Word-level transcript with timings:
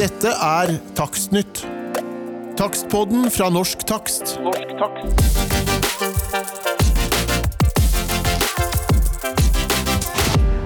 Dette 0.00 0.30
er 0.32 0.70
Takstnytt. 0.96 1.58
Takstpodden 2.56 3.26
fra 3.30 3.50
Norsk 3.52 3.82
Takst. 3.84 4.30
Norsk 4.40 4.70
takst. 4.78 5.26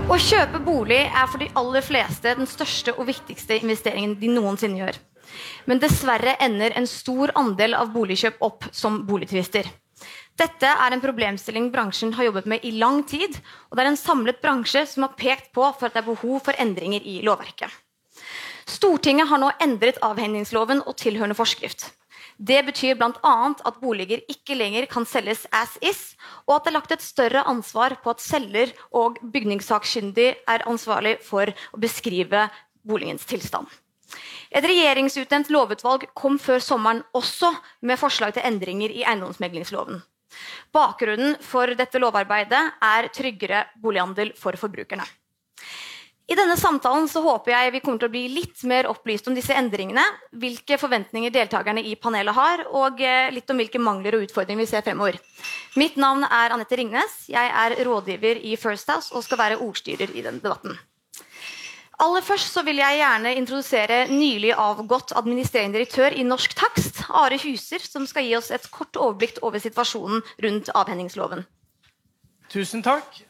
Å 0.06 0.18
kjøpe 0.22 0.60
bolig 0.62 1.00
er 1.08 1.26
for 1.26 1.42
de 1.42 1.50
aller 1.58 1.82
fleste 1.82 2.36
den 2.38 2.46
største 2.46 2.94
og 2.94 3.08
viktigste 3.10 3.58
investeringen 3.58 4.14
de 4.22 4.30
noensinne 4.30 4.78
gjør. 4.84 5.02
Men 5.66 5.82
dessverre 5.82 6.36
ender 6.38 6.78
en 6.78 6.86
stor 6.86 7.34
andel 7.34 7.74
av 7.74 7.90
boligkjøp 7.90 8.38
opp 8.38 8.70
som 8.70 9.02
boligtvister. 9.08 9.66
Dette 10.38 10.76
er 10.86 10.94
en 10.94 11.02
problemstilling 11.02 11.72
bransjen 11.74 12.14
har 12.14 12.30
jobbet 12.30 12.46
med 12.54 12.62
i 12.62 12.76
lang 12.78 13.02
tid, 13.02 13.34
og 13.66 13.74
det 13.74 13.82
er 13.82 13.96
en 13.96 13.98
samlet 13.98 14.38
bransje 14.38 14.86
som 14.94 15.08
har 15.08 15.18
pekt 15.18 15.50
på 15.50 15.66
for 15.72 15.90
at 15.90 15.98
det 15.98 16.04
er 16.04 16.12
behov 16.12 16.38
for 16.46 16.54
endringer 16.54 17.02
i 17.02 17.18
lovverket. 17.26 17.80
Stortinget 18.66 19.28
har 19.28 19.40
nå 19.40 19.50
endret 19.62 20.00
avhendingsloven 20.04 20.82
og 20.84 20.96
tilhørende 21.00 21.36
forskrift. 21.36 21.90
Det 22.38 22.64
betyr 22.66 22.96
bl.a. 22.98 23.34
at 23.52 23.76
boliger 23.80 24.24
ikke 24.30 24.56
lenger 24.58 24.88
kan 24.90 25.06
selges 25.06 25.44
as 25.54 25.76
is, 25.82 26.16
og 26.48 26.56
at 26.56 26.64
det 26.64 26.72
er 26.72 26.76
lagt 26.78 26.94
et 26.96 27.04
større 27.04 27.44
ansvar 27.46 27.94
på 28.02 28.10
at 28.10 28.24
selger 28.24 28.72
og 28.90 29.20
bygningssakkyndig 29.22 30.32
er 30.50 30.66
ansvarlig 30.66 31.18
for 31.22 31.46
å 31.46 31.80
beskrive 31.80 32.48
boligens 32.82 33.26
tilstand. 33.28 33.68
Et 34.54 34.64
regjeringsutnevnt 34.64 35.50
lovutvalg 35.50 36.08
kom 36.14 36.38
før 36.38 36.60
sommeren 36.62 37.02
også 37.14 37.52
med 37.82 37.98
forslag 37.98 38.34
til 38.34 38.46
endringer 38.46 38.90
i 38.90 39.04
eiendomsmeglingsloven. 39.06 40.02
Bakgrunnen 40.74 41.36
for 41.42 41.70
dette 41.78 42.00
lovarbeidet 42.02 42.62
er 42.82 43.10
tryggere 43.14 43.64
bolighandel 43.82 44.32
for 44.38 44.58
forbrukerne. 44.58 45.06
I 46.24 46.36
denne 46.38 46.54
samtalen 46.56 47.04
så 47.10 47.20
håper 47.20 47.52
jeg 47.52 47.72
vi 47.74 47.80
kommer 47.84 48.00
til 48.00 48.08
å 48.08 48.12
bli 48.14 48.22
litt 48.32 48.62
mer 48.64 48.86
opplyst 48.88 49.26
om 49.28 49.34
disse 49.36 49.52
endringene, 49.52 50.04
hvilke 50.40 50.78
forventninger 50.80 51.32
deltakerne 51.34 51.82
i 51.84 51.92
panelet 52.00 52.32
har, 52.36 52.62
og 52.72 53.02
eh, 53.04 53.28
litt 53.34 53.50
om 53.52 53.60
hvilke 53.60 53.82
mangler 53.82 54.16
og 54.16 54.24
utfordringer 54.24 54.64
vi 54.64 54.70
ser 54.70 54.86
fremover. 54.86 55.18
Mitt 55.76 55.98
navn 56.00 56.24
er 56.24 56.54
Anette 56.56 56.78
Ringnes. 56.80 57.26
Jeg 57.28 57.52
er 57.52 57.76
rådgiver 57.84 58.40
i 58.40 58.56
First 58.56 58.88
House 58.88 59.12
og 59.12 59.26
skal 59.26 59.42
være 59.42 59.60
ordstyrer 59.66 60.16
i 60.16 60.24
denne 60.24 60.40
debatten. 60.40 60.78
Aller 62.02 62.24
først 62.26 62.56
så 62.56 62.64
vil 62.66 62.80
jeg 62.80 62.98
gjerne 62.98 63.34
introdusere 63.38 64.00
nylig 64.10 64.54
avgått 64.58 65.12
administrerende 65.14 65.76
direktør 65.76 66.16
i 66.16 66.24
Norsk 66.26 66.56
Takst, 66.58 67.04
Are 67.12 67.36
Huser, 67.38 67.84
som 67.84 68.08
skal 68.08 68.24
gi 68.26 68.32
oss 68.40 68.50
et 68.50 68.64
kort 68.72 68.96
overblikk 68.96 69.38
over 69.44 69.62
situasjonen 69.62 70.24
rundt 70.42 70.72
avhendingsloven. 70.74 71.44
Tusen 72.50 72.82
takk. 72.82 73.22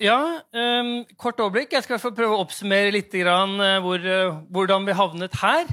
Ja, 0.00 0.40
um, 0.56 1.02
kort 1.20 1.40
overblikk. 1.44 1.74
Jeg 1.76 1.84
skal 1.84 2.00
få 2.00 2.14
prøve 2.16 2.32
å 2.32 2.44
oppsummere 2.46 2.92
litt 2.94 3.12
grann, 3.12 3.58
eh, 3.60 3.78
hvor, 3.84 4.00
eh, 4.00 4.36
hvordan 4.48 4.86
vi 4.88 4.96
havnet 4.96 5.34
her. 5.42 5.68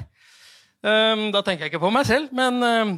Um, 0.84 1.30
da 1.32 1.40
tenker 1.40 1.64
jeg 1.64 1.72
ikke 1.72 1.80
på 1.86 1.90
meg 1.94 2.04
selv, 2.06 2.34
men 2.36 2.60
um, 2.62 2.90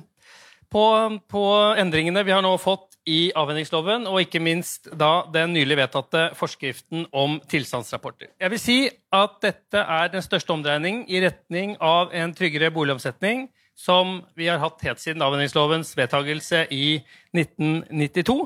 på, 0.75 0.83
på 1.31 1.45
endringene 1.79 2.25
vi 2.27 2.35
har 2.35 2.43
nå 2.43 2.51
fått 2.59 2.99
i 3.07 3.31
avhendingsloven, 3.39 4.09
og 4.11 4.25
ikke 4.25 4.43
minst 4.43 4.91
da 4.91 5.23
den 5.33 5.55
nylig 5.55 5.79
vedtatte 5.79 6.25
forskriften 6.39 7.07
om 7.15 7.39
tilstandsrapporter. 7.51 8.33
Jeg 8.43 8.53
vil 8.53 8.63
si 8.63 8.79
at 9.15 9.39
dette 9.47 9.87
er 9.87 10.11
den 10.11 10.27
største 10.27 10.53
omdreining 10.53 11.05
i 11.07 11.23
retning 11.23 11.77
av 11.79 12.11
en 12.11 12.35
tryggere 12.35 12.73
boligomsetning 12.75 13.47
som 13.79 14.19
vi 14.37 14.51
har 14.51 14.61
hatt 14.61 14.83
helt 14.85 15.01
siden 15.01 15.23
avhendingslovens 15.25 15.95
vedtakelse 15.97 16.67
i 16.75 16.99
1992. 17.39 18.43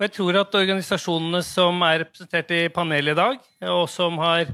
Og 0.00 0.06
jeg 0.06 0.14
tror 0.16 0.36
at 0.40 0.54
organisasjonene 0.56 1.42
som 1.44 1.82
er 1.84 1.98
representert 2.06 2.52
i 2.56 2.60
panelet 2.72 3.12
i 3.12 3.18
dag, 3.18 3.42
og 3.68 3.82
som 3.92 4.14
har 4.22 4.48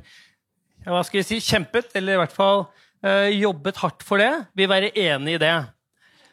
hva 0.82 1.04
skal 1.06 1.22
si, 1.22 1.38
kjempet, 1.38 1.92
eller 1.94 2.16
i 2.16 2.18
hvert 2.18 2.34
fall 2.34 2.64
eh, 3.06 3.30
jobbet 3.38 3.78
hardt 3.78 4.02
for 4.02 4.18
det, 4.18 4.32
vil 4.58 4.70
være 4.72 4.90
enig 4.90 5.36
i 5.36 5.42
det. 5.44 5.54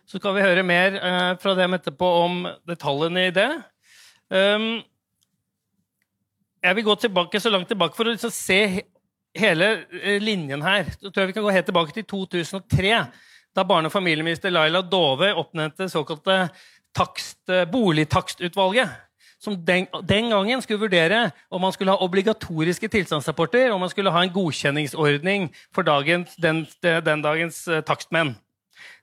Så 0.09 0.17
skal 0.17 0.33
vi 0.33 0.47
høre 0.47 0.65
mer 0.65 0.97
eh, 0.97 1.29
fra 1.45 1.53
dem 1.61 1.77
etterpå 1.77 2.09
om 2.23 2.41
detaljene 2.65 3.27
i 3.29 3.35
det. 3.37 3.47
Um, 4.33 4.67
jeg 6.65 6.79
vil 6.79 6.89
gå 6.89 6.97
tilbake 7.05 7.43
så 7.45 7.53
langt 7.53 7.69
tilbake 7.69 7.93
for 7.93 8.09
å 8.09 8.17
liksom 8.17 8.33
se 8.33 8.59
hele 9.37 9.71
eh, 10.01 10.17
linjen 10.25 10.65
her. 10.65 10.89
Så 10.97 11.11
tror 11.11 11.27
jeg 11.27 11.35
vi 11.35 11.37
kan 11.37 11.45
gå 11.45 11.53
helt 11.53 11.69
tilbake 11.69 11.99
til 11.99 12.09
2003, 12.17 12.97
da 13.53 13.69
barne- 13.69 13.93
og 13.93 13.93
familieminister 13.93 14.49
Laila 14.49 14.81
Dove 14.81 15.35
oppnevnte 15.37 15.85
såkalte 15.85 16.47
takst, 16.97 17.43
boligtakstutvalget. 17.69 19.02
Som 19.43 19.57
den, 19.67 19.89
den 20.07 20.29
gangen 20.31 20.61
skulle 20.63 20.79
vurdere 20.79 21.25
om 21.51 21.61
man 21.61 21.73
skulle 21.75 21.91
ha 21.91 21.99
obligatoriske 22.05 22.87
tilstandsrapporter, 22.87 23.73
om 23.75 23.81
man 23.83 23.91
skulle 23.91 24.11
ha 24.13 24.21
en 24.23 24.31
godkjenningsordning 24.31 25.49
for 25.75 25.83
dagens, 25.83 26.37
den, 26.39 26.63
den 26.79 27.23
dagens 27.25 27.65
uh, 27.67 27.81
takstmenn. 27.83 28.37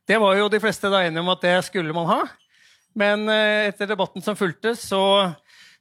Det 0.09 0.17
var 0.21 0.39
jo 0.39 0.49
de 0.49 0.61
fleste 0.63 0.89
da 0.89 1.03
enige 1.05 1.21
om 1.21 1.29
at 1.35 1.45
det 1.45 1.59
skulle 1.69 1.93
man 1.93 2.09
ha. 2.09 2.23
Men 2.97 3.29
uh, 3.29 3.69
etter 3.69 3.91
debatten 3.91 4.25
som 4.25 4.39
fulgte, 4.39 4.73
så 4.81 5.29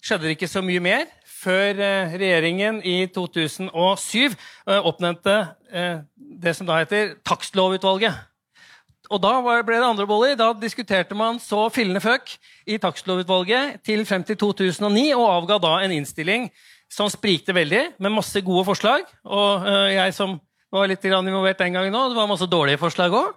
skjedde 0.03 0.27
det 0.27 0.35
ikke 0.35 0.51
så 0.51 0.63
mye 0.65 0.83
mer 0.83 1.07
før 1.39 1.79
uh, 1.79 2.17
regjeringen 2.19 2.83
i 2.83 3.05
2007 3.15 3.71
eh, 4.27 4.75
oppnevnte 4.75 5.37
det 6.19 6.51
som 6.57 6.67
da 6.67 6.81
heter 6.81 7.13
Takstlovutvalget. 7.23 8.28
Og 9.09 9.21
da 9.21 9.31
ble 9.41 9.77
det 9.79 9.85
andre 9.85 10.05
boller. 10.09 10.35
Da 10.37 10.51
diskuterte 10.53 11.17
man 11.17 11.39
så 11.41 11.63
fillende 11.73 12.01
føk 12.03 12.29
i 12.69 12.77
Takstlovutvalget 12.81 13.81
til 13.85 14.05
frem 14.05 14.25
til 14.27 14.37
2009 14.37 15.07
og 15.17 15.25
avga 15.29 15.57
da 15.63 15.71
en 15.83 15.95
innstilling 15.95 16.49
som 16.89 17.09
sprikte 17.09 17.53
veldig, 17.53 17.81
med 18.01 18.13
masse 18.13 18.41
gode 18.41 18.65
forslag. 18.65 19.05
Og 19.25 19.65
jeg 19.93 20.13
som 20.17 20.37
var 20.73 20.89
litt 20.89 21.05
involvert 21.05 21.61
den 21.61 21.75
gangen 21.77 21.97
òg, 21.97 22.11
det 22.11 22.17
var 22.17 22.29
masse 22.29 22.49
dårlige 22.49 22.81
forslag 22.81 23.13
òg. 23.13 23.33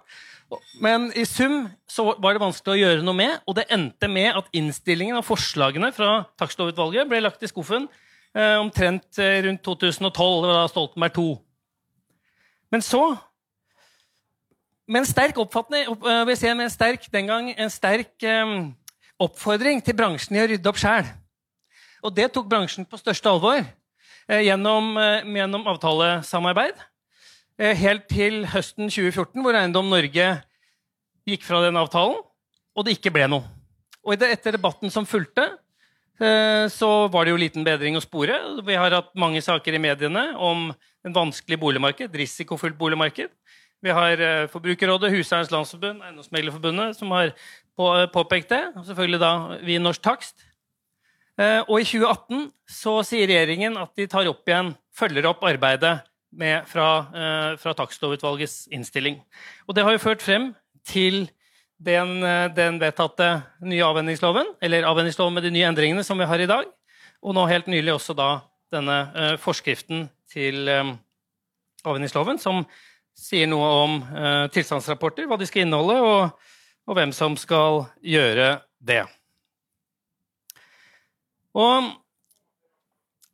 Men 0.81 1.09
i 1.17 1.25
sum 1.25 1.67
så 1.89 2.05
var 2.21 2.35
det 2.35 2.43
vanskelig 2.43 2.75
å 2.75 2.81
gjøre 2.81 3.05
noe 3.05 3.17
med, 3.17 3.37
og 3.47 3.57
det 3.57 3.69
endte 3.73 4.09
med 4.11 4.37
at 4.37 4.49
innstillingen 4.55 5.17
og 5.17 5.25
forslagene 5.25 5.89
fra 5.95 6.23
takstlovutvalget 6.39 7.09
ble 7.09 7.21
lagt 7.23 7.41
i 7.45 7.49
skuffen 7.49 7.87
eh, 8.35 8.57
omtrent 8.59 9.21
eh, 9.21 9.39
rundt 9.47 9.63
2012. 9.65 10.11
Det 10.13 10.51
var 10.51 10.59
da 10.59 10.67
Stoltenberg 10.71 11.19
II. 11.21 11.33
Men 12.73 12.85
så 12.85 13.03
med 14.87 15.03
en 15.03 15.07
sterk 15.07 15.37
oppfatning, 15.39 15.87
opp, 15.91 16.05
eh, 16.07 16.23
vil 16.27 16.37
si 16.37 16.49
en 16.49 16.63
sterk, 16.69 17.05
den 17.11 17.29
gang 17.29 17.51
en 17.55 17.71
sterk 17.71 18.25
um, 18.27 18.73
oppfordring 19.21 19.81
til 19.83 19.95
bransjen 19.95 20.35
i 20.35 20.43
å 20.43 20.47
rydde 20.49 20.69
opp 20.69 20.79
sjæl. 20.81 21.07
Og 22.03 22.11
det 22.15 22.29
tok 22.35 22.49
bransjen 22.51 22.87
på 22.87 22.99
største 22.99 23.31
alvor 23.31 23.61
eh, 23.61 24.41
gjennom, 24.43 24.97
eh, 24.99 25.23
gjennom 25.39 25.67
avtalesamarbeid. 25.71 26.75
Eh, 27.61 27.75
helt 27.77 28.07
til 28.11 28.43
høsten 28.49 28.89
2014, 28.89 29.39
hvor 29.45 29.55
Eiendom 29.55 29.91
Norge 29.91 30.29
gikk 31.29 31.43
fra 31.47 31.61
den 31.63 31.77
avtalen, 31.79 32.17
og 32.75 32.85
det 32.85 32.97
ikke 32.97 33.13
ble 33.13 33.27
noe. 33.31 33.45
Og 34.03 34.17
etter 34.19 34.57
debatten 34.57 34.91
som 34.91 35.07
fulgte, 35.07 35.45
eh, 36.19 36.65
så 36.67 37.07
var 37.13 37.23
det 37.23 37.31
jo 37.31 37.39
liten 37.39 37.63
bedring 37.63 37.95
å 37.95 38.03
spore. 38.03 38.35
Vi 38.65 38.75
har 38.75 38.91
hatt 38.91 39.13
mange 39.15 39.39
saker 39.39 39.77
i 39.77 39.79
mediene 39.79 40.33
om 40.35 40.73
en 41.05 41.15
vanskelig 41.15 41.59
boligmarked, 41.61 42.11
risikofullt 42.11 42.75
boligmarked. 42.75 43.31
Vi 43.83 43.93
har 43.93 44.23
eh, 44.23 44.47
Forbrukerrådet, 44.51 45.11
Huseiernes 45.13 45.51
Landsforbund, 45.51 46.01
Eiendomsmeglerforbundet 46.05 46.97
som 46.99 47.11
har 47.15 47.35
påpekt 48.13 48.51
det. 48.53 48.63
Og 48.77 48.85
selvfølgelig 48.87 49.19
da 49.19 49.33
vi 49.65 49.75
i 49.75 49.81
Norsk 49.81 50.01
Takst. 50.05 50.43
Og 51.65 51.79
i 51.81 51.85
2018 51.89 52.43
så 52.69 52.91
sier 53.01 53.25
regjeringen 53.25 53.79
at 53.81 53.89
de 53.97 54.05
tar 54.05 54.27
opp 54.29 54.45
igjen, 54.45 54.67
følger 54.93 55.25
opp 55.25 55.41
arbeidet 55.49 55.95
med, 56.37 56.67
fra, 56.69 56.89
eh, 57.13 57.55
fra 57.57 57.73
takstlovutvalgets 57.77 58.67
innstilling. 58.73 59.17
Og 59.67 59.75
det 59.75 59.85
har 59.85 59.95
jo 59.95 60.03
ført 60.03 60.21
frem 60.21 60.51
til 60.85 61.27
den, 61.83 62.23
eh, 62.23 62.47
den 62.53 62.79
vedtatte 62.79 63.43
nye 63.61 63.85
avvenningsloven, 63.85 64.55
eller 64.61 64.87
avvenningsloven 64.87 65.33
med 65.33 65.43
de 65.43 65.51
nye 65.51 65.67
endringene 65.69 66.03
som 66.03 66.17
vi 66.17 66.25
har 66.25 66.39
i 66.39 66.49
dag. 66.49 66.65
Og 67.23 67.35
nå 67.35 67.45
helt 67.47 67.67
nylig 67.67 67.93
også 67.93 68.15
da 68.15 68.41
denne 68.73 68.97
eh, 69.15 69.35
forskriften 69.37 70.09
til 70.31 70.67
eh, 70.67 70.95
avvenningsloven, 71.85 72.39
som 72.39 72.65
sier 73.17 73.49
noe 73.49 73.71
om 73.83 73.97
eh, 74.03 74.45
tilstandsrapporter, 74.53 75.27
hva 75.29 75.37
de 75.39 75.47
skal 75.49 75.65
inneholde, 75.65 75.97
og, 76.01 76.53
og 76.87 76.97
hvem 76.97 77.13
som 77.15 77.37
skal 77.39 77.85
gjøre 78.03 78.55
det. 78.83 79.03
Og 81.53 81.91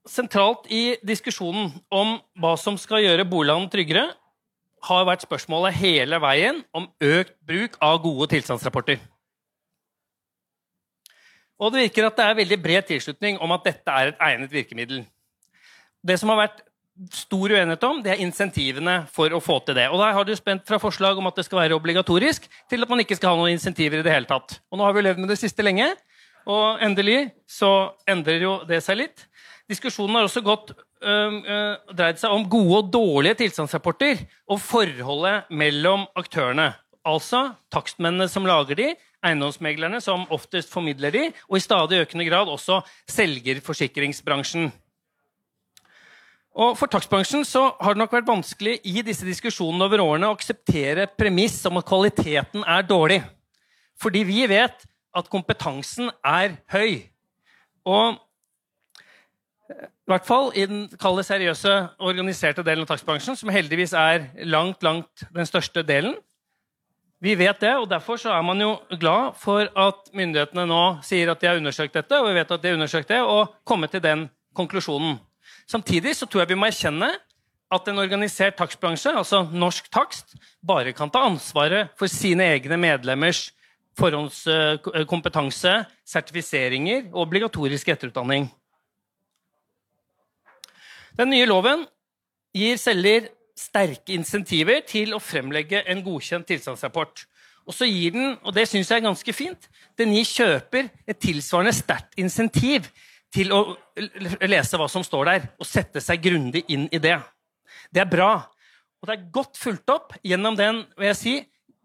Sentralt 0.10 0.66
i 0.74 0.96
diskusjonen 1.06 1.70
om 1.94 2.16
hva 2.42 2.56
som 2.58 2.80
skal 2.82 3.04
gjøre 3.04 3.28
bolighandelen 3.30 3.70
tryggere, 3.70 4.08
har 4.88 5.06
vært 5.06 5.26
spørsmålet 5.26 5.76
hele 5.76 6.18
veien 6.24 6.62
om 6.74 6.88
økt 7.04 7.36
bruk 7.46 7.76
av 7.84 8.00
gode 8.02 8.30
tilstandsrapporter. 8.32 9.02
Og 11.60 11.74
det 11.74 11.84
virker 11.84 12.08
at 12.08 12.16
det 12.16 12.26
er 12.26 12.40
veldig 12.40 12.60
bred 12.64 12.88
tilslutning 12.88 13.38
om 13.44 13.52
at 13.52 13.68
dette 13.68 13.92
er 13.92 14.14
et 14.14 14.24
egnet 14.30 14.54
virkemiddel. 14.54 15.04
Det 16.00 16.16
som 16.18 16.32
har 16.32 16.46
vært 16.46 16.64
stor 17.14 17.54
uenighet 17.54 17.84
om, 17.88 18.02
det 18.04 18.12
er 18.14 18.22
insentivene 18.24 18.96
for 19.14 19.32
å 19.32 19.42
få 19.44 19.60
til 19.64 19.78
det. 19.78 19.88
Og 19.92 20.02
der 20.02 20.16
har 20.18 20.28
du 20.28 20.34
spent 20.36 20.66
fra 20.68 20.80
forslag 20.82 21.20
om 21.20 21.30
at 21.30 21.40
det 21.40 21.46
skal 21.48 21.62
være 21.62 21.78
obligatorisk, 21.78 22.50
til 22.70 22.84
at 22.84 22.92
man 22.92 23.04
ikke 23.04 23.18
skal 23.20 23.34
ha 23.34 23.40
noen 23.40 23.56
insentiver 23.56 24.02
i 24.02 24.06
det 24.06 24.14
hele 24.14 24.30
tatt. 24.30 24.60
Og 24.70 24.80
nå 24.80 24.88
har 24.88 24.96
vi 24.98 25.06
levd 25.06 25.24
med 25.24 25.32
det 25.32 25.40
siste 25.40 25.66
lenge, 25.66 25.88
og 26.50 26.82
endelig 26.84 27.30
så 27.50 27.94
endrer 28.10 28.44
jo 28.44 28.54
det 28.68 28.82
seg 28.84 29.04
litt. 29.04 29.26
Diskusjonen 29.70 30.18
har 30.18 30.28
også 30.28 30.44
gått, 30.44 30.74
øh, 31.06 31.40
øh, 31.40 31.94
dreid 31.94 32.20
seg 32.20 32.34
om 32.34 32.48
gode 32.50 32.82
og 32.82 32.92
dårlige 32.94 33.44
tilstandsrapporter 33.44 34.26
og 34.50 34.62
forholdet 34.64 35.52
mellom 35.52 36.08
aktørene. 36.18 36.72
Altså 37.06 37.54
takstmennene 37.72 38.28
som 38.28 38.48
lager 38.50 38.76
de, 38.76 38.90
eiendomsmeglerne 39.26 40.00
som 40.02 40.26
oftest 40.34 40.72
formidler 40.72 41.14
de, 41.14 41.24
og 41.48 41.60
i 41.60 41.64
stadig 41.64 42.04
økende 42.04 42.28
grad 42.28 42.52
også 42.52 42.82
selgerforsikringsbransjen. 43.12 44.72
Og 46.58 46.78
For 46.80 46.90
takstbransjen 46.92 47.46
så 47.46 47.70
har 47.78 47.94
det 47.94 48.02
nok 48.02 48.14
vært 48.14 48.30
vanskelig 48.30 48.80
i 48.88 49.04
disse 49.06 49.28
diskusjonene 49.28 49.86
over 49.86 50.02
årene 50.02 50.32
å 50.32 50.36
akseptere 50.36 51.06
premiss 51.20 51.62
om 51.70 51.78
at 51.80 51.88
kvaliteten 51.88 52.66
er 52.66 52.88
dårlig. 52.88 53.22
Fordi 54.00 54.24
vi 54.26 54.48
vet 54.50 54.88
at 55.16 55.30
kompetansen 55.30 56.10
er 56.26 56.58
høy. 56.74 57.06
Og 57.88 58.18
i 59.70 60.10
hvert 60.10 60.26
fall 60.26 60.50
i 60.58 60.66
den 60.66 60.88
kalde, 60.98 61.22
seriøse, 61.24 61.74
organiserte 62.02 62.66
delen 62.66 62.82
av 62.84 62.90
takstbransjen, 62.90 63.38
som 63.38 63.52
heldigvis 63.54 63.94
er 63.94 64.26
langt, 64.50 64.82
langt 64.84 65.28
den 65.36 65.46
største 65.46 65.84
delen. 65.86 66.16
Vi 67.22 67.36
vet 67.38 67.60
det, 67.62 67.76
og 67.78 67.90
derfor 67.92 68.18
er 68.32 68.42
man 68.48 68.62
jo 68.64 68.72
glad 68.98 69.36
for 69.38 69.68
at 69.78 70.10
myndighetene 70.16 70.66
nå 70.66 70.84
sier 71.06 71.30
at 71.30 71.42
de 71.42 71.50
har 71.52 71.60
undersøkt 71.60 71.98
dette, 72.00 72.18
og 72.18 72.32
vi 72.32 72.38
vet 72.40 72.54
at 72.56 72.64
de 72.64 72.72
har 72.72 72.80
undersøkt 72.80 73.12
det, 73.12 73.20
og 73.22 73.54
kommet 73.68 73.94
til 73.94 74.02
den 74.02 74.30
konklusjonen. 74.56 75.20
Samtidig 75.70 76.16
så 76.18 76.26
tror 76.26 76.44
jeg 76.44 76.54
vi 76.54 76.58
må 76.58 76.70
erkjenne 76.70 77.12
at 77.70 77.90
en 77.92 78.02
organisert 78.02 78.58
takstbransje, 78.58 79.12
altså 79.14 79.44
Norsk 79.54 79.92
Takst, 79.94 80.34
bare 80.66 80.96
kan 80.98 81.12
ta 81.14 81.22
ansvaret 81.28 81.92
for 82.00 82.10
sine 82.10 82.48
egne 82.56 82.80
medlemmers 82.82 83.52
forhåndskompetanse, 84.00 85.74
sertifiseringer 86.08 87.10
og 87.12 87.28
obligatorisk 87.28 87.92
etterutdanning. 87.94 88.48
Den 91.20 91.34
nye 91.34 91.46
loven 91.50 91.84
gir 92.56 92.80
selger 92.80 93.28
sterke 93.60 94.16
insentiver 94.16 94.82
til 94.88 95.14
å 95.14 95.22
fremlegge 95.22 95.84
en 95.92 96.02
godkjent 96.06 96.48
tilstandsrapport. 96.48 97.26
Og 97.68 97.76
så 97.76 97.86
gir 97.86 98.16
den, 98.16 98.38
og 98.42 98.56
det 98.56 98.66
syns 98.70 98.90
jeg 98.90 99.02
er 99.02 99.06
ganske 99.06 99.36
fint, 99.36 99.68
den 100.00 100.16
gir 100.16 100.26
kjøper 100.26 100.88
et 101.06 101.20
tilsvarende 101.22 101.76
sterkt 101.76 102.18
insentiv 102.18 102.88
til 103.34 103.52
å 103.54 103.62
lese 104.50 104.80
hva 104.80 104.88
som 104.90 105.06
står 105.06 105.30
der, 105.30 105.50
og 105.62 105.68
sette 105.68 106.02
seg 106.02 106.24
grundig 106.24 106.64
inn 106.72 106.88
i 106.92 107.02
det. 107.02 107.18
Det 107.94 108.02
er 108.04 108.10
bra. 108.10 108.32
Og 109.00 109.08
det 109.10 109.16
er 109.16 109.30
godt 109.34 109.60
fulgt 109.60 109.92
opp 109.94 110.16
gjennom 110.26 110.58
den 110.60 110.84
vil 110.98 111.12
jeg 111.12 111.20
si, 111.20 111.36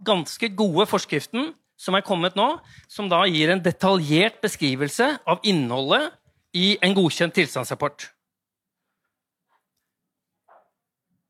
ganske 0.04 0.50
gode 0.56 0.88
forskriften 0.90 1.52
som 1.80 1.96
er 1.96 2.04
kommet 2.06 2.36
nå, 2.38 2.48
som 2.90 3.08
da 3.10 3.22
gir 3.28 3.52
en 3.52 3.62
detaljert 3.62 4.40
beskrivelse 4.42 5.14
av 5.28 5.42
innholdet 5.46 6.12
i 6.54 6.74
en 6.84 6.94
godkjent 6.96 7.34
tilstandsrapport. 7.34 8.08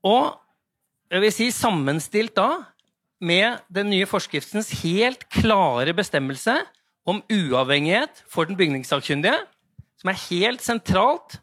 Og 0.04 0.34
jeg 1.12 1.22
vil 1.24 1.32
si 1.32 1.48
sammenstilt 1.54 2.34
da 2.36 2.48
med 3.24 3.62
den 3.72 3.88
nye 3.92 4.08
forskriftens 4.08 4.70
helt 4.82 5.24
klare 5.32 5.94
bestemmelse 5.96 6.58
om 7.08 7.22
uavhengighet 7.32 8.24
for 8.28 8.48
den 8.48 8.58
bygningssakkyndige, 8.58 9.38
som 10.04 10.12
er 10.12 10.20
helt 10.28 10.60
sentralt 10.60 11.38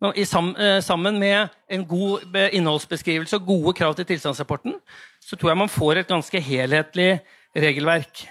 eh, 0.00 0.80
sammen 0.80 1.20
med 1.20 1.52
en 1.68 1.84
god 1.84 2.24
innholdsbeskrivelse 2.56 3.36
og 3.36 3.50
gode 3.50 3.76
krav 3.76 3.94
til 3.98 4.08
tilstandsrapporten, 4.08 4.78
så 5.20 5.36
tror 5.36 5.52
jeg 5.52 5.60
man 5.60 5.72
får 5.72 6.00
et 6.00 6.08
ganske 6.08 6.40
helhetlig 6.40 7.20
regelverk. 7.52 8.24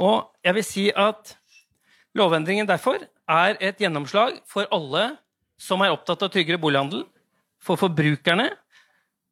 Og 0.00 0.32
jeg 0.40 0.56
vil 0.56 0.64
si 0.64 0.88
at 0.96 1.36
lovendringen 2.16 2.68
derfor 2.68 3.04
er 3.28 3.60
et 3.60 3.76
gjennomslag 3.76 4.40
for 4.48 4.64
alle 4.72 5.12
som 5.60 5.84
er 5.84 5.92
opptatt 5.92 6.24
av 6.24 6.32
tryggere 6.32 6.58
bolighandel, 6.58 7.04
for 7.62 7.78
forbrukerne 7.78 8.48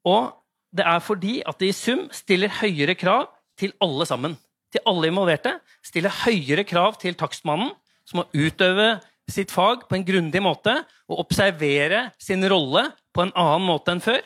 og 0.06 0.36
det 0.70 0.86
er 0.86 1.00
fordi 1.02 1.40
at 1.46 1.58
det 1.60 1.72
i 1.72 1.76
sum 1.76 2.06
stiller 2.14 2.52
høyere 2.60 2.94
krav 2.94 3.28
til 3.58 3.74
alle 3.82 4.06
sammen. 4.06 4.36
Til 4.70 4.82
alle 4.86 5.10
involverte. 5.10 5.56
Stiller 5.82 6.14
høyere 6.22 6.64
krav 6.64 6.94
til 7.00 7.16
takstmannen, 7.18 7.72
som 8.06 8.22
må 8.22 8.28
utøve 8.30 9.00
sitt 9.32 9.52
fag 9.54 9.86
på 9.88 9.96
en 9.98 10.04
grundig 10.06 10.42
måte 10.42 10.74
og 11.10 11.22
observere 11.24 12.08
sin 12.20 12.44
rolle 12.50 12.88
på 13.14 13.24
en 13.24 13.32
annen 13.34 13.66
måte 13.68 13.94
enn 13.94 14.02
før. 14.04 14.20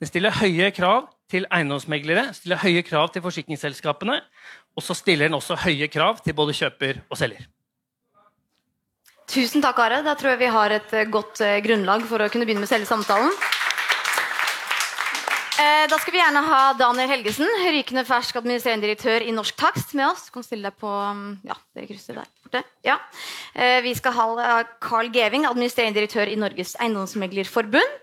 Det 0.00 0.08
stiller 0.08 0.36
høye 0.40 0.70
krav 0.74 1.08
til 1.30 1.46
eiendomsmeglere, 1.52 2.30
stiller 2.34 2.60
høye 2.62 2.82
krav 2.86 3.12
til 3.14 3.22
forsikringsselskapene, 3.22 4.18
og 4.74 4.84
så 4.84 4.96
stiller 4.98 5.28
den 5.28 5.38
også 5.38 5.58
høye 5.64 5.90
krav 5.92 6.22
til 6.24 6.36
både 6.36 6.56
kjøper 6.56 7.02
og 7.08 7.20
selger. 7.20 7.46
Tusen 9.30 9.62
takk, 9.62 9.78
Are. 9.78 10.00
Da 10.02 10.16
tror 10.18 10.32
jeg 10.32 10.40
vi 10.40 10.50
har 10.50 10.72
et 10.74 10.94
godt 11.12 11.38
eh, 11.46 11.60
grunnlag 11.62 12.02
for 12.10 12.18
å 12.18 12.30
kunne 12.32 12.48
begynne 12.48 12.64
med 12.64 12.70
selve 12.70 12.88
samtalen. 12.88 13.30
Eh, 15.60 15.86
da 15.90 15.98
skal 16.00 16.14
vi 16.14 16.20
gjerne 16.20 16.40
ha 16.46 16.60
Daniel 16.78 17.10
Helgesen, 17.10 17.48
rykende 17.74 18.04
fersk 18.08 18.38
administrerende 18.38 18.86
direktør 18.86 19.24
i 19.26 19.32
Norsk 19.34 19.58
Takst, 19.60 19.92
med 19.98 20.06
oss. 20.08 20.28
Du 20.28 20.36
kan 20.38 20.46
stille 20.46 20.70
deg 20.70 20.78
på 20.80 20.88
mm, 20.88 21.24
Ja, 21.44 21.56
dere 21.76 21.88
krysser 21.90 22.16
der 22.16 22.30
borte. 22.40 22.62
Ja. 22.86 22.96
Eh, 23.52 23.80
vi 23.84 23.92
skal 23.98 24.14
ha 24.16 24.62
Carl 24.80 25.10
Geving, 25.12 25.44
administrerende 25.48 25.98
direktør 25.98 26.32
i 26.32 26.38
Norges 26.40 26.72
Eiendomsmeglerforbund. 26.80 27.98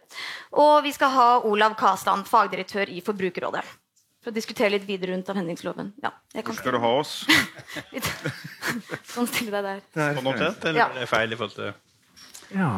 Og 0.62 0.75
vi 0.86 0.94
skal 0.94 1.13
ha 1.15 1.27
Olav 1.50 1.74
Kasland, 1.80 2.27
fagdirektør 2.30 2.94
i 2.94 3.01
Forbrukerrådet. 3.06 3.65
For 4.21 4.33
å 4.33 4.36
diskutere 4.36 4.75
litt 4.75 4.86
videre 4.86 5.15
rundt 5.15 5.33
avhendingsloven. 5.33 5.95
Ja, 6.04 6.13
Hvor 6.38 6.59
skal 6.59 6.77
du 6.77 6.81
ha 6.83 6.94
oss? 7.00 7.15
sånn 9.15 9.31
stille 9.31 9.63
deg 9.63 9.81
der. 9.95 10.13
På 10.19 10.27
noe 10.27 10.38
tett, 10.38 10.69
eller 10.69 10.83
ja. 10.83 10.89
er 10.92 11.01
det 11.07 11.09
feil 11.09 11.33
i 11.33 11.42
forhold 11.42 11.57
til 11.57 12.57
Ja. 12.59 12.71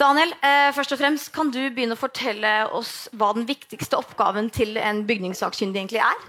Daniel, 0.00 0.32
eh, 0.44 0.68
først 0.76 0.92
og 0.92 1.00
fremst, 1.00 1.30
kan 1.32 1.50
du 1.50 1.60
begynne 1.72 1.96
å 1.96 2.00
fortelle 2.00 2.52
oss 2.76 3.08
hva 3.16 3.32
den 3.36 3.46
viktigste 3.48 3.96
oppgaven 3.96 4.50
til 4.52 4.76
en 4.76 5.06
bygningssakkyndig 5.08 5.80
egentlig 5.80 6.02
er? 6.04 6.26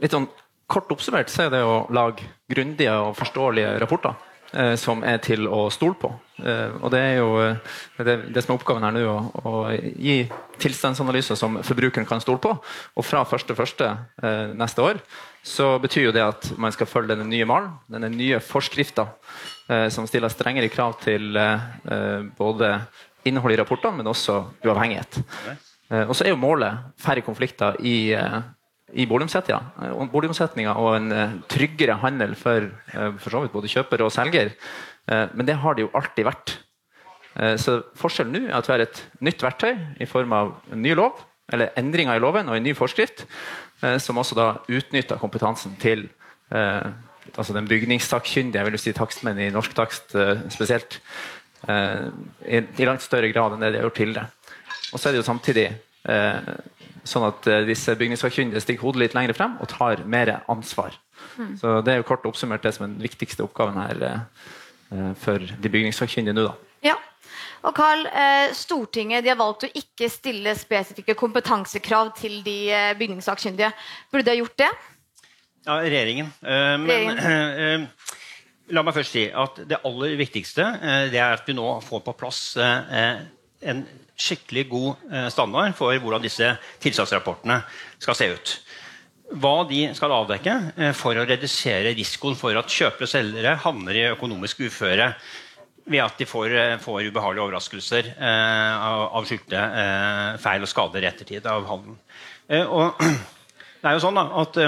Litt 0.00 0.14
sånn 0.14 0.30
Kort 0.70 0.92
oppsummert 0.94 1.26
så 1.26 1.48
er 1.48 1.50
det 1.50 1.64
å 1.66 1.80
lage 1.90 2.22
grundige 2.46 2.92
og 2.94 3.16
forståelige 3.18 3.72
rapporter 3.82 4.14
eh, 4.52 4.74
som 4.80 5.04
er 5.06 5.20
til 5.24 5.48
å 5.48 5.66
stole 5.72 5.96
på. 6.00 6.12
Eh, 6.42 6.76
og 6.80 6.90
Det 6.92 7.00
er 7.00 7.16
jo 7.18 7.28
eh, 7.42 7.56
det, 8.06 8.16
det, 8.34 8.44
som 8.44 8.54
er 8.54 8.60
oppgaven 8.60 8.86
her 8.86 8.96
nå, 8.96 9.04
å, 9.06 9.50
å 9.50 9.54
gi 9.70 10.24
tilstandsanalyser 10.60 11.38
som 11.38 11.60
forbrukeren 11.66 12.08
kan 12.08 12.22
stole 12.22 12.42
på. 12.42 12.54
Og 12.96 13.06
fra 13.06 13.24
1.1. 13.24 13.86
Eh, 14.22 14.54
neste 14.58 14.84
år 14.84 15.00
så 15.46 15.72
betyr 15.80 16.08
jo 16.08 16.16
det 16.16 16.26
at 16.26 16.50
man 16.60 16.72
skal 16.74 16.88
følge 16.90 17.14
denne 17.14 17.28
nye 17.30 17.48
malen, 17.48 17.72
denne 17.88 18.12
nye 18.12 18.42
forskrifta 18.44 19.08
Eh, 19.70 19.86
som 19.88 20.06
stiller 20.08 20.32
strengere 20.32 20.66
krav 20.68 20.96
til 20.98 21.36
både 22.38 22.72
innhold 23.28 23.54
i 23.54 23.58
rapportene, 23.60 24.00
men 24.00 24.08
også 24.10 24.40
uavhengighet. 24.64 25.20
Og 26.08 26.14
så 26.16 26.24
er 26.24 26.32
jo 26.32 26.40
målet 26.40 26.90
færre 26.98 27.22
konflikter 27.22 27.76
i, 27.86 28.10
i 28.92 29.06
boligomsetninga 29.06 30.74
og 30.80 30.90
en 30.96 31.42
tryggere 31.50 31.98
handel 32.02 32.34
for, 32.38 32.70
for 33.20 33.30
så 33.30 33.42
vidt 33.44 33.54
både 33.54 33.70
kjøper 33.70 34.02
og 34.04 34.12
selger. 34.14 34.52
Men 35.06 35.46
det 35.46 35.58
har 35.62 35.76
det 35.76 35.86
jo 35.86 35.92
alltid 35.94 36.26
vært. 36.26 36.54
Så 37.62 37.76
forskjellen 37.98 38.34
nå 38.34 38.40
er 38.48 38.56
at 38.58 38.68
vi 38.68 38.74
har 38.74 38.84
et 38.84 39.02
nytt 39.22 39.42
verktøy 39.44 39.74
i 40.02 40.08
form 40.10 40.34
av 40.34 40.54
en 40.72 40.82
ny 40.82 40.94
lov, 40.98 41.20
eller 41.50 41.72
endringer 41.78 42.18
i 42.18 42.22
loven 42.22 42.50
og 42.50 42.58
en 42.58 42.66
ny 42.66 42.74
forskrift, 42.78 43.24
som 44.02 44.18
også 44.20 44.38
da 44.38 44.48
utnytter 44.70 45.20
kompetansen 45.22 45.76
til 45.80 46.08
altså 46.50 47.54
den 47.54 47.68
bygningstakkyndige, 47.70 48.58
jeg 48.58 48.66
vil 48.66 48.82
si 48.82 48.94
takstmenn 48.96 49.38
i 49.38 49.52
norsk 49.54 49.74
takst 49.78 50.16
spesielt, 50.50 50.98
i, 51.70 52.60
langt 52.86 53.04
større 53.04 53.30
grad 53.30 53.54
enn 53.54 53.62
det 53.62 53.74
de 53.74 53.80
har 53.80 53.86
gjort 53.88 53.98
tidligere. 54.00 54.30
Og 54.90 54.98
så 54.98 55.08
er 55.08 55.14
det 55.14 55.22
jo 55.22 55.28
samtidig 55.28 55.66
sånn 56.00 57.26
at 57.26 57.46
disse 57.68 57.92
bygningssakkyndige 57.98 58.62
stikker 58.64 58.86
hodet 58.86 59.02
litt 59.02 59.14
lenger 59.16 59.36
frem 59.36 59.58
og 59.60 59.68
tar 59.68 60.04
mer 60.08 60.38
ansvar. 60.50 60.96
Mm. 61.36 61.54
Så 61.60 61.80
Det 61.84 61.92
er 61.92 62.00
jo 62.00 62.08
kort 62.08 62.24
oppsummert 62.28 62.64
det 62.64 62.72
som 62.76 62.86
er 62.86 62.94
den 62.94 63.04
viktigste 63.04 63.44
oppgaven 63.44 63.76
her 63.80 65.14
for 65.20 65.38
de 65.38 65.72
bygningssakkyndige 65.72 66.34
nå. 66.34 66.46
da. 66.48 66.54
Ja, 66.90 66.96
og 67.62 67.76
Carl, 67.76 68.06
Stortinget 68.56 69.28
har 69.28 69.38
valgt 69.38 69.68
å 69.68 69.72
ikke 69.76 70.08
stille 70.10 70.56
spesifikke 70.58 71.14
kompetansekrav 71.14 72.14
til 72.18 72.40
de 72.46 72.72
bygningssakkyndige. 72.98 73.70
Burde 74.10 74.26
de 74.26 74.34
ha 74.34 74.40
gjort 74.40 74.58
det? 74.64 74.70
Ja, 75.66 75.76
regjeringen. 75.84 76.32
Men 76.40 77.20
uh, 77.20 77.86
la 78.74 78.84
meg 78.86 78.96
først 78.96 79.16
si 79.16 79.26
at 79.28 79.60
det 79.68 79.80
aller 79.84 80.16
viktigste 80.20 80.66
det 81.12 81.18
er 81.20 81.36
at 81.36 81.48
vi 81.48 81.56
nå 81.58 81.66
får 81.84 82.04
på 82.06 82.14
plass 82.20 82.42
en 82.56 83.82
skikkelig 84.20 84.66
god 84.70 85.12
standard 85.32 85.76
for 85.78 85.96
hvordan 85.96 86.24
disse 86.24 86.52
tilstandsrapportene 86.82 87.60
skal 87.98 88.18
se 88.18 88.28
ut. 88.34 88.54
Hva 89.40 89.54
de 89.70 89.84
skal 89.94 90.12
avdekke 90.12 90.56
for 90.98 91.16
å 91.16 91.26
redusere 91.26 91.94
risikoen 91.94 92.38
for 92.38 92.56
at 92.58 92.72
kjøpere 92.72 93.06
og 93.06 93.12
selgere 93.12 93.54
havner 93.62 93.98
i 93.98 94.08
økonomisk 94.10 94.64
uføre 94.66 95.12
ved 95.90 96.02
at 96.02 96.18
de 96.18 96.26
får, 96.28 96.54
får 96.82 97.08
ubehagelige 97.08 97.44
overraskelser 97.44 98.10
av, 98.20 99.06
av 99.16 99.26
skyldte 99.26 99.62
feil 100.42 100.66
og 100.66 100.70
skader 100.70 101.06
i 101.06 101.10
ettertid 101.10 101.46
av 101.50 101.66
handelen. 101.70 101.98
og 102.66 103.00
det 103.80 103.88
er 103.88 103.96
jo 103.96 104.04
sånn 104.04 104.18
da, 104.18 104.26
at 104.42 104.58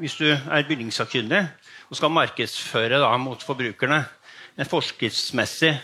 hvis 0.00 0.16
du 0.20 0.28
er 0.30 0.68
bygningssakkyndig 0.68 1.42
og 1.90 1.98
skal 1.98 2.12
markedsføre 2.14 3.00
da, 3.02 3.10
mot 3.20 3.42
forbrukerne 3.42 4.04
en 4.60 4.68
forskriftsmessig 4.68 5.74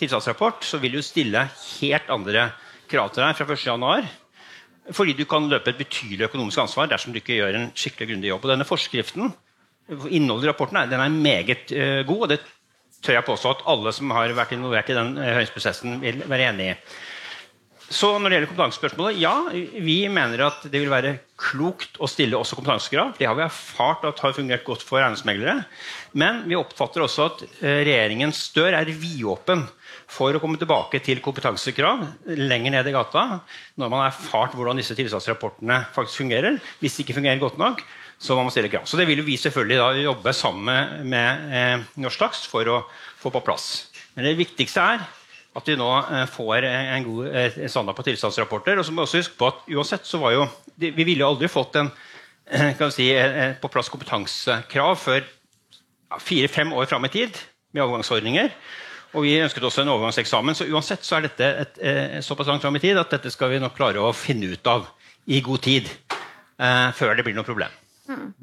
tilstandsrapport, 0.00 0.64
så 0.66 0.80
vil 0.82 0.98
du 0.98 1.02
stille 1.04 1.46
helt 1.78 2.10
andre 2.12 2.50
krav 2.90 3.12
til 3.12 3.24
deg 3.24 3.38
fra 3.38 3.56
1.1. 3.56 4.12
Fordi 4.92 5.14
du 5.16 5.24
kan 5.28 5.46
løpe 5.48 5.72
et 5.72 5.80
betydelig 5.80 6.26
økonomisk 6.28 6.60
ansvar 6.60 6.90
dersom 6.90 7.14
du 7.14 7.20
ikke 7.20 7.38
gjør 7.38 7.56
en 7.56 7.70
skikkelig 7.72 8.10
grundig 8.10 8.28
jobb. 8.28 8.44
Og 8.44 8.52
denne 8.52 8.66
forskriften, 8.68 9.32
innholdet 10.12 10.48
i 10.48 10.50
rapporten, 10.50 10.80
den 10.90 11.00
er 11.00 11.14
meget 11.14 11.72
uh, 11.72 12.02
god. 12.06 12.22
og 12.26 12.28
det 12.34 12.40
tør 13.04 13.18
jeg 13.18 13.24
påstå 13.24 13.50
at 13.50 13.64
alle 13.72 13.92
som 13.92 14.12
har 14.16 14.32
vært 14.36 14.52
involvert 14.56 14.92
i 14.92 14.96
den 14.96 15.16
uh, 15.16 15.24
høringsprosessen, 15.24 16.00
vil 16.04 16.22
være 16.28 16.50
enig 16.52 16.70
i. 16.72 16.76
Så 17.94 18.10
når 18.18 18.26
det 18.26 18.38
gjelder 18.38 18.50
kompetansespørsmålet, 18.50 19.20
ja, 19.22 19.34
vi 19.84 20.00
mener 20.10 20.48
at 20.48 20.64
det 20.66 20.80
vil 20.82 20.90
være 20.90 21.16
klokt 21.38 22.00
å 22.02 22.08
stille 22.10 22.38
også 22.38 22.58
kompetansekrav. 22.58 23.14
Det 23.18 23.28
har 23.28 23.36
vi 23.38 23.44
erfart 23.46 24.02
at 24.08 24.22
har 24.22 24.34
fungert 24.34 24.66
godt 24.66 24.82
for 24.86 24.98
eiendomsmeglere. 24.98 25.60
Men 26.18 26.42
vi 26.48 26.58
oppfatter 26.58 27.04
også 27.04 27.28
at 27.28 27.44
regjeringen 27.62 28.24
regjeringens 28.24 28.52
dør 28.54 28.76
er 28.78 28.90
vidåpen 28.90 29.64
for 30.10 30.34
å 30.34 30.40
komme 30.42 30.58
tilbake 30.60 31.00
til 31.04 31.20
kompetansekrav 31.24 32.04
lenger 32.36 32.74
ned 32.74 32.88
i 32.88 32.94
gata 32.94 33.40
når 33.80 33.90
man 33.90 34.02
har 34.02 34.10
erfart 34.10 34.54
hvordan 34.54 34.78
disse 34.78 34.96
tilstandsrapportene 34.98 35.80
faktisk 35.94 36.22
fungerer. 36.22 36.58
Hvis 36.80 36.96
de 36.96 37.04
ikke 37.04 37.18
fungerer 37.18 37.42
godt 37.42 37.58
nok, 37.60 37.82
så 38.18 38.36
må 38.36 38.44
man 38.44 38.54
stille 38.54 38.70
krav. 38.72 38.86
Så 38.86 38.98
det 39.00 39.08
vil 39.08 39.24
vi 39.26 39.36
selvfølgelig 39.40 40.04
jobbe 40.04 40.32
sammen 40.36 41.08
med 41.10 41.50
eh, 41.50 41.84
Norsk 42.00 42.22
Dags 42.22 42.44
for 42.50 42.70
å 42.70 42.80
få 43.20 43.32
på 43.34 43.42
plass. 43.44 43.90
Men 44.14 44.28
det 44.28 44.38
viktigste 44.38 44.84
er 44.94 45.04
at 45.54 45.68
vi 45.70 45.76
nå 45.78 45.90
eh, 46.02 46.24
får 46.30 46.66
en 46.66 47.06
god 47.06 47.28
eh, 47.30 47.58
standard 47.70 47.96
på 47.98 48.06
tilstandsrapporter. 48.08 48.80
Og 48.80 48.86
så 48.86 48.92
må 48.92 49.02
vi 49.02 49.08
også 49.08 49.22
huske 49.22 49.38
på 49.38 49.50
at 49.52 49.62
uansett 49.70 50.08
så 50.08 50.20
var 50.22 50.34
jo 50.34 50.48
Vi 50.74 50.90
ville 50.90 51.22
jo 51.22 51.28
aldri 51.30 51.48
fått 51.48 51.76
en 51.78 51.90
eh, 52.50 52.72
kan 52.78 52.90
vi 52.90 52.96
si, 52.96 53.10
på 53.60 53.70
plass 53.70 53.88
kompetansekrav 53.92 54.96
før 54.98 55.22
fire-fem 56.18 56.72
år 56.74 56.90
fram 56.90 57.06
i 57.06 57.12
tid 57.14 57.38
med 57.72 57.84
overgangsordninger. 57.84 58.50
Og 59.14 59.22
vi 59.22 59.38
ønsket 59.38 59.62
også 59.62 59.84
en 59.84 59.92
overgangseksamen. 59.94 60.58
Så 60.58 60.66
uansett 60.66 61.06
så 61.06 61.18
er 61.18 61.28
dette 61.28 61.50
et, 61.62 61.78
et, 61.78 62.24
såpass 62.26 62.50
langt 62.50 62.62
fram 62.62 62.74
i 62.74 62.82
tid 62.82 62.98
at 62.98 63.14
dette 63.14 63.30
skal 63.30 63.52
vi 63.52 63.62
nok 63.62 63.76
klare 63.78 64.02
å 64.02 64.10
finne 64.14 64.50
ut 64.50 64.70
av 64.70 64.88
i 65.30 65.40
god 65.44 65.62
tid. 65.62 65.90
Eh, 66.58 66.90
før 66.98 67.14
det 67.14 67.26
blir 67.26 67.34
noe 67.38 67.46
problem. 67.46 67.70
Mm. 68.10 68.34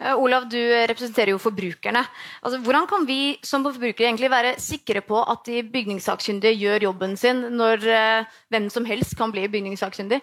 Olav, 0.00 0.46
du 0.48 0.58
representerer 0.88 1.34
jo 1.34 1.40
forbrukerne. 1.42 2.00
Altså, 2.40 2.60
hvordan 2.64 2.86
kan 2.88 3.06
vi 3.08 3.36
som 3.44 3.64
forbrukere 3.66 4.08
egentlig 4.08 4.30
være 4.32 4.54
sikre 4.62 5.02
på 5.04 5.20
at 5.20 5.44
de 5.46 5.60
bygningssakkyndige 5.74 6.56
gjør 6.56 6.86
jobben 6.88 7.16
sin, 7.20 7.42
når 7.52 7.84
uh, 7.84 8.36
hvem 8.48 8.70
som 8.72 8.88
helst 8.88 9.16
kan 9.18 9.32
bli 9.34 9.44
bygningssakkyndig? 9.52 10.22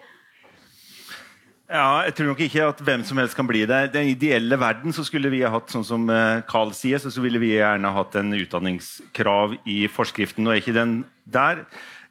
Ja, 1.68 2.00
jeg 2.06 2.14
tror 2.16 2.30
nok 2.30 2.38
ikke 2.40 2.64
at 2.64 2.78
hvem 2.80 3.02
som 3.04 3.18
helst 3.20 3.36
kan 3.36 3.46
bli 3.46 3.66
det. 3.68 3.78
I 3.90 3.92
den 3.92 4.06
ideelle 4.08 4.56
verden 4.56 4.94
så 4.96 5.04
skulle 5.04 5.28
vi 5.28 5.42
ha 5.44 5.50
hatt 5.52 5.68
sånn 5.68 5.84
som 5.84 6.06
eh, 6.08 6.40
Carl 6.48 6.72
sier, 6.72 6.96
så 6.96 7.20
ville 7.20 7.40
vi 7.42 7.50
gjerne 7.58 7.90
hatt 7.92 8.16
en 8.16 8.32
utdanningskrav 8.32 9.58
i 9.68 9.82
forskriften. 9.92 10.46
Nå 10.46 10.54
er 10.54 10.62
ikke 10.62 10.72
den 10.72 11.02
der. 11.28 11.60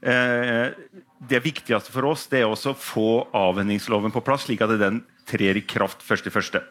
Eh, 0.05 0.77
det 1.25 1.41
viktigste 1.41 1.89
for 1.89 2.05
oss 2.05 2.27
det 2.29 2.43
er 2.43 2.51
også 2.51 2.75
å 2.75 2.77
få 2.77 3.09
avhendingsloven 3.33 4.13
på 4.13 4.21
plass, 4.21 4.45
slik 4.45 4.61
at 4.61 4.77
den 4.77 5.01
trer 5.25 5.57
i 5.57 5.65
kraft 5.65 6.05
1.1. 6.05 6.61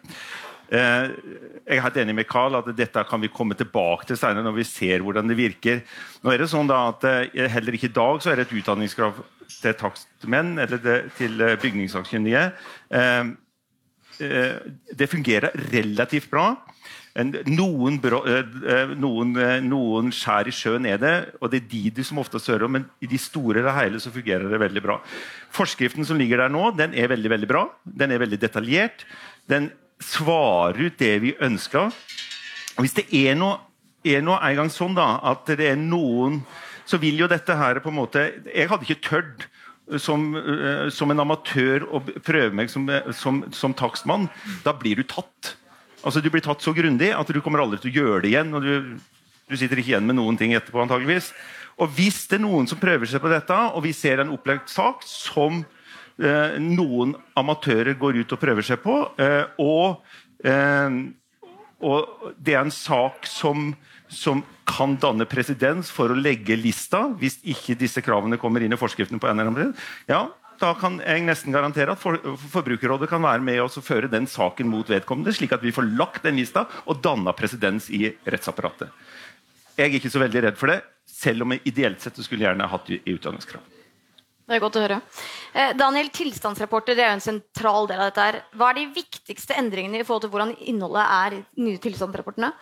Eh, 0.67 1.13
jeg 1.63 1.79
er 1.79 1.85
helt 1.85 1.99
enig 2.03 2.15
med 2.19 2.27
Carl 2.27 2.57
at 2.59 2.69
dette 2.75 3.05
kan 3.07 3.23
vi 3.23 3.31
komme 3.31 3.55
tilbake 3.59 4.09
til 4.09 4.19
senere 4.19 4.43
når 4.47 4.59
vi 4.59 4.67
ser 4.67 5.05
hvordan 5.05 5.31
det 5.31 5.39
virker. 5.39 5.83
Nå 6.25 6.33
er 6.33 6.43
det 6.43 6.51
sånn 6.51 6.71
at 6.75 7.07
eh, 7.07 7.47
Heller 7.53 7.79
ikke 7.79 7.91
i 7.93 7.97
dag 7.97 8.23
så 8.23 8.33
er 8.33 8.41
det 8.41 8.49
et 8.49 8.57
utdanningskrav 8.59 9.23
til 9.47 9.77
takstmenn 9.79 10.57
eller 10.63 11.07
til 11.19 11.43
eh, 11.43 11.59
bygningssakkyndige. 11.63 12.49
Det 14.17 15.13
fungerer 15.13 15.53
relativt 15.75 16.31
bra. 16.33 16.55
Noen, 17.17 17.99
noen, 19.01 19.31
noen, 19.65 20.11
skjær 20.13 20.49
i 20.49 20.53
sjøen 20.53 20.89
er 20.89 20.99
det, 21.01 21.15
og 21.41 21.53
det 21.53 21.63
er 21.63 21.69
de 21.71 21.83
du 21.99 22.03
som 22.05 22.21
ofte 22.21 22.41
hører 22.45 22.67
om, 22.67 22.75
men 22.77 22.87
i 23.05 23.09
de 23.09 23.21
store 23.21 23.63
og 23.65 23.73
hele 23.77 24.01
så 24.01 24.13
fungerer 24.13 24.49
det 24.53 24.61
veldig 24.61 24.83
bra. 24.85 24.99
Forskriften 25.57 26.09
som 26.09 26.21
ligger 26.21 26.43
der 26.43 26.53
nå, 26.53 26.71
den 26.77 26.97
er 26.97 27.13
veldig 27.13 27.33
veldig 27.33 27.51
bra. 27.51 27.67
Den 27.85 28.13
er 28.13 28.25
veldig 28.25 28.41
detaljert. 28.41 29.05
Den 29.49 29.71
svarer 30.03 30.88
ut 30.88 30.99
det 31.00 31.15
vi 31.23 31.35
ønsker. 31.43 31.93
Hvis 32.81 32.97
det 32.97 33.07
er 33.15 33.37
noe, 33.38 33.59
er 34.05 34.25
noe 34.25 34.38
en 34.45 34.61
gang 34.61 34.73
sånn 34.73 34.97
da, 34.97 35.17
at 35.25 35.49
det 35.49 35.73
er 35.73 35.79
noen 35.81 36.43
Så 36.87 37.00
vil 37.03 37.19
jo 37.19 37.26
dette 37.26 37.57
her 37.57 37.81
på 37.83 37.91
en 37.91 37.97
måte 37.97 38.21
Jeg 38.53 38.69
hadde 38.71 38.87
ikke 38.87 39.09
tørt 39.09 39.47
som, 40.03 40.29
uh, 40.37 40.87
som 40.91 41.11
en 41.11 41.23
amatør 41.25 41.87
å 41.88 42.03
prøve 42.05 42.53
meg 42.59 42.71
som, 42.71 42.88
som, 43.15 43.45
som, 43.55 43.75
takstmann. 43.75 44.29
Da 44.65 44.73
blir 44.75 44.99
du 44.99 45.05
tatt. 45.07 45.53
Altså 46.03 46.21
Du 46.23 46.26
blir 46.31 46.43
tatt 46.43 46.62
så 46.62 46.75
grundig 46.75 47.12
at 47.15 47.31
du 47.31 47.38
kommer 47.41 47.62
aldri 47.62 47.79
til 47.83 47.93
å 47.93 48.00
gjøre 48.00 48.25
det 48.25 48.33
igjen. 48.33 48.50
og 48.55 48.67
du, 48.67 48.99
du 49.47 49.55
sitter 49.57 49.79
ikke 49.79 49.95
igjen 49.95 50.09
med 50.11 50.19
noen 50.19 50.38
ting 50.38 50.57
etterpå, 50.59 50.83
antageligvis. 50.83 51.31
Og 51.79 51.95
Hvis 51.95 52.25
det 52.26 52.41
er 52.41 52.45
noen 52.45 52.67
som 52.67 52.83
prøver 52.83 53.07
seg 53.07 53.23
på 53.23 53.31
dette, 53.31 53.55
og 53.55 53.87
vi 53.87 53.95
ser 53.95 54.23
en 54.23 54.35
opplagt 54.35 54.75
sak 54.75 55.07
som 55.07 55.62
Eh, 55.62 55.75
noen 56.17 57.15
amatører 57.37 57.97
går 58.01 58.23
ut 58.23 58.33
og 58.33 58.41
prøver 58.41 58.65
seg 58.65 58.81
på. 58.85 58.97
Eh, 59.21 59.45
og, 59.61 60.01
eh, 60.45 60.97
og 61.85 62.33
det 62.39 62.57
er 62.57 62.65
en 62.65 62.73
sak 62.73 63.29
som, 63.29 63.75
som 64.09 64.43
kan 64.67 64.97
danne 65.01 65.29
presedens 65.29 65.93
for 65.93 66.11
å 66.11 66.19
legge 66.19 66.57
lista, 66.59 67.07
hvis 67.21 67.39
ikke 67.45 67.77
disse 67.79 68.03
kravene 68.05 68.41
kommer 68.41 68.65
inn 68.65 68.73
i 68.73 68.81
forskriften. 68.81 69.21
på 69.21 69.29
en 69.29 69.39
eller 69.39 69.53
annen 69.53 69.77
ja, 70.09 70.27
da 70.57 70.73
kan 70.79 70.99
jeg 71.05 71.25
nesten 71.27 71.53
garantere 71.53 71.93
at 71.93 72.01
for, 72.01 72.17
Forbrukerrådet 72.49 73.11
kan 73.11 73.23
være 73.23 73.45
med 73.45 73.61
og 73.61 73.77
føre 73.85 74.09
den 74.09 74.27
saken 74.27 74.71
mot 74.73 74.89
vedkommende, 74.89 75.35
slik 75.37 75.53
at 75.53 75.63
vi 75.65 75.75
får 75.75 75.93
lagt 75.99 76.25
den 76.25 76.41
lista 76.41 76.65
og 76.87 77.03
danna 77.05 77.37
presedens 77.37 77.91
i 77.93 78.09
rettsapparatet. 78.25 78.89
Jeg 79.77 79.91
er 79.91 79.99
ikke 79.99 80.13
så 80.13 80.23
veldig 80.23 80.47
redd 80.47 80.57
for 80.57 80.73
det, 80.73 80.81
selv 81.05 81.45
om 81.45 81.53
jeg 81.53 81.67
ideelt 81.69 82.01
sett 82.01 82.17
skulle 82.25 82.49
gjerne 82.49 82.73
hatt 82.73 82.89
i 82.89 83.03
utdanningskrav. 83.05 83.75
Det 84.47 84.55
er 84.55 84.62
godt 84.62 84.79
å 84.79 84.85
høre. 84.85 85.00
Eh, 85.53 85.73
Daniel, 85.75 86.09
Tilstandsrapporter 86.15 86.95
er 86.95 87.11
jo 87.11 87.17
en 87.17 87.25
sentral 87.25 87.88
del 87.91 87.99
av 87.99 88.12
dette. 88.12 88.23
her. 88.23 88.43
Hva 88.55 88.71
er 88.71 88.79
de 88.79 88.87
viktigste 88.95 89.59
endringene 89.59 90.00
i 90.00 90.07
forhold 90.07 90.23
til 90.26 90.31
hvordan 90.31 90.55
innholdet 90.71 91.07
er 91.19 91.38
i 91.41 91.45
nye 91.67 91.83
tilstandsrapportene? 91.83 92.53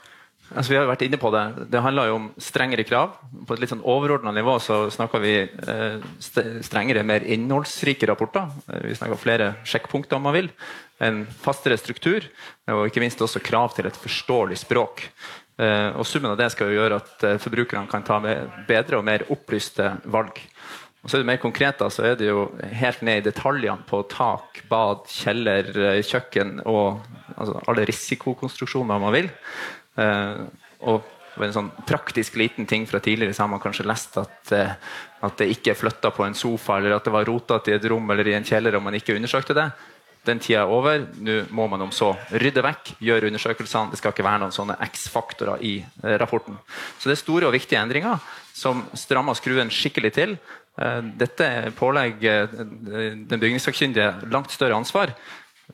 Altså, 0.53 0.75
vi 0.75 0.77
har 0.77 0.89
vært 0.89 1.03
inne 1.07 1.17
på 1.17 1.31
Det 1.33 1.71
Det 1.73 1.81
handler 1.81 2.09
jo 2.09 2.17
om 2.17 2.27
strengere 2.39 2.85
krav. 2.85 3.17
På 3.47 3.55
et 3.55 3.61
litt 3.61 3.73
sånn 3.73 3.85
overordna 3.85 4.33
nivå 4.33 4.59
så 4.61 4.91
snakker 4.93 5.21
vi 5.21 5.37
eh, 5.45 6.01
strengere, 6.21 7.05
mer 7.05 7.25
innholdsrike 7.25 8.07
rapporter. 8.07 8.49
Eh, 8.69 8.89
vi 8.89 8.97
snakker 8.97 9.21
flere 9.21 9.55
sjekkpunkter, 9.65 10.17
om 10.17 10.23
man 10.23 10.37
vil. 10.37 10.51
En 11.01 11.25
fastere 11.27 11.77
struktur, 11.77 12.25
og 12.71 12.87
ikke 12.87 13.01
minst 13.01 13.21
også 13.21 13.43
krav 13.43 13.75
til 13.75 13.89
et 13.89 13.97
forståelig 13.97 14.61
språk. 14.63 15.09
Eh, 15.59 15.91
og 15.95 16.07
Summen 16.07 16.33
av 16.33 16.39
det 16.39 16.51
skal 16.53 16.71
jo 16.71 16.81
gjøre 16.81 16.99
at 16.99 17.25
eh, 17.25 17.39
forbrukerne 17.39 17.91
kan 17.91 18.05
ta 18.07 18.21
bedre 18.69 18.99
og 18.99 19.05
mer 19.07 19.25
opplyste 19.31 19.97
valg. 20.05 20.41
Og 21.05 21.11
så 21.11 21.19
er 21.19 21.23
det 21.23 21.29
mer 21.29 21.41
konkret, 21.43 21.77
da, 21.77 21.91
så 21.93 22.07
er 22.09 22.15
det 22.17 22.31
jo 22.31 22.47
helt 22.81 23.03
ned 23.05 23.21
i 23.21 23.27
detaljene 23.27 23.85
på 23.85 24.01
tak, 24.09 24.63
bad, 24.71 25.05
kjeller, 25.13 25.69
eh, 25.77 26.01
kjøkken 26.01 26.63
og 26.65 27.05
altså, 27.37 27.59
alle 27.69 27.85
risikokonstruksjoner 27.91 29.03
man 29.03 29.13
vil. 29.13 29.29
Eh, 30.01 30.47
og 30.89 31.43
en 31.45 31.53
sånn 31.53 31.71
praktisk 31.85 32.39
liten 32.41 32.69
ting 32.71 32.87
fra 32.89 33.03
tidligere 33.05 33.35
så 33.37 33.45
har 33.45 33.53
man 33.53 33.63
kanskje 33.63 33.87
lest 33.89 34.17
at, 34.23 34.53
eh, 34.57 34.73
at 35.29 35.37
det 35.41 35.51
ikke 35.53 35.75
er 35.75 35.81
flytta 35.81 36.13
på 36.15 36.25
en 36.25 36.37
sofa, 36.39 36.79
eller 36.79 36.97
at 36.97 37.05
det 37.05 37.13
var 37.13 37.29
rotete 37.29 37.73
i 37.73 37.77
et 37.77 37.91
rom 37.91 38.09
eller 38.11 38.31
i 38.31 38.39
en 38.39 38.47
kjeller, 38.47 38.77
og 38.79 38.87
man 38.87 38.97
ikke 38.97 39.17
undersøkte 39.19 39.57
det. 39.61 39.69
Den 40.25 40.41
tida 40.41 40.63
er 40.63 40.73
over. 40.73 41.03
Nå 41.21 41.43
må 41.53 41.67
man 41.69 41.85
om 41.85 41.93
så 41.93 42.15
rydde 42.33 42.63
vekk, 42.65 42.95
gjøre 43.05 43.29
undersøkelsene. 43.29 43.93
Det 43.93 44.01
skal 44.01 44.15
ikke 44.15 44.25
være 44.25 44.41
noen 44.41 44.55
sånne 44.57 44.79
X-faktorer 44.87 45.61
i 45.61 45.75
eh, 45.85 46.17
rapporten. 46.21 46.57
Så 46.97 47.11
det 47.11 47.19
er 47.19 47.25
store 47.27 47.51
og 47.51 47.57
viktige 47.57 47.83
endringer 47.83 48.23
som 48.55 48.87
strammer 48.97 49.37
skruen 49.37 49.73
skikkelig 49.75 50.15
til. 50.17 50.37
Eh, 50.79 51.03
dette 51.03 51.73
pålegger 51.79 52.43
eh, 52.43 53.17
den 53.17 53.41
bygningssakkyndige 53.41 54.15
langt 54.31 54.51
større 54.51 54.75
ansvar, 54.75 55.13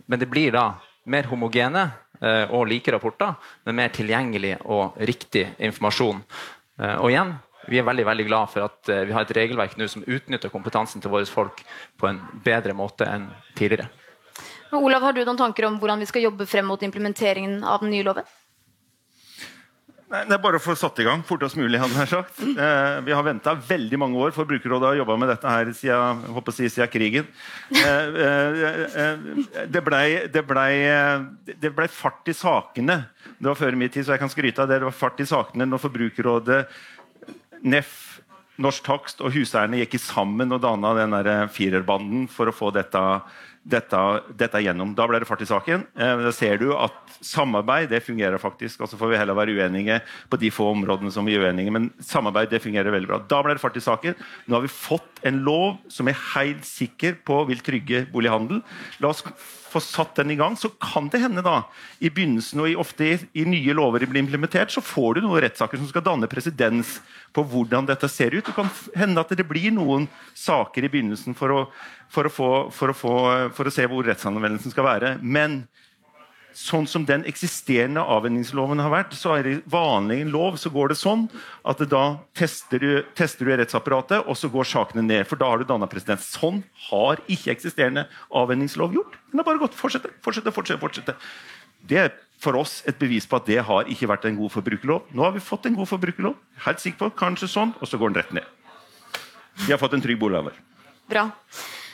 men 0.07 0.21
det 0.21 0.29
blir 0.29 0.53
da 0.53 0.75
mer 1.09 1.29
homogene 1.31 1.87
eh, 2.21 2.51
og 2.53 2.69
like 2.69 2.93
rapporter, 2.93 3.35
men 3.65 3.79
mer 3.81 3.95
tilgjengelig 3.97 4.59
og 4.65 4.99
riktig 5.01 5.49
informasjon. 5.59 6.21
Og 6.81 7.11
igjen, 7.11 7.35
vi 7.69 7.77
er 7.77 7.85
veldig 7.85 8.07
veldig 8.09 8.25
glad 8.25 8.49
for 8.49 8.65
at 8.65 8.89
vi 8.89 9.13
har 9.13 9.27
et 9.27 9.33
regelverk 9.37 9.75
nå 9.77 9.85
som 9.93 10.05
utnytter 10.09 10.49
kompetansen 10.49 11.03
til 11.05 11.13
våre 11.13 11.29
folk 11.29 11.61
på 12.01 12.09
en 12.09 12.23
bedre 12.41 12.73
måte 12.73 13.05
enn 13.05 13.27
tidligere. 13.59 13.91
Olav, 14.79 15.05
har 15.05 15.13
du 15.13 15.21
noen 15.27 15.37
tanker 15.37 15.67
om 15.69 15.77
hvordan 15.83 16.01
vi 16.01 16.09
skal 16.09 16.25
jobbe 16.25 16.47
frem 16.49 16.65
mot 16.73 16.81
implementeringen 16.81 17.61
av 17.69 17.85
den 17.85 17.93
nye 17.93 18.07
loven? 18.07 18.25
Nei, 20.11 20.25
det 20.27 20.35
er 20.35 20.41
bare 20.43 20.59
å 20.59 20.63
få 20.63 20.75
satt 20.75 20.99
i 20.99 21.05
gang 21.07 21.21
fortest 21.23 21.55
mulig. 21.55 21.79
hadde 21.79 21.95
jeg 22.03 22.11
sagt. 22.11 22.41
Eh, 22.43 22.97
vi 23.07 23.15
har 23.15 23.23
venta 23.23 23.53
veldig 23.55 23.99
mange 24.03 24.19
år, 24.19 24.33
for 24.35 24.49
Brukerrådet 24.49 24.89
har 24.89 24.97
jobba 24.99 25.17
med 25.23 25.31
dette 25.31 25.53
her 25.55 25.71
siden, 25.71 26.25
håper 26.35 26.57
si, 26.57 26.67
siden 26.67 26.91
krigen. 26.91 27.29
Eh, 27.71 28.19
eh, 28.27 28.65
eh 29.05 29.69
det 29.71 29.83
blei 29.87 30.27
ble, 30.27 31.71
ble 31.77 31.87
fart 31.95 32.27
i 32.27 32.35
sakene. 32.35 33.05
Det 33.39 33.53
var 33.53 33.61
før 33.61 33.79
min 33.79 33.93
tid, 33.93 34.05
så 34.05 34.17
jeg 34.17 34.25
kan 34.25 34.33
skryte 34.33 34.65
av 34.65 34.73
det. 34.73 34.81
Det 34.81 34.89
var 34.91 34.99
fart 34.99 35.23
i 35.23 35.29
sakene 35.31 35.69
når 35.71 35.85
Forbrukerrådet, 35.85 36.65
NEF, 37.63 37.95
Norsk 38.59 38.83
Takst 38.85 39.23
og 39.23 39.31
huseierne 39.33 39.79
gikk 39.79 39.95
sammen 40.03 40.51
og 40.53 40.61
danna 40.61 40.91
den 40.99 41.15
firerbanden 41.55 42.27
for 42.29 42.51
å 42.51 42.57
få 42.57 42.75
dette 42.75 42.99
dette, 43.61 43.99
dette 44.41 44.63
gjennom. 44.65 44.95
Da 44.97 45.05
ble 45.09 45.21
det 45.21 45.29
fart 45.29 45.43
i 45.45 45.49
saken. 45.49 45.85
Eh, 45.93 46.23
da 46.25 46.33
ser 46.33 46.61
du 46.61 46.71
at 46.73 46.97
samarbeid 47.21 47.91
det 47.93 48.03
fungerer 48.07 48.41
faktisk. 48.41 48.81
og 48.81 48.89
Så 48.89 48.99
får 49.01 49.13
vi 49.13 49.21
heller 49.21 49.37
være 49.37 49.55
uenige 49.57 50.01
på 50.31 50.41
de 50.41 50.51
få 50.55 50.71
områdene 50.73 51.13
som 51.13 51.29
vi 51.29 51.37
er 51.37 51.45
uenige, 51.45 51.73
men 51.75 51.91
samarbeid 52.01 52.51
det 52.51 52.63
fungerer 52.65 52.93
veldig 52.95 53.11
bra. 53.11 53.21
Da 53.29 53.43
ble 53.45 53.57
det 53.57 53.63
fart 53.63 53.77
i 53.77 53.85
saken. 53.85 54.17
Nå 54.47 54.57
har 54.57 54.65
vi 54.65 54.73
fått 54.73 55.25
en 55.29 55.43
lov 55.45 55.79
som 55.93 56.09
er 56.09 56.19
helt 56.35 56.65
sikker 56.65 57.21
på 57.27 57.43
vil 57.51 57.61
trygge 57.65 58.07
bolighandel. 58.13 58.63
La 59.01 59.13
oss 59.13 59.25
få 59.71 59.81
satt 59.83 60.19
den 60.19 60.33
i 60.35 60.37
gang, 60.39 60.57
så 60.59 60.71
kan 60.83 61.09
det 61.13 61.23
hende 61.23 61.45
da, 61.47 61.63
i 61.99 62.11
begynnelsen 62.11 62.63
og 62.63 62.71
i, 62.71 62.77
ofte 62.79 63.07
i, 63.07 63.17
i 63.43 63.47
nye 63.49 63.75
lover 63.77 64.05
blir 64.07 64.23
implementert, 64.25 64.73
så 64.75 64.83
får 64.85 65.17
du 65.17 65.23
noen 65.25 65.43
rettssaker 65.45 65.81
som 65.81 65.89
skal 65.91 66.05
danne 66.07 66.31
presedens 66.31 66.99
på 67.37 67.45
hvordan 67.47 67.89
dette 67.89 68.11
ser 68.11 68.35
ut. 68.37 68.45
Det 68.47 68.57
kan 68.57 68.71
hende 68.99 69.23
at 69.23 69.35
det 69.37 69.47
blir 69.49 69.71
noen 69.75 70.09
saker 70.39 70.87
i 70.87 70.93
begynnelsen 70.93 71.37
for 71.39 71.55
å, 71.55 71.61
for 72.11 72.27
å, 72.27 72.35
få, 72.35 72.51
for 72.75 72.93
å, 72.93 72.97
få, 72.97 73.15
for 73.57 73.71
å 73.71 73.75
se 73.75 73.87
hvor 73.91 74.07
rettsanvendelsen 74.07 74.75
skal 74.75 74.89
være. 74.89 75.15
Men 75.23 75.63
sånn 76.57 76.87
som 76.91 77.05
den 77.09 77.23
eksisterende 77.29 78.03
avvenningsloven 78.03 78.83
har 78.83 78.93
vært, 78.93 79.15
så 79.19 79.37
er 79.37 79.47
det 79.47 79.55
vanlig 79.71 80.21
en 80.25 80.33
lov 80.35 80.59
så 80.61 80.73
går 80.73 80.93
det 80.93 80.99
sånn 81.01 81.27
at 81.69 81.83
da 81.91 82.05
tester 82.37 82.83
du, 82.83 82.91
tester 83.19 83.49
du 83.49 83.55
rettsapparatet, 83.55 84.27
og 84.27 84.39
så 84.39 84.51
går 84.53 84.69
sakene 84.69 85.05
ned. 85.07 85.27
For 85.31 85.41
da 85.41 85.51
har 85.53 85.61
du 85.61 85.69
danna 85.69 85.89
president. 85.91 86.23
Sånn 86.25 86.63
har 86.91 87.23
ikke 87.31 87.55
eksisterende 87.55 88.07
avvenningslov 88.31 88.95
gjort. 88.97 89.19
Den 89.31 89.43
har 89.43 89.49
bare 89.49 89.63
gått 89.63 89.79
fortsette, 89.79 90.13
fortsette, 90.25 90.55
fortsette. 90.55 90.81
fortsette. 90.83 91.17
Det 91.89 91.99
er 91.99 92.13
for 92.41 92.57
oss 92.61 92.81
et 92.89 92.99
bevis 93.01 93.27
på 93.29 93.39
at 93.41 93.49
det 93.49 93.61
har 93.65 93.89
ikke 93.89 94.09
vært 94.11 94.27
en 94.29 94.39
god 94.39 94.53
forbrukerlov. 94.55 95.11
Nå 95.17 95.25
har 95.27 95.35
vi 95.37 95.45
fått 95.45 95.69
en 95.69 95.77
god 95.77 95.89
forbrukerlov. 95.89 96.37
Helt 96.67 96.83
sikker 96.83 97.05
på, 97.05 97.13
kanskje 97.25 97.51
sånn, 97.53 97.75
og 97.81 97.89
så 97.89 98.01
går 98.01 98.13
den 98.13 98.21
rett 98.23 98.35
ned. 98.41 98.49
Vi 99.67 99.73
har 99.73 99.81
fått 99.81 99.97
en 99.97 100.05
trygg 100.05 100.21
bolighaver. 100.21 100.57
Bra. 101.11 101.29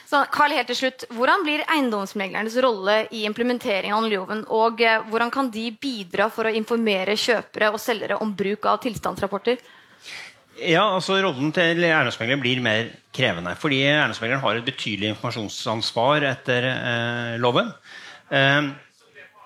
Så 0.07 0.21
Carl, 0.31 0.55
helt 0.55 0.69
til 0.71 0.79
slutt, 0.79 1.05
Hvordan 1.17 1.43
blir 1.43 1.65
eiendomsmeglernes 1.67 2.55
rolle 2.63 3.01
i 3.11 3.25
implementeringen 3.27 3.97
av 3.97 4.07
loven, 4.11 4.45
og 4.55 4.83
eh, 4.85 5.03
hvordan 5.11 5.33
kan 5.35 5.51
de 5.51 5.67
bidra 5.83 6.29
for 6.31 6.47
å 6.47 6.55
informere 6.55 7.19
kjøpere 7.19 7.73
og 7.73 7.83
selgere 7.83 8.21
om 8.23 8.31
bruk 8.39 8.69
av 8.71 8.79
tilstandsrapporter? 8.85 9.59
Ja, 10.57 10.87
altså 10.87 11.19
Rollen 11.21 11.51
til 11.53 11.83
eiendomsmegler 11.85 12.39
blir 12.41 12.63
mer 12.65 12.89
krevende. 13.15 13.53
Fordi 13.61 13.83
eiendomsmegleren 13.83 14.45
har 14.45 14.57
et 14.57 14.69
betydelig 14.71 15.11
informasjonsansvar 15.13 16.31
etter 16.31 16.71
eh, 16.71 17.35
loven. 17.43 17.75
Eh, 18.31 18.71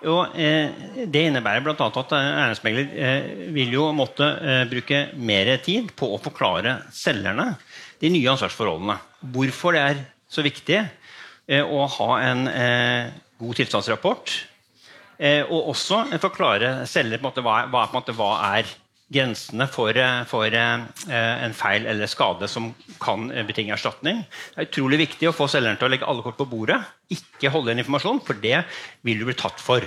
og, 0.00 0.36
eh, 0.36 0.70
det 1.12 1.26
innebærer 1.28 1.64
bl.a. 1.64 1.74
at 1.88 2.14
eiendomsmegler 2.20 2.94
eh, 2.94 3.32
vil 3.56 3.74
jo 3.74 3.90
måtte 3.96 4.28
eh, 4.38 4.62
bruke 4.70 5.02
mer 5.16 5.56
tid 5.64 5.90
på 5.96 6.14
å 6.14 6.22
forklare 6.22 6.82
selgerne 6.94 7.54
de 8.00 8.12
nye 8.12 8.32
ansvarsforholdene. 8.32 8.96
Hvorfor 9.34 9.76
det 9.76 9.82
er 9.88 10.08
så 10.30 10.44
viktig 10.46 10.78
eh, 10.80 11.64
å 11.64 11.86
ha 11.98 12.10
en 12.22 12.46
eh, 12.48 13.10
god 13.40 13.58
tilstandsrapport. 13.58 14.36
Eh, 15.20 15.42
og 15.42 15.72
også 15.74 16.04
forklare 16.22 16.86
selger 16.88 17.20
på 17.20 17.32
hva, 17.42 17.64
hva, 17.72 17.88
på 17.90 18.16
hva, 18.16 18.30
er 18.54 18.70
grensene 19.10 19.66
for, 19.66 19.96
for 20.30 20.54
en 20.54 21.54
feil 21.58 21.88
eller 21.90 22.06
skade 22.06 22.46
som 22.46 22.68
kan 23.02 23.26
betinge 23.48 23.74
erstatning. 23.74 24.20
Det 24.54 24.62
er 24.62 24.68
utrolig 24.68 25.00
viktig 25.00 25.26
å 25.26 25.34
få 25.34 25.48
selgeren 25.50 25.80
til 25.80 25.88
å 25.88 25.90
legge 25.90 26.06
alle 26.06 26.22
kort 26.22 26.38
på 26.38 26.46
bordet. 26.46 26.78
Ikke 27.10 27.50
holde 27.50 27.72
igjen 27.72 27.82
informasjon, 27.82 28.22
for 28.22 28.38
det 28.38 28.60
vil 29.02 29.18
du 29.18 29.26
bli 29.26 29.34
tatt 29.34 29.58
for. 29.58 29.82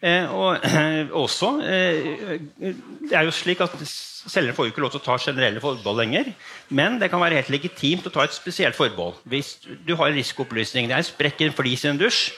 Eh, 0.00 0.30
og 0.32 0.62
eh, 0.64 1.10
også 1.12 1.48
eh, 1.60 2.38
Det 2.56 3.12
er 3.12 3.26
jo 3.26 3.34
slik 3.36 3.60
at 3.60 3.74
Selgeren 3.84 4.56
får 4.56 4.64
jo 4.64 4.72
ikke 4.72 4.82
lov 4.84 4.92
til 4.94 5.00
å 5.00 5.04
ta 5.04 5.16
generelle 5.20 5.60
forbehold 5.60 5.96
lenger. 6.00 6.30
Men 6.76 6.98
det 7.00 7.08
kan 7.12 7.22
være 7.22 7.38
helt 7.38 7.52
legitimt 7.52 8.04
å 8.04 8.12
ta 8.12 8.26
et 8.26 8.36
spesielt 8.36 8.76
forbehold. 8.76 9.16
Hvis 9.24 9.54
du 9.64 9.94
har 9.96 10.10
en 10.10 10.18
risikoopplysning, 10.18 10.90
det 10.90 10.96
er 10.96 11.00
en 11.00 11.08
sprekk 11.08 11.40
i 11.40 11.46
en 11.48 11.56
flis 11.56 11.86
i 11.86 11.88
en 11.88 12.00
dusj, 12.00 12.34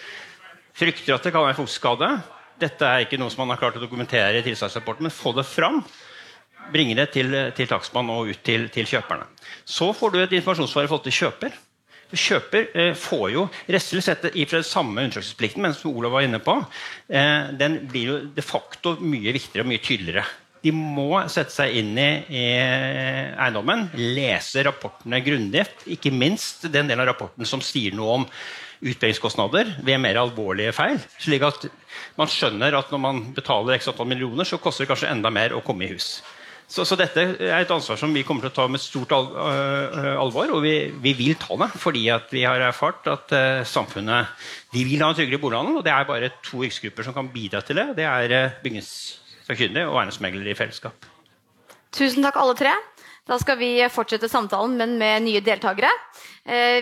frykter 0.78 1.16
at 1.16 1.26
det 1.26 1.33
kan 1.35 1.42
være 1.42 1.59
fuktskade 1.59 2.12
Dette 2.62 2.87
er 2.87 3.02
ikke 3.02 3.19
noe 3.19 3.33
som 3.35 3.42
man 3.42 3.50
har 3.50 3.59
klart 3.59 3.81
å 3.81 3.83
dokumentere 3.83 4.38
i 4.38 4.45
tilstandsrapporten, 4.47 5.09
men 5.09 5.14
få 5.14 5.35
det 5.35 5.42
fram. 5.49 5.81
Bringe 6.71 6.95
det 6.95 7.09
til, 7.16 7.35
til 7.59 7.66
takstmannen 7.66 8.14
og 8.14 8.31
ut 8.31 8.42
til, 8.47 8.69
til 8.71 8.87
kjøperne. 8.87 9.26
Så 9.66 9.90
får 9.99 10.14
du 10.14 10.21
et 10.23 10.38
informasjonssvar 10.38 10.87
i 10.87 10.92
forhold 10.92 11.07
til 11.09 11.19
kjøper. 11.19 11.59
Kjøper 12.12 12.69
eh, 12.76 12.92
får 12.99 13.26
jo 13.33 13.47
restelig 13.73 14.04
sett 14.04 14.28
i 14.37 14.45
fra 14.49 14.61
samme 14.66 15.00
undersøkelsesplikten, 15.00 15.64
men 15.64 15.75
som 15.76 15.95
Olav 15.97 16.12
var 16.16 16.26
inne 16.26 16.42
på, 16.45 16.59
eh, 17.09 17.52
den 17.59 17.81
blir 17.88 18.11
jo 18.11 18.19
de 18.37 18.45
facto 18.45 18.97
mye 19.00 19.32
viktigere 19.32 19.65
og 19.65 19.71
mye 19.73 19.82
tydeligere. 19.82 20.26
De 20.63 20.71
må 20.76 21.17
sette 21.32 21.50
seg 21.50 21.75
inn 21.80 21.97
i, 21.99 22.10
i 22.39 22.43
eiendommen, 22.54 23.89
lese 23.99 24.63
rapportene 24.63 25.19
grundig. 25.25 25.65
Ikke 25.91 26.13
minst 26.15 26.69
den 26.69 26.87
delen 26.87 27.02
av 27.02 27.08
rapporten 27.10 27.49
som 27.49 27.65
sier 27.65 27.97
noe 27.99 28.21
om 28.21 28.28
utbyggingskostnader 28.82 29.73
ved 29.87 29.99
mer 30.02 30.21
alvorlige 30.21 30.75
feil. 30.76 31.00
Slik 31.23 31.43
at 31.47 31.67
man 32.19 32.30
skjønner 32.30 32.78
at 32.78 32.95
når 32.95 33.02
man 33.02 33.25
betaler 33.34 33.78
x 33.78 33.91
antall 33.91 34.10
millioner, 34.10 34.47
så 34.47 34.60
koster 34.63 34.84
det 34.84 34.93
kanskje 34.93 35.10
enda 35.10 35.32
mer 35.34 35.56
å 35.56 35.65
komme 35.67 35.87
i 35.87 35.93
hus. 35.95 36.21
Så, 36.73 36.87
så, 36.89 36.97
dette 36.97 37.21
er 37.21 37.58
et 37.58 37.73
ansvar 37.75 37.99
som 38.00 38.15
vi 38.17 38.23
kommer 38.25 38.47
til 38.47 38.52
å 38.52 38.56
ta 38.56 38.65
med 38.71 38.80
stort 38.80 39.11
al 39.13 39.26
uh, 39.35 40.15
alvor. 40.23 40.54
Og 40.56 40.63
vi, 40.65 40.76
vi, 41.04 41.13
vil 41.19 41.35
ta 41.41 41.58
det, 41.61 41.69
fordi 41.76 42.06
vi 42.30 42.45
har 42.49 42.65
erfart 42.65 43.11
at 43.13 43.35
uh, 43.37 43.65
samfunnet 43.69 44.47
de 44.73 44.85
vil 44.89 45.02
ha 45.04 45.11
en 45.13 45.19
tryggere 45.19 45.41
bolighandel. 45.43 45.76
Og 45.80 45.85
det 45.85 45.93
er 45.93 46.08
bare 46.08 46.30
to 46.41 46.63
yrkesgrupper 46.65 47.04
som 47.04 47.17
kan 47.17 47.28
bidra 47.35 47.61
til 47.67 47.76
det. 47.76 47.91
Det 47.99 48.06
er 48.08 48.37
uh, 48.39 48.54
bygningssakkyndige 48.65 49.91
og 49.91 49.99
eiendomsmeglere 50.00 50.54
i 50.54 50.56
fellesskap. 50.56 51.11
Tusen 51.93 52.25
takk, 52.25 52.41
alle 52.41 52.56
tre. 52.56 52.73
Da 53.28 53.37
skal 53.39 53.61
vi 53.61 53.75
fortsette 53.93 54.32
samtalen, 54.32 54.78
men 54.80 54.97
med 54.99 55.26
nye 55.28 55.45
deltakere. 55.45 55.93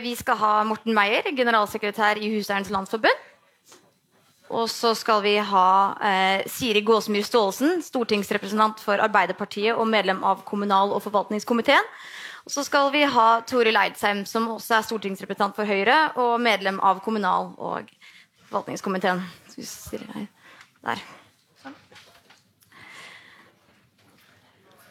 Vi 0.01 0.15
skal 0.17 0.39
ha 0.41 0.53
Morten 0.65 0.95
Meyer, 0.97 1.27
generalsekretær 1.37 2.17
i 2.17 2.31
Huseiernes 2.33 2.71
Landsforbund. 2.73 3.27
Og 4.51 4.67
så 4.71 4.91
skal 4.99 5.21
vi 5.23 5.37
ha 5.39 5.67
eh, 6.03 6.47
Siri 6.51 6.83
Gåsemyr 6.83 7.23
Staalesen, 7.23 7.85
stortingsrepresentant 7.87 8.81
for 8.83 8.99
Arbeiderpartiet 8.99 9.79
og 9.79 9.87
medlem 9.87 10.25
av 10.27 10.43
kommunal- 10.49 10.91
og 10.97 11.05
forvaltningskomiteen. 11.05 11.87
Og 12.49 12.55
så 12.57 12.65
skal 12.67 12.91
vi 12.91 13.05
ha 13.07 13.29
Toril 13.47 13.79
Eidsheim, 13.79 14.25
som 14.27 14.49
også 14.51 14.81
er 14.81 14.89
stortingsrepresentant 14.89 15.55
for 15.55 15.69
Høyre 15.69 16.01
og 16.19 16.41
medlem 16.43 16.81
av 16.83 16.99
kommunal- 17.05 17.53
og 17.59 17.93
forvaltningskomiteen. 18.49 19.23
Der. 20.81 21.03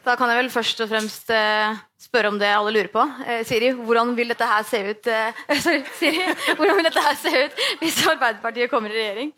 Da 0.06 0.16
kan 0.16 0.32
jeg 0.32 0.40
vel 0.40 0.54
først 0.54 0.80
og 0.86 0.90
fremst 0.94 1.30
eh, 1.36 1.76
spørre 2.10 2.32
om 2.32 2.40
det 2.42 2.50
alle 2.50 2.74
lurer 2.74 2.90
på. 2.90 3.04
Eh, 3.26 3.44
Siri, 3.46 3.70
hvordan 3.78 4.16
vil 4.18 4.34
dette 4.34 4.48
her 4.50 4.64
se 4.66 4.80
ut 4.88 5.10
eh, 5.14 5.44
sorry, 5.64 5.84
Siri, 6.00 6.24
hvordan 6.58 6.80
vil 6.80 6.88
dette 6.90 7.04
her 7.06 7.20
se 7.20 7.34
ut 7.46 7.60
hvis 7.84 8.00
Arbeiderpartiet 8.10 8.72
kommer 8.72 8.94
i 8.94 8.98
regjering? 8.98 9.36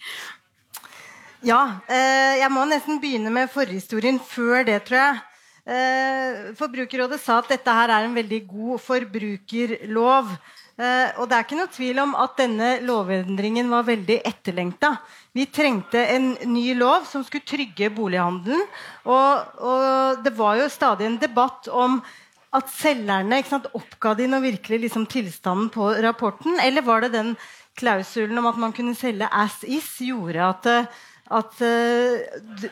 Ja, 1.44 1.60
eh, 1.90 2.38
jeg 2.40 2.54
må 2.54 2.64
nesten 2.70 3.02
begynne 3.02 3.34
med 3.34 3.52
forhistorien 3.52 4.22
før 4.24 4.64
det, 4.68 4.80
tror 4.88 5.02
jeg. 5.02 5.20
Eh, 5.62 6.40
Forbrukerrådet 6.58 7.20
sa 7.22 7.42
at 7.42 7.52
dette 7.52 7.76
her 7.76 7.92
er 7.92 8.08
en 8.08 8.16
veldig 8.16 8.42
god 8.48 8.82
forbrukerlov. 8.86 10.32
Eh, 10.82 11.10
og 11.20 11.28
det 11.28 11.36
er 11.36 11.44
ikke 11.44 11.60
noe 11.60 11.74
tvil 11.76 12.00
om 12.02 12.16
at 12.18 12.38
denne 12.40 12.70
lovendringen 12.88 13.68
var 13.74 13.84
veldig 13.90 14.22
etterlengta. 14.26 14.96
Vi 15.36 15.46
trengte 15.52 16.02
en 16.16 16.32
ny 16.50 16.72
lov 16.80 17.06
som 17.10 17.26
skulle 17.28 17.46
trygge 17.46 17.92
bolighandelen. 17.94 18.64
Og, 19.06 19.60
og 19.60 20.24
det 20.24 20.34
var 20.38 20.62
jo 20.62 20.72
stadig 20.72 21.10
en 21.10 21.20
debatt 21.22 21.68
om 21.68 22.00
at 22.52 22.72
selgerne 22.74 23.40
sant, 23.48 23.70
Oppga 23.78 24.16
de 24.20 24.28
nå 24.28 24.42
virkelig 24.44 24.82
liksom 24.86 25.06
tilstanden 25.12 25.70
på 25.72 25.88
rapporten, 26.04 26.60
eller 26.60 26.84
var 26.84 27.06
det 27.06 27.14
den 27.16 27.36
klausulen 27.80 28.38
om 28.42 28.50
at 28.50 28.60
man 28.60 28.76
kunne 28.76 28.96
selge 28.98 29.30
as 29.32 29.62
is, 29.64 29.88
gjorde 30.04 30.44
at, 30.44 30.68
at 31.32 31.64
uh, 31.64 32.68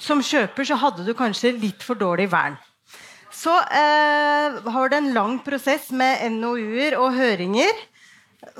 som 0.00 0.24
kjøper 0.24 0.70
så 0.70 0.78
hadde 0.80 1.04
du 1.04 1.12
kanskje 1.16 1.52
litt 1.58 1.84
for 1.84 2.00
dårlig 2.00 2.30
vern. 2.32 2.56
Så 3.34 3.52
uh, 3.52 4.58
har 4.72 4.88
det 4.88 5.02
en 5.02 5.12
lang 5.14 5.36
prosess 5.44 5.92
med 5.92 6.24
NOU-er 6.40 6.96
og 6.98 7.12
høringer 7.18 7.86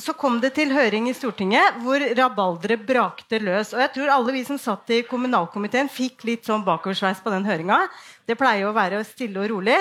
så 0.03 0.13
kom 0.19 0.41
det 0.43 0.51
til 0.57 0.73
høring 0.75 1.07
i 1.07 1.15
Stortinget 1.15 1.79
hvor 1.85 2.03
rabalderet 2.19 2.83
brakte 2.87 3.39
løs. 3.39 3.71
Og 3.75 3.83
jeg 3.85 3.93
tror 3.95 4.11
alle 4.11 4.35
vi 4.35 4.43
som 4.47 4.59
satt 4.59 4.91
i 4.95 5.05
kommunalkomiteen, 5.07 5.91
fikk 5.91 6.27
litt 6.27 6.49
sånn 6.49 6.65
bakoversveis 6.67 7.23
på 7.23 7.31
den 7.31 7.47
høringa. 7.47 7.85
Det 8.27 8.37
pleier 8.39 8.67
å 8.69 8.75
være 8.77 9.05
stille 9.07 9.45
og 9.45 9.53
rolig. 9.53 9.79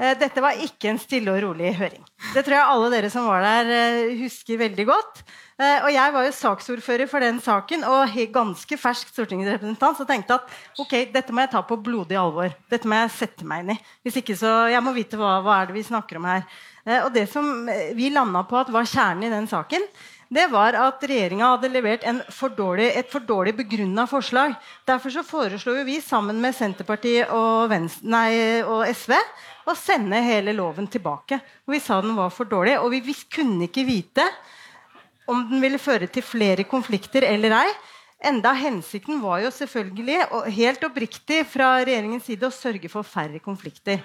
Eh, 0.00 0.16
dette 0.16 0.40
var 0.40 0.56
ikke 0.64 0.88
en 0.88 0.98
stille 1.00 1.28
og 1.28 1.42
rolig 1.44 1.74
høring. 1.76 2.00
Det 2.32 2.40
tror 2.46 2.56
jeg 2.56 2.72
alle 2.72 2.90
dere 2.94 3.10
som 3.12 3.26
var 3.28 3.44
der, 3.44 3.70
eh, 3.76 4.14
husker 4.22 4.56
veldig 4.56 4.86
godt. 4.88 5.22
Eh, 5.60 5.84
og 5.84 5.90
jeg 5.92 6.12
var 6.14 6.24
jo 6.24 6.32
saksordfører 6.32 7.08
for 7.08 7.20
den 7.20 7.38
saken 7.38 7.84
og 7.84 8.08
ganske 8.32 8.78
fersk 8.80 9.12
stortingsrepresentant. 9.12 9.98
Så 9.98 10.06
tenkte 10.08 10.40
at 10.40 10.48
ok, 10.78 11.12
dette 11.12 11.32
må 11.32 11.44
jeg 11.44 11.50
ta 11.52 11.60
på 11.60 11.76
blodig 11.76 12.16
alvor. 12.16 12.54
Dette 12.70 12.88
må 12.88 12.96
jeg 12.96 13.10
sette 13.10 13.44
meg 13.44 13.60
inn 13.60 13.76
i. 13.76 13.80
Hvis 14.02 14.16
ikke 14.22 14.38
så, 14.38 14.70
Jeg 14.70 14.82
må 14.82 14.94
vite 14.94 15.18
hva, 15.18 15.42
hva 15.42 15.60
er 15.60 15.66
det 15.66 15.74
vi 15.74 15.82
snakker 15.82 16.16
om 16.16 16.24
her. 16.24 16.44
Og 17.04 17.12
det 17.12 17.28
som 17.28 17.66
vi 17.66 18.08
landa 18.08 18.42
på 18.42 18.56
at 18.56 18.70
var 18.72 18.84
kjernen 18.84 19.24
i 19.24 19.28
den 19.28 19.46
saken, 19.46 19.82
det 20.30 20.44
var 20.52 20.76
at 20.78 21.02
regjeringa 21.02 21.48
hadde 21.56 21.68
levert 21.72 22.04
for 22.30 22.54
dårlig, 22.54 22.86
et 22.94 23.08
for 23.10 23.24
dårlig 23.26 23.50
begrunna 23.58 24.04
forslag. 24.06 24.52
Derfor 24.86 25.10
så 25.10 25.24
foreslo 25.26 25.74
vi 25.82 25.96
sammen 26.04 26.38
med 26.38 26.54
Senterpartiet 26.54 27.32
og, 27.34 27.66
Venstre, 27.72 28.06
nei, 28.14 28.30
og, 28.62 28.84
SV 28.86 29.16
å 29.66 29.74
sende 29.74 30.22
hele 30.22 30.54
loven 30.54 30.86
tilbake. 30.86 31.40
Og 31.66 31.74
vi 31.74 31.82
sa 31.82 31.98
den 32.04 32.14
var 32.14 32.30
for 32.30 32.46
dårlig, 32.46 32.76
og 32.78 32.94
vi, 32.94 33.16
kunne 33.26 33.66
ikke 33.66 33.86
vite 33.88 34.28
om 35.30 35.42
den 35.50 35.62
ville 35.62 35.82
føre 35.82 36.06
til 36.06 36.22
flere 36.22 36.62
konflikter 36.62 37.26
eller 37.26 37.56
ei. 37.64 37.68
Enda 38.20 38.50
hensikten 38.52 39.16
var 39.22 39.40
jo 39.40 39.50
selvfølgelig 39.54 40.18
og 40.36 40.48
helt 40.52 40.82
oppriktig 40.84 41.38
fra 41.48 41.70
regjeringens 41.80 42.26
side 42.28 42.44
å 42.44 42.52
sørge 42.52 42.90
for 42.92 43.06
færre 43.06 43.40
konflikter. 43.40 44.02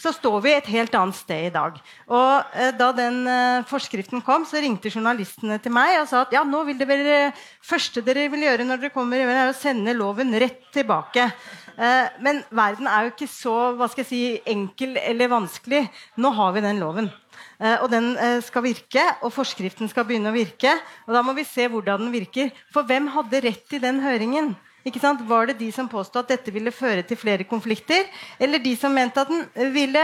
Så 0.00 0.14
står 0.16 0.38
vi 0.46 0.54
et 0.54 0.70
helt 0.72 0.94
annet 0.96 1.18
sted 1.18 1.50
i 1.50 1.52
dag. 1.52 1.76
Og 2.08 2.56
eh, 2.56 2.72
Da 2.80 2.88
den 2.96 3.20
eh, 3.28 3.66
forskriften 3.68 4.24
kom, 4.24 4.46
så 4.48 4.62
ringte 4.64 4.88
journalistene 4.88 5.60
til 5.60 5.76
meg 5.76 5.98
og 6.00 6.08
sa 6.08 6.24
at 6.24 6.32
ja, 6.32 6.40
nå 6.40 6.62
vil 6.70 6.80
det 6.80 6.88
være, 6.88 7.18
første 7.60 8.00
dere 8.06 8.30
vil 8.32 8.48
gjøre 8.48 8.64
når 8.64 8.80
dere 8.80 8.94
kommer, 8.96 9.20
er 9.20 9.52
å 9.52 9.56
sende 9.56 9.92
loven 9.98 10.32
rett 10.40 10.64
tilbake. 10.72 11.28
Eh, 11.76 12.20
men 12.24 12.40
verden 12.48 12.88
er 12.88 13.06
jo 13.06 13.12
ikke 13.12 13.28
så 13.28 13.56
hva 13.76 13.90
skal 13.92 14.06
jeg 14.06 14.10
si, 14.10 14.22
enkel 14.48 14.96
eller 15.04 15.36
vanskelig. 15.36 15.84
Nå 16.16 16.32
har 16.40 16.56
vi 16.56 16.64
den 16.64 16.80
loven. 16.80 17.12
Eh, 17.60 17.76
og 17.84 17.90
den 17.92 18.14
eh, 18.16 18.38
skal 18.44 18.64
virke, 18.64 19.02
og 19.20 19.34
forskriften 19.34 19.90
skal 19.90 20.06
begynne 20.08 20.32
å 20.32 20.36
virke. 20.36 20.72
Og 21.06 21.14
da 21.16 21.22
må 21.24 21.34
vi 21.36 21.44
se 21.48 21.68
hvordan 21.68 22.06
den 22.06 22.14
virker. 22.14 22.52
For 22.72 22.88
hvem 22.88 23.10
hadde 23.12 23.44
rett 23.44 23.76
i 23.76 23.82
den 23.82 24.00
høringen? 24.04 24.54
Var 24.80 25.50
det 25.50 25.58
de 25.58 25.66
som 25.76 25.90
påstod 25.92 26.22
at 26.22 26.30
dette 26.32 26.54
ville 26.54 26.72
føre 26.72 27.02
til 27.04 27.18
flere 27.20 27.44
konflikter, 27.44 28.06
eller 28.40 28.62
de 28.64 28.72
som 28.80 28.94
mente 28.96 29.20
at 29.20 29.28
den 29.28 29.44
ville 29.74 30.00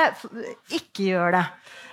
ikke 0.69 1.07
gjøre 1.15 1.39
det? 1.39 1.47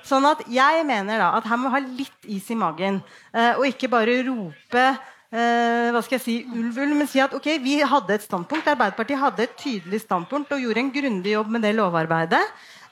Sånn 0.04 0.28
at 0.28 0.44
jeg 0.52 0.84
mener 0.84 1.22
da 1.22 1.30
at 1.38 1.48
her 1.48 1.62
må 1.62 1.72
vi 1.72 1.78
ha 1.78 1.82
litt 1.86 2.28
is 2.28 2.50
i 2.52 2.60
magen, 2.60 3.00
eh, 3.32 3.56
og 3.56 3.64
ikke 3.72 3.92
bare 3.92 4.20
rope 4.28 4.88
hva 5.34 5.98
skal 6.06 6.20
jeg 6.20 6.22
si, 6.22 6.34
ulv, 6.46 6.76
ulv, 6.78 6.92
men 6.94 7.08
si 7.10 7.18
at 7.18 7.32
ok, 7.34 7.48
vi 7.58 7.80
hadde 7.82 8.14
et 8.14 8.22
standpunkt. 8.22 8.68
Arbeiderpartiet 8.70 9.18
hadde 9.18 9.48
et 9.48 9.56
tydelig 9.58 10.04
standpunkt 10.04 10.54
og 10.54 10.62
gjorde 10.62 10.84
en 10.84 10.92
grundig 10.94 11.34
jobb 11.34 11.50
med 11.56 11.66
det 11.66 11.72
lovarbeidet. 11.74 12.44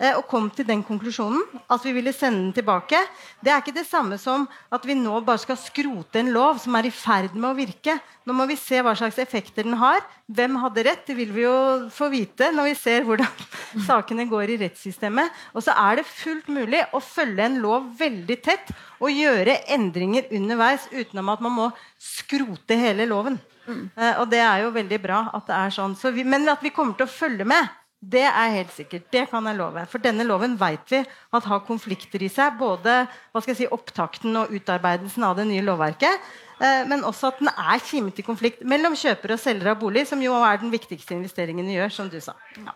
Eh, 0.02 0.16
og 0.18 0.26
kom 0.30 0.48
til 0.50 0.66
den 0.66 0.82
konklusjonen 0.86 1.44
at 1.70 1.84
vi 1.86 1.94
ville 1.94 2.14
sende 2.16 2.48
den 2.48 2.54
tilbake. 2.56 2.98
Det 3.38 3.52
er 3.54 3.62
ikke 3.62 3.76
det 3.76 3.86
samme 3.86 4.18
som 4.18 4.48
at 4.74 4.86
vi 4.88 4.96
nå 4.98 5.20
bare 5.26 5.44
skal 5.44 5.60
skrote 5.62 6.24
en 6.24 6.32
lov 6.34 6.58
som 6.64 6.74
er 6.80 6.88
i 6.90 6.94
ferd 6.94 7.36
med 7.36 7.52
å 7.52 7.58
virke. 7.58 8.00
Nå 8.26 8.34
må 8.34 8.48
vi 8.50 8.58
se 8.58 8.82
hva 8.82 8.96
slags 8.98 9.20
effekter 9.22 9.68
den 9.68 9.78
har. 9.78 10.02
Hvem 10.26 10.58
hadde 10.64 10.86
rett? 10.88 11.04
Det 11.06 11.18
vil 11.18 11.34
vi 11.36 11.46
jo 11.46 11.54
få 11.94 12.10
vite 12.14 12.50
når 12.56 12.72
vi 12.72 12.80
ser 12.80 13.06
hvordan 13.06 13.46
sakene 13.90 14.26
går 14.32 14.56
i 14.56 14.58
rettssystemet. 14.64 15.38
Og 15.54 15.66
så 15.68 15.76
er 15.78 16.02
det 16.02 16.10
fullt 16.10 16.50
mulig 16.50 16.82
å 16.98 17.04
følge 17.04 17.46
en 17.46 17.60
lov 17.62 17.92
veldig 18.00 18.40
tett 18.42 18.74
og 19.02 19.14
gjøre 19.14 19.60
endringer 19.76 20.34
underveis 20.34 20.88
utenom 20.90 21.30
at 21.36 21.46
man 21.46 21.58
må 21.60 21.70
skrote 22.02 22.78
hele 22.80 23.06
loven. 23.10 23.38
Mm. 23.62 23.92
og 24.18 24.24
det 24.32 24.40
er 24.42 24.64
jo 24.64 24.72
veldig 24.74 24.98
bra 25.04 25.20
at 25.38 25.46
det 25.46 25.54
er 25.54 25.74
sånn. 25.76 25.94
Så 25.96 26.10
vi, 26.16 26.26
men 26.26 26.50
at 26.50 26.64
vi 26.66 26.72
kommer 26.74 26.98
til 26.98 27.06
å 27.06 27.14
følge 27.14 27.46
med 27.46 27.70
det 28.02 28.24
er 28.26 28.54
helt 28.56 28.72
sikkert. 28.74 29.04
Det 29.14 29.28
kan 29.30 29.46
jeg 29.46 29.60
love. 29.60 29.84
For 29.92 30.02
denne 30.02 30.26
loven 30.26 30.56
vet 30.58 30.90
vi 30.90 31.02
at 31.06 31.46
har 31.46 31.60
konflikter 31.68 32.24
i 32.26 32.30
seg. 32.34 32.56
Både 32.58 33.04
hva 33.30 33.42
skal 33.44 33.54
jeg 33.54 33.60
si, 33.60 33.68
opptakten 33.70 34.40
og 34.42 34.54
utarbeidelsen 34.58 35.26
av 35.28 35.36
det 35.38 35.46
nye 35.52 35.62
lovverket. 35.66 36.32
Eh, 36.58 36.82
men 36.90 37.06
også 37.06 37.30
at 37.30 37.44
den 37.44 37.52
er 37.54 37.84
kimet 37.86 38.18
i 38.18 38.26
konflikt 38.26 38.66
mellom 38.66 38.98
kjøper 38.98 39.36
og 39.36 39.44
selger 39.44 39.74
av 39.76 39.78
bolig, 39.84 40.08
som 40.10 40.22
jo 40.22 40.34
er 40.42 40.64
den 40.64 40.74
viktigste 40.74 41.14
investeringen 41.14 41.70
vi 41.70 41.78
gjør, 41.78 41.94
som 41.94 42.10
du 42.10 42.18
sa. 42.22 42.34
Ja. 42.58 42.74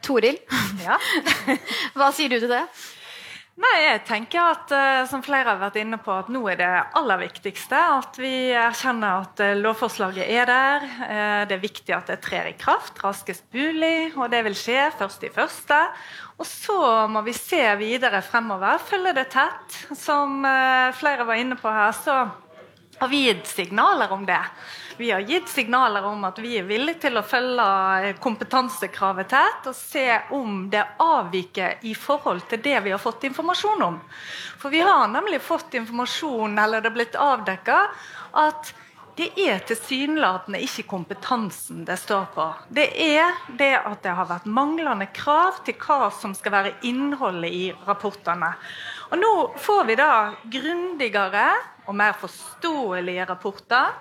Toril, 0.00 0.40
ja. 0.80 0.96
hva 1.96 2.08
sier 2.16 2.32
du 2.32 2.38
til 2.40 2.48
det? 2.48 2.64
Nei, 3.60 3.76
jeg 3.82 4.00
tenker 4.08 4.40
at 4.54 4.70
uh, 4.72 5.02
som 5.10 5.20
flere 5.24 5.52
har 5.52 5.58
vært 5.60 5.76
inne 5.82 5.98
på, 6.00 6.14
at 6.16 6.30
nå 6.32 6.40
er 6.48 6.56
det 6.56 6.68
aller 6.96 7.20
viktigste 7.20 7.76
at 7.76 8.16
vi 8.20 8.32
erkjenner 8.56 9.26
at 9.26 9.42
uh, 9.44 9.52
lovforslaget 9.58 10.30
er 10.32 10.48
der. 10.48 10.86
Uh, 11.02 11.42
det 11.50 11.58
er 11.58 11.62
viktig 11.66 11.92
at 11.92 12.08
det 12.08 12.22
trer 12.24 12.48
i 12.48 12.54
kraft 12.56 13.02
raskest 13.04 13.44
mulig, 13.52 14.14
og 14.16 14.30
det 14.32 14.40
vil 14.48 14.56
skje 14.56 14.88
først 14.96 15.26
i 15.28 15.32
første. 15.34 15.80
Og 16.40 16.48
så 16.48 16.80
må 17.12 17.20
vi 17.26 17.36
se 17.36 17.60
videre 17.82 18.22
fremover, 18.24 18.80
følge 18.80 19.12
det 19.18 19.26
tett. 19.34 19.80
Som 19.92 20.40
flere 20.96 21.26
var 21.28 21.36
inne 21.36 21.58
på 21.60 21.68
her, 21.68 21.92
så 21.92 22.14
har 22.96 23.10
vi 23.12 23.26
gitt 23.26 23.44
signaler 23.50 24.08
om 24.16 24.24
det. 24.28 24.40
Vi 25.00 25.10
har 25.10 25.20
gitt 25.20 25.48
signaler 25.48 26.04
om 26.04 26.24
at 26.28 26.38
vi 26.38 26.58
er 26.60 26.66
villige 26.68 27.06
til 27.06 27.14
å 27.16 27.22
følge 27.24 28.10
kompetansekravet 28.20 29.30
tett 29.32 29.68
og 29.70 29.76
se 29.78 30.02
om 30.36 30.66
det 30.68 30.82
avviker 31.00 31.86
i 31.88 31.94
forhold 31.96 32.42
til 32.50 32.60
det 32.60 32.74
vi 32.84 32.92
har 32.92 33.00
fått 33.00 33.24
informasjon 33.24 33.80
om. 33.86 33.96
For 34.60 34.68
vi 34.68 34.82
har 34.84 35.06
nemlig 35.08 35.40
fått 35.40 35.78
informasjon, 35.80 36.58
eller 36.60 36.84
det 36.84 36.90
er 36.92 36.96
blitt 36.98 37.16
avdekka, 37.16 37.78
at 38.44 38.74
det 39.16 39.30
er 39.40 39.64
tilsynelatende 39.70 40.60
ikke 40.68 40.84
kompetansen 40.92 41.80
det 41.88 41.96
står 42.04 42.28
på. 42.36 42.50
Det 42.68 42.90
er 43.06 43.40
det 43.56 43.72
at 43.78 44.04
det 44.04 44.18
har 44.20 44.28
vært 44.28 44.52
manglende 44.52 45.08
krav 45.16 45.64
til 45.64 45.80
hva 45.80 46.12
som 46.12 46.36
skal 46.36 46.58
være 46.58 46.76
innholdet 46.92 47.56
i 47.56 47.66
rapportene. 47.88 48.52
Og 49.08 49.16
Nå 49.24 49.34
får 49.64 49.82
vi 49.88 49.96
da 50.04 50.12
grundigere 50.44 51.48
og 51.88 51.96
mer 51.96 52.20
forståelige 52.20 53.24
rapporter. 53.32 53.96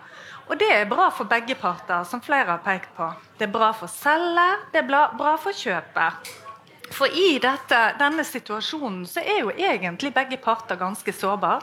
Og 0.50 0.58
det 0.58 0.70
er 0.74 0.88
bra 0.90 1.12
for 1.14 1.30
begge 1.30 1.54
parter, 1.60 2.04
som 2.10 2.22
flere 2.26 2.50
har 2.50 2.62
pekt 2.66 2.90
på. 2.98 3.08
Det 3.38 3.46
er 3.46 3.54
bra 3.54 3.70
for 3.78 3.92
selger, 3.92 4.64
det 4.74 4.82
er 4.82 4.88
bra 4.90 5.36
for 5.38 5.54
kjøper. 5.54 6.18
For 6.90 7.14
i 7.14 7.38
dette, 7.42 7.80
denne 8.00 8.26
situasjonen 8.26 9.04
så 9.06 9.22
er 9.22 9.44
jo 9.44 9.54
egentlig 9.54 10.10
begge 10.16 10.40
parter 10.42 10.80
ganske 10.80 11.14
sårbare. 11.14 11.62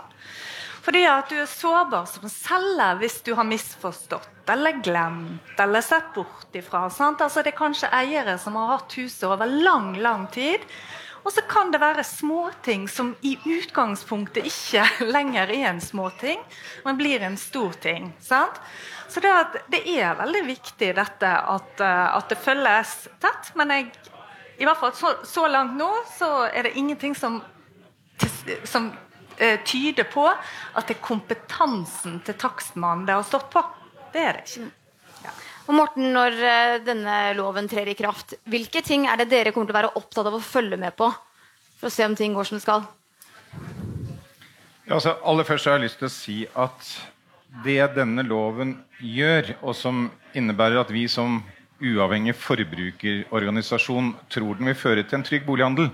Fordi 0.87 1.03
at 1.11 1.27
du 1.33 1.35
er 1.43 1.49
sårbar 1.51 2.05
som 2.07 2.29
selger 2.31 3.01
hvis 3.01 3.19
du 3.27 3.33
har 3.35 3.49
misforstått 3.49 4.53
eller 4.55 4.79
glemt 4.87 5.59
eller 5.59 5.83
sett 5.83 6.13
bort 6.15 6.55
ifra. 6.55 6.85
Altså, 6.87 7.43
det 7.43 7.51
er 7.51 7.59
kanskje 7.59 7.91
eiere 7.91 8.37
som 8.39 8.55
har 8.55 8.77
hatt 8.77 8.95
huset 8.95 9.27
over 9.27 9.51
lang, 9.51 9.97
lang 9.99 10.29
tid 10.31 10.63
og 11.27 11.33
så 11.35 11.43
kan 11.51 11.73
det 11.75 11.81
være 11.83 12.05
småting 12.07 12.85
som 12.89 13.09
i 13.27 13.33
utgangspunktet 13.43 14.47
ikke 14.47 14.85
lenger 15.17 15.51
er 15.51 15.73
en 15.73 15.81
småting, 15.83 16.39
men 16.85 17.01
blir 17.01 17.25
en 17.27 17.39
stor 17.41 17.75
ting. 17.83 18.13
Sant? 18.23 18.61
Så 19.11 19.21
det, 19.21 19.33
det, 19.73 19.81
er 19.91 20.15
veldig 20.19 20.45
viktig 20.47 20.93
dette 20.95 21.33
at, 21.55 21.83
eh, 21.83 22.07
at, 22.15 22.29
det 22.31 22.39
følges 22.43 22.95
tett. 23.23 23.51
Men 23.59 23.75
jeg, 23.75 23.91
i 24.59 24.67
hvert 24.67 24.79
fall 24.79 24.95
så, 24.95 25.17
så, 25.27 25.49
langt 25.51 25.75
nå 25.79 25.91
så 26.15 26.31
er 26.47 26.69
det 26.69 26.77
ingenting 26.79 27.15
som, 27.19 27.41
som 28.65 28.91
uh, 28.91 29.59
tyder 29.67 30.07
på 30.11 30.27
at 30.31 30.87
det 30.87 30.97
er 30.97 31.05
kompetansen 31.05 32.21
til 32.27 32.39
takstmannen 32.39 33.07
det 33.07 33.19
har 33.19 33.27
stått 33.27 33.51
på. 33.55 33.63
Det 34.15 34.23
er 34.23 34.39
det 34.39 34.47
ikke. 34.47 34.71
Og 35.67 35.75
Morten, 35.75 36.13
Når 36.15 36.37
eh, 36.47 36.77
denne 36.87 37.17
loven 37.39 37.67
trer 37.71 37.91
i 37.91 37.97
kraft, 37.99 38.37
hvilke 38.47 38.83
ting 38.87 39.09
er 39.11 39.19
det 39.19 39.31
dere 39.33 39.53
kommer 39.55 39.67
til 39.67 39.75
å 39.75 39.81
være 39.81 39.97
opptatt 39.99 40.29
av 40.29 40.39
å 40.39 40.43
følge 40.43 40.79
med 40.79 40.95
på? 40.99 41.11
For 41.81 41.91
å 41.91 41.93
se 41.93 42.07
om 42.07 42.15
ting 42.17 42.37
går 42.37 42.47
som 42.49 42.59
det 42.61 42.65
skal? 42.65 42.87
Ja, 44.87 44.95
altså, 44.95 45.17
aller 45.27 45.47
først 45.49 45.67
har 45.67 45.77
jeg 45.77 45.89
lyst 45.89 45.99
til 45.99 46.07
å 46.09 46.15
si 46.15 46.39
at 46.55 46.91
det 47.65 47.81
denne 47.97 48.23
loven 48.27 48.77
gjør, 49.03 49.57
og 49.65 49.75
som 49.75 50.07
innebærer 50.37 50.85
at 50.85 50.93
vi 50.95 51.07
som 51.11 51.41
uavhengig 51.83 52.37
forbrukerorganisasjon 52.39 54.15
tror 54.33 54.57
den 54.57 54.71
vil 54.71 54.79
føre 54.79 55.05
til 55.05 55.19
en 55.19 55.27
trygg 55.27 55.45
bolighandel, 55.49 55.91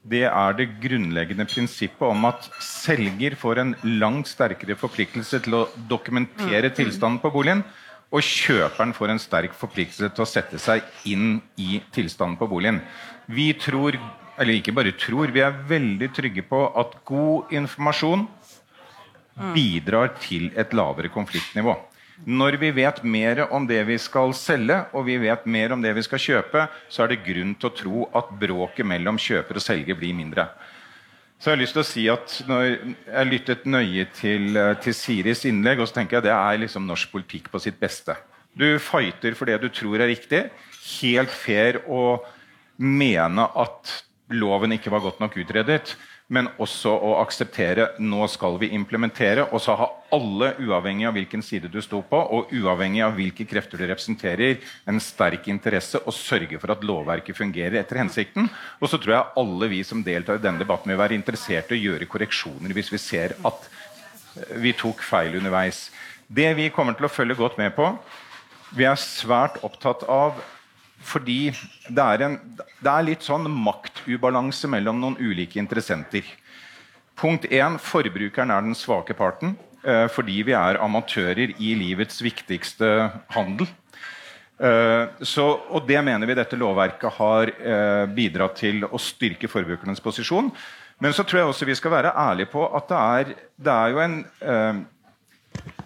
det 0.00 0.22
er 0.30 0.54
det 0.56 0.70
grunnleggende 0.80 1.44
prinsippet 1.50 2.06
om 2.06 2.24
at 2.30 2.46
selger 2.64 3.34
får 3.36 3.60
en 3.60 3.74
langt 4.00 4.30
sterkere 4.30 4.78
forpliktelse 4.80 5.42
til 5.44 5.58
å 5.58 5.66
dokumentere 5.90 6.70
mm. 6.70 6.76
tilstanden 6.78 7.20
på 7.20 7.32
boligen 7.34 7.66
og 8.10 8.24
kjøperen 8.26 8.92
får 8.96 9.12
en 9.12 9.22
sterk 9.22 9.54
forpliktelse 9.58 10.10
til 10.14 10.24
å 10.24 10.28
sette 10.28 10.58
seg 10.58 10.82
inn 11.06 11.38
i 11.60 11.78
tilstanden 11.94 12.38
på 12.40 12.48
boligen. 12.50 12.80
Vi 13.30 13.52
tror, 13.54 13.98
eller 14.36 14.58
ikke 14.58 14.74
bare 14.74 14.96
tror, 14.98 15.30
vi 15.30 15.44
er 15.46 15.60
veldig 15.70 16.10
trygge 16.16 16.42
på 16.46 16.64
at 16.80 16.96
god 17.06 17.54
informasjon 17.54 18.26
bidrar 19.54 20.16
til 20.20 20.50
et 20.58 20.74
lavere 20.76 21.12
konfliktnivå. 21.12 21.76
Når 22.26 22.58
vi 22.60 22.68
vet 22.76 22.98
mer 23.06 23.46
om 23.48 23.64
det 23.64 23.80
vi 23.88 23.96
skal 23.98 24.34
selge, 24.36 24.82
og 24.92 25.06
vi 25.06 25.16
vet 25.22 25.46
mer 25.48 25.72
om 25.72 25.80
det 25.80 25.94
vi 25.96 26.02
skal 26.04 26.20
kjøpe, 26.20 26.66
så 26.92 27.04
er 27.04 27.14
det 27.14 27.22
grunn 27.24 27.54
til 27.56 27.70
å 27.70 27.76
tro 27.78 28.02
at 28.18 28.34
bråket 28.42 28.84
mellom 28.84 29.16
kjøper 29.16 29.56
og 29.56 29.64
selger 29.64 29.96
blir 29.96 30.12
mindre. 30.18 30.50
Så 31.40 31.48
jeg 31.48 31.56
har 31.56 31.60
lyst 31.62 31.72
til 31.72 31.80
å 31.80 31.88
si 31.88 32.02
at 32.12 32.32
når 32.50 32.64
Jeg 32.66 33.28
lyttet 33.30 33.62
nøye 33.64 34.04
til, 34.12 34.56
eh, 34.60 34.74
til 34.84 34.92
Siris 34.92 35.46
innlegg, 35.48 35.80
og 35.80 35.88
så 35.88 35.96
tenker 35.96 36.18
jeg 36.18 36.28
det 36.28 36.36
er 36.36 36.60
liksom 36.60 36.84
norsk 36.86 37.10
politikk 37.10 37.48
på 37.50 37.58
sitt 37.58 37.80
beste. 37.80 38.14
Du 38.52 38.78
fighter 38.78 39.34
for 39.34 39.46
det 39.48 39.56
du 39.62 39.70
tror 39.72 40.00
er 40.00 40.12
riktig. 40.12 40.50
Helt 41.00 41.30
fair 41.30 41.80
å 41.88 42.20
mene 42.76 43.46
at 43.56 44.04
loven 44.30 44.76
ikke 44.76 44.92
var 44.92 45.00
godt 45.00 45.20
nok 45.20 45.38
utredet 45.40 45.96
men 46.30 46.46
også 46.62 46.92
å 46.94 47.14
akseptere 47.18 47.88
nå 47.98 48.26
skal 48.30 48.54
vi 48.60 48.70
implementere. 48.76 49.48
Og 49.50 49.62
så 49.64 49.74
ha 49.78 49.88
alle, 50.14 50.52
uavhengig 50.62 51.08
av 51.08 51.16
hvilken 51.18 51.42
side 51.42 51.70
du 51.72 51.80
sto 51.82 52.02
på, 52.06 52.20
og 52.20 52.52
uavhengig 52.54 53.02
av 53.02 53.16
hvilke 53.18 53.46
krefter 53.50 53.80
du 53.80 53.86
representerer, 53.90 54.60
en 54.86 55.02
sterk 55.02 55.48
interesse 55.50 55.98
og 56.04 56.14
sørge 56.14 56.60
for 56.62 56.74
at 56.74 56.86
lovverket 56.86 57.38
fungerer 57.38 57.80
etter 57.80 57.98
hensikten. 58.02 58.46
Og 58.78 58.92
så 58.92 59.00
tror 59.02 59.16
jeg 59.16 59.42
alle 59.42 59.70
vi 59.72 59.82
som 59.86 60.04
deltar 60.06 60.38
i 60.38 60.44
denne 60.44 60.62
debatten, 60.62 60.92
vil 60.92 61.02
være 61.02 61.18
interessert 61.18 61.74
i 61.74 61.80
å 61.80 61.82
gjøre 61.88 62.10
korreksjoner 62.10 62.76
hvis 62.78 62.92
vi 62.94 63.02
ser 63.02 63.34
at 63.42 63.66
eh, 63.66 64.54
vi 64.62 64.74
tok 64.78 65.02
feil 65.02 65.34
underveis. 65.40 65.88
Det 66.30 66.52
vi 66.54 66.70
kommer 66.70 66.94
til 66.94 67.08
å 67.08 67.12
følge 67.12 67.38
godt 67.40 67.58
med 67.58 67.74
på 67.74 67.90
Vi 68.78 68.84
er 68.86 68.98
svært 69.02 69.58
opptatt 69.66 70.04
av 70.06 70.38
fordi 71.00 71.50
det 71.88 72.04
er, 72.04 72.26
en, 72.26 72.36
det 72.56 72.92
er 72.92 73.06
litt 73.06 73.24
sånn 73.24 73.48
maktubalanse 73.64 74.68
mellom 74.70 75.00
noen 75.00 75.18
ulike 75.20 75.60
interessenter. 75.62 76.26
Punkt 77.20 77.46
1. 77.48 77.80
Forbrukeren 77.84 78.52
er 78.52 78.64
den 78.64 78.76
svake 78.78 79.16
parten. 79.16 79.56
Eh, 79.80 80.06
fordi 80.12 80.42
vi 80.44 80.52
er 80.56 80.78
amatører 80.84 81.54
i 81.56 81.72
livets 81.78 82.20
viktigste 82.20 82.88
handel. 83.32 83.68
Eh, 84.60 85.04
så, 85.24 85.46
og 85.72 85.88
Det 85.88 86.02
mener 86.04 86.28
vi 86.28 86.36
dette 86.36 86.58
lovverket 86.60 87.16
har 87.16 87.48
eh, 87.48 88.04
bidratt 88.12 88.58
til 88.60 88.84
å 88.84 89.00
styrke 89.00 89.48
forbrukernes 89.48 90.04
posisjon. 90.04 90.52
Men 91.00 91.16
så 91.16 91.24
tror 91.24 91.40
jeg 91.40 91.52
også 91.52 91.68
vi 91.68 91.78
skal 91.78 91.94
være 91.96 92.12
ærlige 92.12 92.52
på 92.52 92.66
at 92.76 92.88
det 92.90 93.00
er, 93.00 93.36
det 93.56 93.72
er 93.72 93.94
jo 93.94 94.02
en 94.04 94.16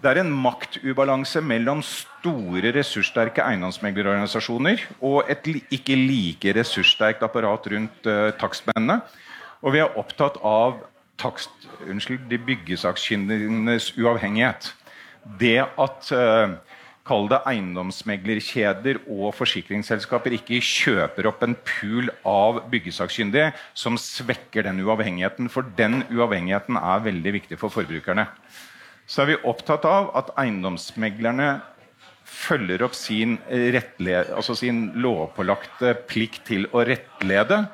det 0.05 0.11
er 0.11 0.21
en 0.21 0.29
maktubalanse 0.29 1.41
mellom 1.41 1.79
store, 1.85 2.69
ressurssterke 2.75 3.41
eiendomsmeglerorganisasjoner 3.41 4.83
og 5.01 5.31
et 5.31 5.47
ikke 5.73 5.97
like 5.97 6.53
ressurssterkt 6.57 7.25
apparat 7.25 7.65
rundt 7.73 8.09
uh, 8.09 8.29
takstmennene. 8.37 8.99
Og 9.65 9.73
vi 9.73 9.81
er 9.81 9.97
opptatt 9.97 10.37
av 10.45 10.77
takst, 11.21 11.49
unnskyld, 11.89 12.27
de 12.29 12.37
byggesakkyndigenes 12.37 13.93
uavhengighet. 13.97 14.69
Det 15.41 15.63
at 15.63 16.11
uh, 16.13 16.53
kall 17.05 17.25
det 17.31 17.41
eiendomsmeglerkjeder 17.49 19.01
og 19.09 19.33
forsikringsselskaper 19.37 20.37
ikke 20.37 20.61
kjøper 20.61 21.31
opp 21.31 21.41
en 21.45 21.57
pool 21.65 22.13
av 22.29 22.61
byggesakkyndige 22.69 23.51
som 23.77 23.97
svekker 24.01 24.69
den 24.69 24.85
uavhengigheten. 24.85 25.49
For 25.49 25.65
den 25.81 26.03
uavhengigheten 26.13 26.77
er 26.81 27.05
veldig 27.09 27.37
viktig 27.39 27.61
for 27.61 27.73
forbrukerne. 27.73 28.29
Så 29.07 29.23
er 29.23 29.33
vi 29.33 29.41
opptatt 29.45 29.85
av 29.87 30.11
at 30.17 30.31
eiendomsmeglerne 30.41 31.59
følger 32.25 32.81
opp 32.85 32.95
sin, 32.97 33.37
altså 33.47 34.55
sin 34.57 34.87
lovpålagte 34.97 35.93
plikt 36.09 36.47
til 36.49 36.65
å 36.73 36.81
rettlede. 36.87 37.65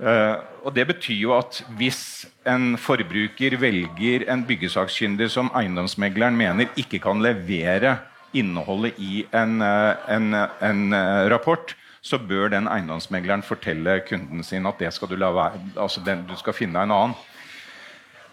Uh, 0.00 0.38
og 0.64 0.72
Det 0.76 0.86
betyr 0.88 1.18
jo 1.18 1.34
at 1.36 1.58
hvis 1.76 2.28
en 2.48 2.76
forbruker 2.80 3.58
velger 3.60 4.24
en 4.32 4.46
byggesakkyndig 4.48 5.28
som 5.34 5.50
eiendomsmegleren 5.58 6.38
mener 6.38 6.70
ikke 6.80 7.02
kan 7.02 7.20
levere 7.20 7.98
innholdet 8.32 8.98
i 8.98 9.24
en, 9.34 9.60
eh, 9.62 9.96
en, 10.08 10.34
en, 10.60 10.92
eh, 10.92 11.28
rapport, 11.30 11.74
så 12.02 12.18
bør 12.18 12.48
den 12.48 12.68
eiendomsmegleren 12.68 13.42
fortelle 13.42 14.00
kunden 14.06 14.44
sin 14.46 14.66
at 14.66 14.78
det 14.78 14.92
skal 14.94 15.10
du, 15.10 15.16
la 15.16 15.32
være, 15.34 15.60
altså 15.76 16.00
den, 16.06 16.24
du 16.28 16.36
skal 16.38 16.54
finne 16.56 16.78
en 16.80 16.94
annen. 16.94 17.16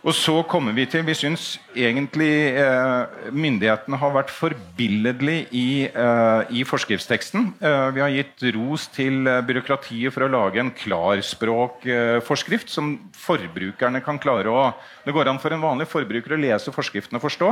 Og 0.07 0.15
så 0.15 0.37
kommer 0.47 0.71
Vi 0.71 0.85
til, 0.87 1.03
vi 1.03 1.11
syns 1.17 1.57
egentlig 1.75 2.55
eh, 2.55 3.31
myndighetene 3.35 3.97
har 3.99 4.13
vært 4.15 4.29
forbilledlige 4.31 5.47
i, 5.51 5.83
eh, 5.83 6.51
i 6.55 6.61
forskriftsteksten. 6.63 7.49
Eh, 7.59 7.87
vi 7.91 7.99
har 7.99 8.13
gitt 8.13 8.45
ros 8.55 8.85
til 8.95 9.27
eh, 9.27 9.41
byråkratiet 9.43 10.15
for 10.15 10.23
å 10.23 10.29
lage 10.31 10.61
en 10.63 10.71
klarspråkforskrift 10.71 12.71
som 12.71 12.93
forbrukerne 13.19 13.99
kan 14.05 14.19
klare 14.19 14.47
å 14.47 14.69
Det 15.03 15.11
går 15.11 15.27
an 15.27 15.41
for 15.43 15.51
en 15.51 15.65
vanlig 15.65 15.89
forbruker 15.91 16.37
å 16.37 16.39
lese 16.39 16.71
forskriften 16.71 17.19
og 17.19 17.25
forstå. 17.27 17.51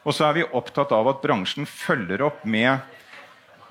Og 0.00 0.16
så 0.16 0.30
er 0.30 0.38
vi 0.38 0.48
opptatt 0.56 0.96
av 0.96 1.12
at 1.12 1.20
bransjen 1.20 1.68
følger 1.68 2.24
opp 2.30 2.48
med, 2.48 2.80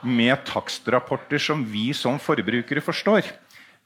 med 0.06 0.46
takstrapporter 0.46 1.42
som 1.42 1.66
vi 1.66 1.90
som 1.98 2.22
forbrukere 2.22 2.86
forstår. 2.86 3.26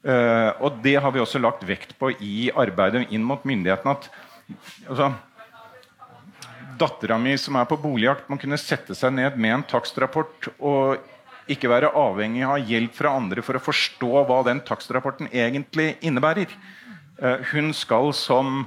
Uh, 0.04 0.52
og 0.60 0.82
det 0.84 0.98
har 1.00 1.14
vi 1.14 1.20
også 1.22 1.40
lagt 1.40 1.62
vekt 1.64 1.94
på 1.96 2.10
i 2.20 2.50
arbeidet 2.52 3.06
inn 3.08 3.24
mot 3.24 3.40
myndighetene. 3.48 3.96
at 3.96 4.10
altså, 4.88 5.12
Dattera 6.78 7.18
mi 7.22 7.36
som 7.38 7.54
er 7.60 7.68
på 7.70 7.78
boligjakt, 7.78 8.26
må 8.26 8.38
kunne 8.40 8.58
sette 8.58 8.96
seg 8.98 9.14
ned 9.14 9.36
med 9.38 9.60
en 9.60 9.66
takstrapport 9.70 10.48
og 10.58 11.50
ikke 11.50 11.70
være 11.70 11.92
avhengig 11.94 12.42
av 12.48 12.64
hjelp 12.66 12.96
fra 12.96 13.12
andre 13.14 13.44
for 13.46 13.54
å 13.54 13.62
forstå 13.62 14.24
hva 14.26 14.40
den 14.48 14.62
takstrapporten 14.66 15.28
egentlig 15.30 15.92
innebærer. 16.02 16.50
Uh, 17.20 17.38
hun 17.52 17.70
skal 17.76 18.10
som 18.16 18.64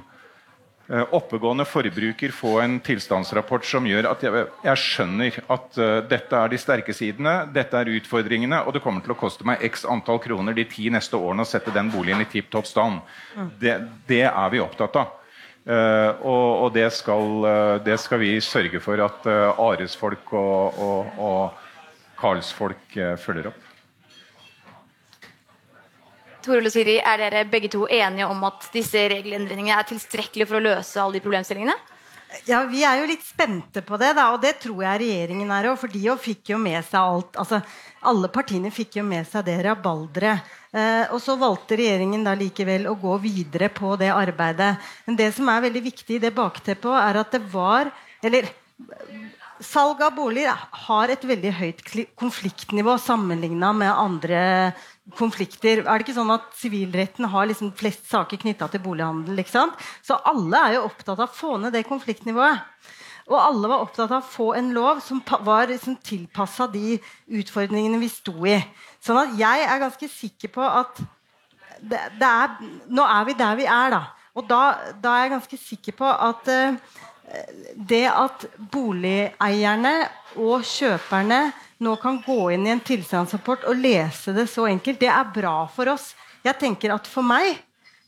Eh, 0.90 1.04
oppegående 1.10 1.66
forbruker 1.68 2.32
få 2.32 2.54
en 2.62 2.78
tilstandsrapport 2.80 3.66
som 3.68 3.84
gjør 3.84 4.06
at 4.08 4.22
jeg, 4.24 4.44
jeg 4.64 4.80
skjønner 4.80 5.34
at 5.52 5.76
uh, 5.76 5.98
dette 6.08 6.38
er 6.38 6.48
de 6.48 6.60
sterke 6.62 6.94
sidene, 6.96 7.34
dette 7.52 7.76
er 7.76 7.90
utfordringene, 7.92 8.62
og 8.64 8.72
det 8.72 8.80
kommer 8.80 9.04
til 9.04 9.12
å 9.12 9.18
koste 9.20 9.44
meg 9.44 9.60
x 9.68 9.84
antall 9.84 10.16
kroner 10.24 10.56
de 10.56 10.64
ti 10.64 10.88
neste 10.88 11.20
årene 11.20 11.44
å 11.44 11.50
sette 11.50 11.74
den 11.76 11.90
boligen 11.92 12.24
i 12.24 12.28
tipp 12.32 12.48
topp 12.54 12.70
stand. 12.70 13.02
Mm. 13.36 13.50
Det, 13.60 13.74
det, 14.08 14.22
er 14.30 14.48
vi 14.54 14.62
opptatt 14.64 14.96
av. 14.96 15.12
Uh, 15.68 16.16
og, 16.24 16.44
og 16.64 16.68
det, 16.72 16.86
skal, 16.96 17.26
uh, 17.44 17.76
det, 17.84 17.98
skal, 18.00 18.22
vi 18.22 18.38
sørge 18.40 18.80
for 18.80 19.00
at 19.04 19.26
Ares-folk 19.28 20.32
og, 20.32 20.78
og, 20.80 21.18
og 21.20 22.16
Karls-folk 22.18 22.96
følger 23.20 23.50
opp. 23.50 23.66
Tore 26.48 26.64
og 26.64 26.72
Siri, 26.72 26.96
Er 26.96 27.20
dere 27.20 27.44
begge 27.50 27.68
to 27.68 27.84
enige 27.84 28.26
om 28.26 28.40
at 28.48 28.70
disse 28.72 29.02
regelendringene 29.12 29.76
er 29.76 29.86
tilstrekkelige 29.86 30.48
for 30.48 30.56
å 30.56 30.64
løse 30.64 31.02
alle 31.02 31.18
de 31.18 31.24
problemstillingene? 31.26 31.76
Ja, 32.44 32.62
Vi 32.68 32.82
er 32.84 33.00
jo 33.00 33.08
litt 33.08 33.24
spente 33.24 33.80
på 33.84 33.96
det, 34.00 34.12
da, 34.18 34.28
og 34.34 34.42
det 34.42 34.58
tror 34.60 34.82
jeg 34.84 35.00
regjeringen 35.02 35.50
er 35.54 35.70
òg. 35.70 35.78
For 35.80 35.92
de 35.92 36.04
fikk 36.20 36.52
jo 36.52 36.58
med 36.60 36.84
seg 36.84 37.00
alt. 37.00 37.38
altså 37.40 37.60
Alle 38.08 38.28
partiene 38.32 38.72
fikk 38.74 39.00
jo 39.00 39.04
med 39.06 39.26
seg 39.28 39.46
det 39.48 39.56
rabalderet. 39.64 40.44
Eh, 40.68 41.08
og 41.14 41.22
så 41.24 41.38
valgte 41.40 41.78
regjeringen 41.80 42.26
da 42.26 42.34
likevel 42.36 42.90
å 42.90 42.98
gå 43.00 43.16
videre 43.24 43.70
på 43.72 43.96
det 44.00 44.10
arbeidet. 44.12 44.74
Men 45.06 45.16
det 45.16 45.30
som 45.36 45.48
er 45.48 45.64
veldig 45.64 45.84
viktig 45.88 46.18
i 46.18 46.22
det 46.26 46.34
bakteppet, 46.36 46.92
er 46.92 47.22
at 47.22 47.32
det 47.32 47.44
var 47.52 47.92
Eller 48.18 48.48
salg 49.62 50.00
av 50.02 50.14
boliger 50.16 50.58
har 50.86 51.10
et 51.10 51.24
veldig 51.26 51.52
høyt 51.54 51.82
konfliktnivå 52.18 52.96
sammenligna 52.98 53.70
med 53.74 53.92
andre 53.92 54.40
konflikter. 55.16 55.82
Er 55.84 55.98
det 55.98 56.06
ikke 56.06 56.18
sånn 56.18 56.34
at 56.34 56.48
Sivilretten 56.58 57.28
har 57.32 57.48
liksom 57.48 57.72
flest 57.76 58.08
saker 58.10 58.40
knytta 58.42 58.68
til 58.72 58.82
bolighandel? 58.84 59.40
Så 59.46 60.18
alle 60.28 60.62
er 60.64 60.76
jo 60.76 60.86
opptatt 60.88 61.16
av 61.16 61.28
å 61.28 61.36
få 61.38 61.56
ned 61.62 61.76
det 61.76 61.86
konfliktnivået. 61.88 62.66
Og 63.28 63.36
alle 63.36 63.68
var 63.68 63.84
opptatt 63.84 64.12
av 64.12 64.22
å 64.22 64.32
få 64.32 64.52
en 64.56 64.70
lov 64.72 65.02
som 65.04 65.20
var 65.44 65.68
liksom 65.68 65.98
tilpassa 66.04 66.66
de 66.72 66.96
utfordringene 67.40 68.00
vi 68.00 68.08
sto 68.12 68.34
i. 68.48 68.56
Sånn 69.04 69.20
at 69.20 69.34
jeg 69.38 69.66
er 69.66 69.82
ganske 69.82 70.08
sikker 70.12 70.52
på 70.54 70.64
at 70.64 71.02
det, 71.78 72.00
det 72.18 72.26
er, 72.26 72.56
Nå 72.90 73.04
er 73.06 73.28
vi 73.28 73.36
der 73.38 73.58
vi 73.60 73.68
er, 73.68 73.92
da. 73.94 74.00
Og 74.38 74.48
da, 74.48 74.62
da 74.98 75.12
er 75.14 75.26
jeg 75.26 75.34
ganske 75.36 75.60
sikker 75.60 75.96
på 75.98 76.08
at 76.08 76.48
uh, 76.50 76.96
det 77.90 78.06
at 78.08 78.46
boligeierne 78.72 79.94
og 80.40 80.64
kjøperne 80.66 81.40
nå 81.84 81.94
kan 82.02 82.18
gå 82.24 82.50
inn 82.54 82.66
i 82.66 82.72
en 82.74 82.82
tilstandsrapport 82.82 83.68
og 83.70 83.78
lese 83.78 84.34
det 84.36 84.48
så 84.50 84.66
enkelt, 84.70 85.00
det 85.00 85.10
er 85.12 85.32
bra 85.34 85.62
for 85.70 85.90
oss. 85.94 86.10
Jeg 86.44 86.58
tenker 86.58 86.94
at 86.94 87.08
For 87.10 87.26
meg 87.26 87.58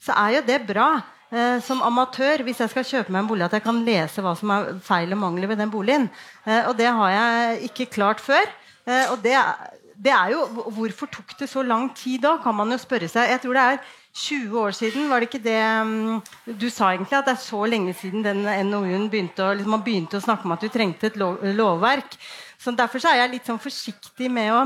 så 0.00 0.16
er 0.16 0.38
jo 0.38 0.44
det 0.48 0.60
bra 0.68 0.88
eh, 1.30 1.58
som 1.64 1.82
amatør 1.84 2.44
hvis 2.46 2.62
jeg 2.64 2.72
skal 2.72 2.86
kjøpe 2.88 3.12
meg 3.12 3.24
en 3.24 3.30
bolig, 3.30 3.46
at 3.46 3.58
jeg 3.58 3.66
kan 3.66 3.82
lese 3.86 4.24
hva 4.24 4.34
som 4.38 4.54
er 4.54 4.72
feil 4.84 5.12
og 5.14 5.22
mangler 5.22 5.50
ved 5.50 5.60
den 5.60 5.72
boligen. 5.72 6.08
Eh, 6.46 6.64
og 6.66 6.74
det 6.78 6.88
har 6.88 7.14
jeg 7.14 7.70
ikke 7.70 7.92
klart 7.98 8.22
før. 8.24 8.48
Eh, 8.88 9.06
og 9.12 9.20
det, 9.22 9.36
det, 9.94 10.14
er 10.14 10.34
jo, 10.34 10.46
Hvorfor 10.74 11.10
tok 11.12 11.36
det 11.38 11.50
så 11.52 11.62
lang 11.66 11.90
tid 11.94 12.24
da, 12.26 12.38
kan 12.42 12.56
man 12.56 12.72
jo 12.72 12.80
spørre 12.80 13.10
seg. 13.12 13.30
Jeg 13.34 13.44
tror 13.44 13.58
det 13.58 13.66
er 13.68 13.82
20 14.20 14.58
år 14.58 14.74
siden, 14.74 15.06
var 15.06 15.22
det 15.22 15.28
ikke 15.28 15.44
det 15.44 15.60
um, 15.86 16.22
Du 16.58 16.66
sa 16.66 16.88
egentlig 16.90 17.14
at 17.14 17.28
det 17.28 17.36
er 17.36 17.44
så 17.44 17.60
lenge 17.70 17.92
siden 17.94 18.24
den 18.24 18.42
NOU-en 18.66 19.06
begynte, 19.12 19.44
å, 19.44 19.54
liksom, 19.54 19.76
begynte 19.86 20.18
å 20.18 20.24
snakke 20.24 20.48
om 20.48 20.56
at 20.56 20.64
du 20.64 20.72
trengte 20.72 21.12
et 21.12 21.18
lov, 21.20 21.38
lovverk. 21.54 22.16
Så 22.60 22.74
Derfor 22.76 23.00
så 23.00 23.08
er 23.08 23.22
jeg 23.22 23.34
litt 23.36 23.46
sånn 23.48 23.60
forsiktig 23.60 24.28
med 24.32 24.50
å 24.52 24.62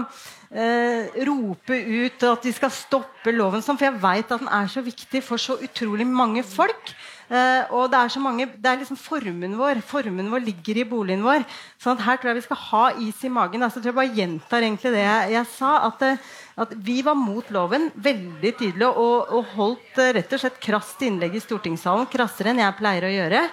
eh, 0.50 1.14
rope 1.28 1.76
ut 1.78 2.24
at 2.26 2.46
vi 2.46 2.52
skal 2.56 2.72
stoppe 2.74 3.30
loven, 3.34 3.62
sånn, 3.62 3.78
for 3.78 3.86
jeg 3.86 4.02
veit 4.02 4.32
at 4.34 4.42
den 4.42 4.50
er 4.50 4.70
så 4.70 4.82
viktig 4.82 5.22
for 5.22 5.38
så 5.38 5.60
utrolig 5.62 6.06
mange 6.08 6.42
folk. 6.46 6.90
Eh, 7.30 7.70
og 7.72 7.86
det 7.92 8.00
er 8.00 8.10
så 8.12 8.20
mange, 8.20 8.46
det 8.50 8.68
er 8.68 8.80
liksom 8.82 8.98
formen 9.00 9.54
vår 9.56 9.78
Formuen 9.88 10.26
vår 10.28 10.42
ligger 10.44 10.82
i 10.82 10.84
boligen 10.84 11.22
vår. 11.24 11.46
sånn 11.80 12.02
Her 12.02 12.18
tror 12.18 12.32
jeg 12.32 12.40
vi 12.42 12.44
skal 12.44 12.60
ha 12.66 12.82
is 13.00 13.22
i 13.24 13.30
magen. 13.32 13.62
altså 13.62 13.80
tror 13.80 13.94
Jeg 13.94 14.00
bare 14.00 14.18
gjentar 14.18 14.66
egentlig 14.66 14.92
det 14.92 15.04
jeg, 15.06 15.30
jeg 15.38 15.50
sa. 15.54 15.70
At, 15.88 16.02
eh, 16.02 16.34
at, 16.60 16.74
Vi 16.76 16.98
var 17.06 17.14
mot 17.14 17.48
loven 17.54 17.88
veldig 17.94 18.52
tydelig 18.58 18.90
og, 18.90 19.32
og 19.38 19.54
holdt 19.54 20.02
eh, 20.02 20.12
rett 20.18 20.36
og 20.36 20.44
slett 20.44 20.60
krast 20.60 21.00
innlegg 21.06 21.38
i 21.38 21.46
stortingssalen. 21.46 22.10
Krassere 22.12 22.52
enn 22.52 22.62
jeg 22.66 22.78
pleier 22.82 23.08
å 23.08 23.14
gjøre. 23.14 23.46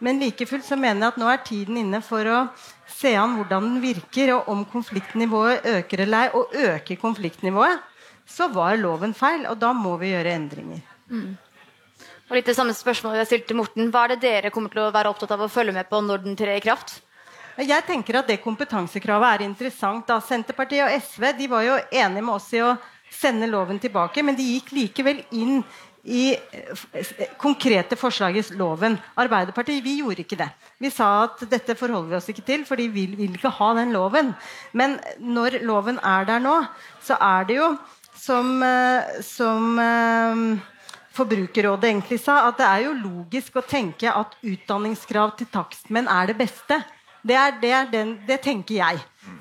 Men 0.00 0.20
like 0.22 0.46
fullt 0.46 0.64
så 0.64 0.78
mener 0.78 1.02
jeg 1.02 1.12
at 1.12 1.20
nå 1.20 1.28
er 1.28 1.42
tiden 1.42 1.80
inne 1.80 2.00
for 2.06 2.22
å 2.30 2.42
se 2.98 3.14
an 3.14 3.36
hvordan 3.38 3.66
den 3.68 3.82
virker, 3.82 4.34
og 4.36 4.48
om 4.52 4.64
konfliktnivået 4.68 5.66
øker 5.76 6.04
eller 6.04 6.26
ei. 6.26 6.30
Og 6.34 6.54
øker 6.54 7.00
konfliktnivået, 7.00 7.78
så 8.26 8.48
var 8.52 8.76
loven 8.76 9.14
feil. 9.14 9.46
Og 9.46 9.58
da 9.60 9.72
må 9.72 9.96
vi 10.00 10.12
gjøre 10.14 10.34
endringer. 10.34 10.82
Mm. 11.08 11.36
Og 12.28 12.36
litt 12.36 12.48
det 12.50 12.56
samme 12.58 12.74
spørsmålet 12.76 13.22
jeg 13.22 13.30
stilte 13.30 13.52
til 13.52 13.60
Morten. 13.60 13.92
Hva 13.92 14.04
er 14.04 14.14
det 14.14 14.22
dere 14.26 14.52
kommer 14.52 14.72
til 14.72 14.84
å 14.84 14.92
være 14.92 15.12
opptatt 15.12 15.32
av 15.32 15.46
å 15.46 15.52
følge 15.52 15.72
med 15.76 15.88
på 15.88 16.00
når 16.04 16.26
den 16.26 16.36
trer 16.36 16.58
i 16.58 16.64
kraft? 16.64 16.98
Jeg 17.58 17.82
tenker 17.88 18.20
at 18.20 18.28
Det 18.28 18.38
kompetansekravet 18.42 19.34
er 19.34 19.46
interessant. 19.48 20.06
Da. 20.06 20.20
Senterpartiet 20.22 20.84
og 20.84 20.94
SV 21.02 21.32
de 21.38 21.48
var 21.50 21.64
jo 21.66 21.78
enige 21.90 22.22
med 22.22 22.34
oss 22.34 22.52
i 22.54 22.62
å 22.62 22.76
sende 23.10 23.48
loven 23.48 23.80
tilbake, 23.80 24.22
men 24.22 24.36
de 24.36 24.44
gikk 24.44 24.74
likevel 24.76 25.22
inn 25.32 25.62
i 26.04 26.34
eh, 26.36 27.32
konkrete 27.40 27.96
forslag 27.96 28.36
i 28.36 28.44
loven. 28.54 28.98
Arbeiderpartiet 29.18 29.82
vi 29.82 29.98
gjorde 30.02 30.22
ikke 30.22 30.38
det. 30.38 30.48
Vi 30.78 30.90
sa 30.94 31.24
at 31.24 31.42
dette 31.50 31.74
forholder 31.74 32.12
vi 32.12 32.18
oss 32.20 32.28
ikke 32.30 32.46
til, 32.46 32.64
for 32.66 32.78
de 32.78 32.86
vil, 32.92 33.16
vil 33.18 33.34
ikke 33.34 33.50
ha 33.58 33.72
den 33.80 33.94
loven. 33.96 34.30
Men 34.78 34.98
når 35.18 35.60
loven 35.66 35.98
er 36.06 36.28
der 36.28 36.42
nå, 36.42 36.60
så 37.02 37.18
er 37.18 37.48
det 37.48 37.58
jo 37.58 37.72
som, 38.18 38.52
eh, 38.62 39.22
som 39.26 39.78
eh, 39.82 40.44
Forbrukerrådet 41.18 41.90
egentlig 41.90 42.20
sa, 42.22 42.44
at 42.46 42.60
det 42.60 42.66
er 42.68 42.84
jo 42.86 42.94
logisk 42.94 43.58
å 43.58 43.66
tenke 43.66 44.06
at 44.06 44.36
utdanningskrav 44.46 45.34
til 45.38 45.50
takstmenn 45.50 46.06
er 46.06 46.30
det 46.30 46.38
beste. 46.38 46.78
Det, 47.26 47.34
er, 47.34 47.56
det, 47.58 47.72
er 47.74 47.88
den, 47.90 48.12
det, 48.28 48.38
tenker 48.44 48.78
jeg. 48.78 49.00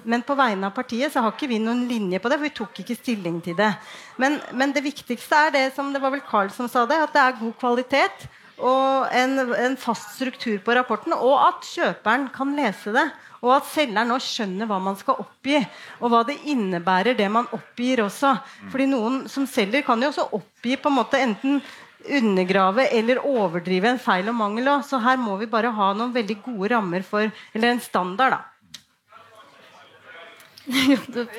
Men 0.10 0.24
på 0.26 0.36
vegne 0.36 0.72
av 0.72 0.74
partiet 0.74 1.14
så 1.14 1.22
har 1.22 1.36
ikke 1.36 1.52
vi 1.52 1.60
noen 1.62 1.86
linje 1.88 2.18
på 2.20 2.32
det. 2.32 2.40
for 2.40 2.48
vi 2.48 2.56
tok 2.58 2.82
ikke 2.82 2.98
stilling 2.98 3.38
til 3.46 3.56
det. 3.60 3.70
Men, 4.18 4.40
men 4.58 4.74
det 4.74 4.82
viktigste 4.88 5.44
er 5.48 5.54
det 5.54 5.66
som 5.76 5.94
det 5.94 6.02
var 6.02 6.16
vel 6.16 6.26
Carl 6.26 6.50
som 6.56 6.66
sa 6.72 6.88
det, 6.90 6.98
at 6.98 7.14
det 7.14 7.22
er 7.22 7.40
god 7.44 7.54
kvalitet 7.62 8.28
og 8.58 9.14
en, 9.14 9.38
en 9.54 9.78
fast 9.78 10.16
struktur 10.16 10.58
på 10.66 10.74
rapporten, 10.74 11.14
og 11.14 11.36
at 11.46 11.66
kjøperen 11.68 12.28
kan 12.34 12.56
lese 12.58 12.94
det. 12.96 13.06
Og 13.46 13.52
at 13.54 13.68
selgeren 13.70 14.10
nå 14.10 14.18
skjønner 14.24 14.66
hva 14.70 14.80
man 14.82 14.98
skal 14.98 15.20
oppgi, 15.22 15.60
og 16.02 16.10
hva 16.10 16.24
det 16.26 16.40
innebærer, 16.50 17.14
det 17.18 17.28
man 17.30 17.46
oppgir 17.54 18.02
også. 18.08 18.34
Fordi 18.74 18.88
noen 18.90 19.20
som 19.30 19.46
selger, 19.50 19.86
kan 19.86 20.02
jo 20.02 20.10
også 20.10 20.30
oppgi 20.40 20.78
på 20.82 20.90
en 20.90 20.98
måte 20.98 21.22
enten 21.22 21.62
undergrave 22.08 22.88
eller 22.96 23.20
overdrive 23.26 23.92
en 23.92 24.02
feil 24.02 24.30
og 24.32 24.38
mangel. 24.40 24.72
Også. 24.74 24.96
Så 24.96 25.04
her 25.06 25.22
må 25.22 25.38
vi 25.38 25.50
bare 25.52 25.74
ha 25.78 25.92
noen 25.94 26.16
veldig 26.16 26.40
gode 26.46 26.72
rammer 26.74 27.06
for 27.06 27.30
Eller 27.54 27.76
en 27.76 27.84
standard, 27.84 28.38
da. 28.38 28.42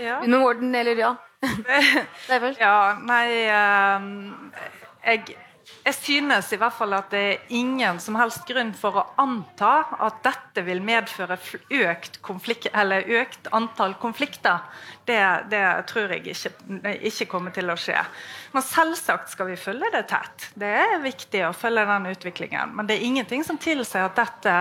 ja. 0.00 0.20
Med 0.22 0.38
Morten, 0.38 0.74
eller 0.74 1.02
ja? 1.02 1.16
ja, 2.58 2.78
nei 3.06 3.26
um, 3.46 4.06
jeg 5.04 5.36
jeg 5.88 5.94
synes 5.96 6.50
i 6.52 6.58
hvert 6.60 6.74
fall 6.76 6.92
at 6.96 7.08
det 7.12 7.20
er 7.22 7.52
ingen 7.56 7.96
som 8.02 8.16
helst 8.18 8.42
grunn 8.48 8.74
for 8.76 8.98
å 9.00 9.04
anta 9.20 9.72
at 10.04 10.18
dette 10.26 10.64
vil 10.66 10.82
medføre 10.84 11.38
økt, 11.38 12.18
økt 12.20 13.48
antall 13.56 13.94
konflikter. 14.00 14.66
Det, 15.08 15.20
det, 15.48 15.62
tror 15.88 16.12
jeg 16.12 16.26
ikke, 16.34 16.52
ikke, 17.08 17.28
kommer 17.30 17.54
til 17.56 17.72
å 17.72 17.76
skje. 17.80 17.96
Men 18.52 18.66
selvsagt 18.66 19.32
skal 19.32 19.48
vi 19.48 19.56
følge 19.60 19.88
det 19.94 20.04
tett. 20.10 20.50
Det 20.58 20.72
er 20.82 20.98
viktig 21.00 21.46
å 21.46 21.54
følge 21.56 21.86
den 21.88 22.10
utviklingen. 22.12 22.74
Men 22.76 22.90
det 22.90 22.98
er 22.98 23.06
ingenting 23.08 23.46
som 23.46 23.60
tilsier 23.60 24.10
at 24.10 24.18
dette 24.18 24.58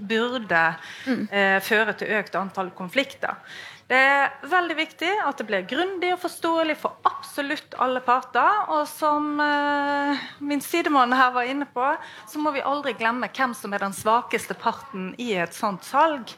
burde 0.00 0.64
mm. 1.04 1.26
eh, 1.28 1.58
føre 1.66 1.98
til 2.00 2.16
økt 2.16 2.40
antall 2.40 2.72
konflikter. 2.78 3.36
Det 3.90 3.98
er 3.98 4.34
veldig 4.46 4.74
viktig 4.78 5.08
at 5.26 5.40
det 5.40 5.44
blir 5.48 5.64
grundig 5.66 6.12
og 6.14 6.20
forståelig 6.22 6.76
for 6.78 7.00
absolutt 7.08 7.72
alle 7.82 7.98
parter. 8.06 8.68
Og 8.70 8.84
som 8.86 9.32
uh, 9.42 10.20
min 10.46 10.62
sidemann 10.62 11.10
her 11.18 11.32
var 11.34 11.50
inne 11.50 11.66
på, 11.66 11.88
så 12.30 12.38
må 12.38 12.52
vi 12.54 12.62
aldri 12.62 12.94
glemme 12.94 13.26
hvem 13.34 13.56
som 13.58 13.74
er 13.74 13.82
den 13.82 13.96
svakeste 13.96 14.54
parten 14.54 15.10
i 15.18 15.32
et 15.42 15.58
sånt 15.58 15.88
salg. 15.88 16.30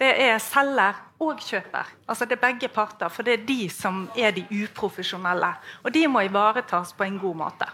Det 0.00 0.08
er 0.24 0.40
selger 0.40 0.96
og 1.20 1.44
kjøper. 1.44 1.92
Altså 2.08 2.24
Det 2.24 2.38
er 2.38 2.46
begge 2.48 2.72
parter, 2.72 3.12
for 3.12 3.28
det 3.28 3.34
er 3.34 3.48
de 3.48 3.68
som 3.72 4.06
er 4.16 4.32
de 4.32 4.46
uprofesjonelle. 4.64 5.52
Og 5.84 5.92
de 5.92 6.08
må 6.08 6.24
ivaretas 6.24 6.96
på 6.96 7.04
en 7.04 7.20
god 7.20 7.42
måte. 7.44 7.68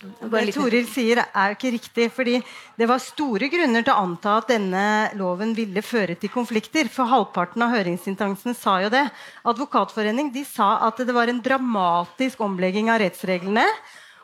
Det 0.00 0.54
Toril 0.54 0.86
sier, 0.88 1.18
er 1.20 1.50
jo 1.50 1.56
ikke 1.58 1.72
riktig. 1.74 2.06
fordi 2.12 2.38
Det 2.76 2.88
var 2.88 3.02
store 3.04 3.50
grunner 3.52 3.84
til 3.84 3.92
å 3.92 4.00
anta 4.00 4.38
at 4.40 4.48
denne 4.48 5.10
loven 5.18 5.52
ville 5.56 5.82
føre 5.84 6.16
til 6.16 6.32
konflikter. 6.32 6.88
For 6.88 7.04
halvparten 7.04 7.60
av 7.60 7.74
høringsinstansene 7.74 8.56
sa 8.56 8.80
jo 8.80 8.88
det. 8.88 9.04
Advokatforening 9.44 10.32
de 10.32 10.44
sa 10.48 10.78
at 10.88 10.96
det 11.04 11.12
var 11.12 11.28
en 11.28 11.42
dramatisk 11.44 12.40
omlegging 12.40 12.88
av 12.88 13.02
rettsreglene. 13.04 13.66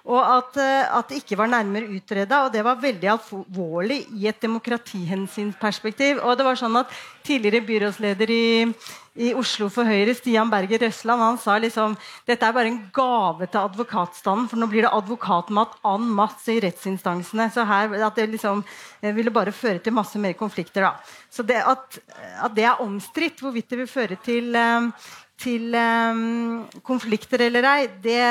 Og 0.07 0.23
at, 0.23 0.57
eh, 0.63 0.97
at, 0.97 1.09
det 1.11 1.21
ikke 1.21 1.37
var 1.37 1.51
nærmere 1.51 1.91
utreda. 1.93 2.47
Og 2.47 2.53
det 2.55 2.65
var 2.65 2.81
veldig 2.81 3.11
alvorlig 3.13 4.07
i 4.17 4.29
et 4.31 4.41
demokratihensynsperspektiv. 4.41 6.23
Og 6.23 6.39
det 6.39 6.47
var 6.47 6.57
sånn 6.57 6.81
at 6.81 6.93
Tidligere 7.27 7.67
byrådsleder 7.67 8.31
i, 8.31 8.71
i 9.17 9.33
Oslo 9.37 9.69
for 9.73 9.89
Høyre, 9.89 10.15
Stian 10.17 10.51
Berger 10.53 10.87
Røsland, 10.87 11.23
han 11.23 11.39
sa 11.41 11.57
liksom 11.63 11.97
dette 12.29 12.47
er 12.47 12.55
bare 12.57 12.71
en 12.71 12.81
gave 12.95 13.49
til 13.49 13.63
advokatstanden, 13.63 14.49
for 14.51 14.61
nå 14.61 14.69
blir 14.71 14.87
det 14.87 14.93
advokatmat 14.95 15.77
en 15.89 16.09
masse 16.19 16.53
i 16.53 16.61
rettsinstansene. 16.63 17.49
Så 17.53 17.65
her, 17.69 17.95
at 18.07 18.19
det 18.19 18.29
liksom 18.35 18.65
eh, 19.01 19.13
ville 19.17 19.35
bare 19.35 19.55
føre 19.57 19.81
til 19.83 19.97
masse 19.97 20.21
mer 20.21 20.37
konflikter. 20.39 20.89
da. 20.89 21.21
Så 21.33 21.47
det 21.47 21.63
at, 21.65 22.01
at 22.45 22.57
det 22.57 22.67
er 22.69 22.83
omstridt 22.85 23.41
hvorvidt 23.45 23.71
det 23.73 23.85
vil 23.85 23.91
føre 23.91 24.21
til 24.25 24.53
um, 24.57 24.91
til 25.37 25.75
um, 25.77 26.65
konflikter 26.85 27.43
eller 27.45 27.67
ei, 27.69 27.89
det 28.01 28.23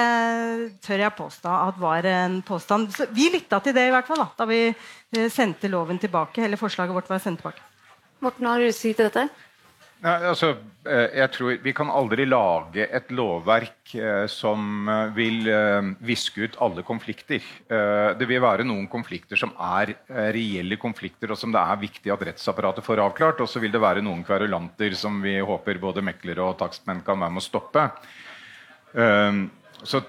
tør 0.81 1.03
jeg 1.03 1.13
påstå 1.17 1.51
at 1.67 1.77
var 1.77 2.07
en 2.09 2.39
påstand. 2.45 2.89
Så 2.95 3.05
vi 3.13 3.29
lytta 3.33 3.59
til 3.61 3.75
det 3.77 3.87
i 3.87 3.93
hvert 3.93 4.09
fall 4.09 4.23
da, 4.23 4.27
da 4.39 4.47
vi 4.49 5.29
sendte 5.29 5.69
loven 5.69 6.01
tilbake, 6.01 6.41
eller 6.41 6.57
forslaget 6.57 6.97
vårt 6.97 7.11
var 7.11 7.21
sendt 7.21 7.43
tilbake. 7.43 7.61
Morten, 8.25 8.49
har 8.49 8.57
du 8.63 8.71
si 8.73 8.95
til 8.95 9.05
dette? 9.05 9.27
Ja, 10.03 10.15
altså, 10.29 10.51
eh, 10.85 11.15
jeg 11.21 11.31
tror 11.33 11.59
Vi 11.63 11.71
kan 11.73 11.89
aldri 11.89 12.25
lage 12.27 12.83
et 12.83 13.11
lovverk 13.15 13.93
eh, 13.95 14.25
som 14.27 14.89
eh, 14.91 15.13
vil 15.15 15.47
viske 16.05 16.43
ut 16.45 16.57
alle 16.61 16.83
konflikter. 16.83 17.41
Det 17.65 18.27
vil 18.27 18.41
være 18.43 18.65
noen 18.67 18.87
konflikter 18.91 19.39
som 19.39 19.53
er 19.55 19.93
reelle 20.35 20.77
konflikter, 20.77 21.31
og 21.31 21.39
som 21.39 21.53
det 21.53 21.61
er 21.61 21.81
viktig 21.81 22.11
at 22.13 22.25
rettsapparatet 22.29 22.85
får 22.85 23.01
avklart. 23.05 23.41
Og 23.41 23.49
så 23.49 23.61
vil 23.63 23.73
det 23.73 23.81
være 23.81 24.03
noen 24.05 24.23
kverulanter 24.27 24.95
som 24.99 25.21
vi 25.23 25.37
håper 25.39 25.79
både 25.81 26.03
meklere 26.05 26.43
og 26.43 26.59
takstmenn 26.59 27.03
kan 27.05 27.19
være 27.21 27.35
med 27.35 27.43
å 27.43 27.45
stoppe. 27.45 27.87
Så 29.85 30.01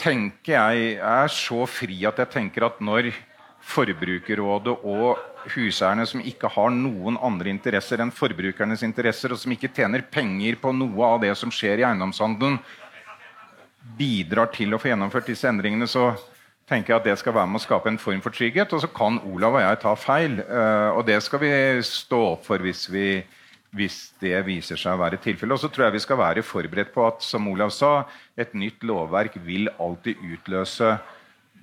tenker 0.00 0.56
jeg 0.56 0.94
er 0.96 1.32
så 1.32 1.64
fri 1.68 2.02
at 2.08 2.20
jeg 2.20 2.32
tenker 2.32 2.66
at 2.68 2.80
når 2.84 3.12
Forbrukerrådet 3.60 4.72
og 4.88 5.20
huseierne 5.54 6.06
som 6.08 6.22
ikke 6.24 6.48
har 6.52 6.72
noen 6.74 7.18
andre 7.20 7.52
interesser 7.52 8.00
enn 8.02 8.12
forbrukernes 8.14 8.84
interesser, 8.86 9.32
og 9.32 9.40
som 9.40 9.52
ikke 9.54 9.72
tjener 9.76 10.04
penger 10.12 10.58
på 10.60 10.72
noe 10.76 11.14
av 11.14 11.20
det 11.24 11.32
som 11.38 11.52
skjer 11.54 11.82
i 11.82 11.86
eiendomshandelen, 11.88 12.58
bidrar 13.98 14.50
til 14.54 14.74
å 14.74 14.80
få 14.80 14.90
gjennomført 14.90 15.28
disse 15.30 15.48
endringene, 15.48 15.88
så 15.88 16.12
tenker 16.70 16.94
jeg 16.94 17.00
at 17.00 17.08
det 17.08 17.18
skal 17.18 17.34
være 17.34 17.50
med 17.50 17.60
å 17.60 17.64
skape 17.64 17.90
en 17.90 18.00
form 18.00 18.22
for 18.24 18.34
trygghet. 18.34 18.72
Og 18.76 18.84
så 18.84 18.90
kan 18.94 19.18
Olav 19.26 19.58
og 19.58 19.64
jeg 19.64 19.80
ta 19.82 19.94
feil, 19.98 20.40
eh, 20.44 20.88
og 20.94 21.04
det 21.08 21.18
skal 21.24 21.42
vi 21.42 21.52
stå 21.86 22.20
opp 22.34 22.44
for 22.46 22.62
hvis, 22.62 22.84
vi, 22.92 23.22
hvis 23.76 23.98
det 24.22 24.36
viser 24.46 24.78
seg 24.80 24.96
å 24.96 25.02
være 25.02 25.20
tilfellet. 25.22 25.56
Og 25.56 25.64
så 25.64 25.72
tror 25.72 25.88
jeg 25.88 25.98
vi 25.98 26.04
skal 26.06 26.20
være 26.20 26.46
forberedt 26.46 26.92
på 26.94 27.06
at 27.08 27.24
som 27.26 27.48
Olav 27.50 27.74
sa, 27.74 28.04
et 28.38 28.54
nytt 28.54 28.86
lovverk 28.86 29.40
vil 29.46 29.72
alltid 29.78 30.22
utløse 30.36 30.94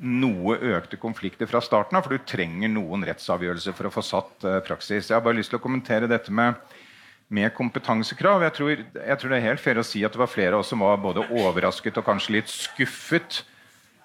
noe 0.03 0.57
økte 0.75 0.99
konflikter 1.01 1.49
fra 1.49 1.61
starten 1.63 1.97
av, 1.97 2.05
for 2.05 2.15
du 2.15 2.25
trenger 2.27 2.69
noen 2.71 3.05
rettsavgjørelser 3.07 3.75
for 3.77 3.89
å 3.89 3.93
få 3.93 4.03
satt 4.05 4.45
uh, 4.45 4.59
praksis. 4.65 5.09
Jeg 5.09 5.17
har 5.17 5.25
bare 5.25 5.39
lyst 5.39 5.53
til 5.53 5.59
å 5.59 5.63
kommentere 5.63 6.09
dette 6.09 6.33
med, 6.33 6.59
med 7.33 7.53
kompetansekrav. 7.57 8.45
Jeg 8.45 8.55
tror, 8.57 8.73
jeg 8.77 9.19
tror, 9.21 9.33
det 9.33 9.39
er 9.39 9.47
helt 9.49 9.63
fair 9.63 9.81
å 9.81 9.85
si 9.87 10.03
at 10.05 10.13
det 10.13 10.21
var 10.21 10.31
flere 10.31 10.57
av 10.57 10.65
oss 10.65 10.71
som 10.73 10.85
var 10.85 10.99
både 11.01 11.25
overrasket 11.31 11.97
og 11.97 12.07
kanskje 12.07 12.37
litt 12.37 12.53
skuffet 12.53 13.41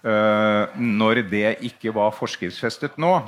uh, 0.06 0.72
når 0.78 1.24
det 1.32 1.58
ikke 1.68 1.92
var 1.94 2.14
forskriftsfestet 2.16 2.98
nå. 3.02 3.18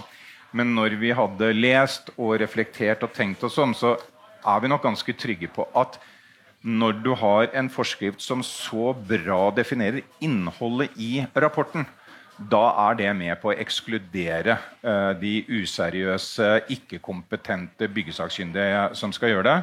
Men 0.54 0.70
når 0.76 0.96
vi 1.00 1.10
hadde 1.14 1.54
lest 1.56 2.12
og 2.14 2.36
reflektert 2.40 3.02
og 3.04 3.12
tenkt 3.14 3.42
oss 3.46 3.58
om, 3.60 3.74
så 3.74 3.96
er 4.44 4.60
vi 4.62 4.70
nok 4.70 4.84
ganske 4.84 5.16
trygge 5.18 5.50
på 5.52 5.66
at 5.76 5.98
når 6.64 7.00
du 7.04 7.10
har 7.20 7.50
en 7.52 7.68
forskrift 7.68 8.22
som 8.24 8.40
så 8.46 8.94
bra 8.96 9.50
definerer 9.52 10.00
innholdet 10.24 10.94
i 10.96 11.26
rapporten, 11.36 11.84
da 12.38 12.62
er 12.88 12.96
det 12.98 13.10
med 13.16 13.36
på 13.42 13.52
å 13.52 13.56
ekskludere 13.56 14.56
uh, 14.82 15.12
de 15.18 15.36
useriøse, 15.48 16.48
ikke-kompetente 16.74 17.88
byggesakkyndige 17.94 18.88
som 18.98 19.14
skal 19.14 19.34
gjøre 19.34 19.46
det. 19.50 19.58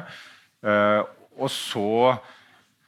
Uh, 0.64 1.02
og 1.36 1.50
så 1.52 2.14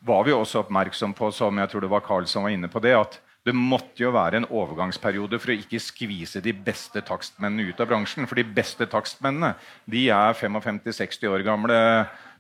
var 0.05 0.25
vi 0.25 0.35
også 0.37 0.64
oppmerksom 0.64 1.14
på 1.16 1.31
som 1.33 1.61
jeg 1.61 1.70
tror 1.73 1.85
det 1.85 1.92
var 1.92 2.05
Carl 2.05 2.27
som 2.29 2.44
var 2.47 2.55
inne 2.55 2.68
på 2.73 2.83
det, 2.85 2.97
at 2.97 3.20
det 3.44 3.53
måtte 3.57 4.01
jo 4.01 4.12
være 4.14 4.40
en 4.40 4.49
overgangsperiode 4.49 5.37
for 5.40 5.53
å 5.53 5.59
ikke 5.61 5.81
skvise 5.83 6.40
de 6.44 6.55
beste 6.57 7.03
takstmennene 7.05 7.68
ut 7.68 7.81
av 7.81 7.90
bransjen. 7.90 8.25
For 8.29 8.40
de 8.40 8.47
beste 8.57 8.88
takstmennene 8.88 9.53
de 9.90 10.07
er 10.09 10.37
55-60 10.38 11.29
år 11.29 11.44
gamle 11.44 11.79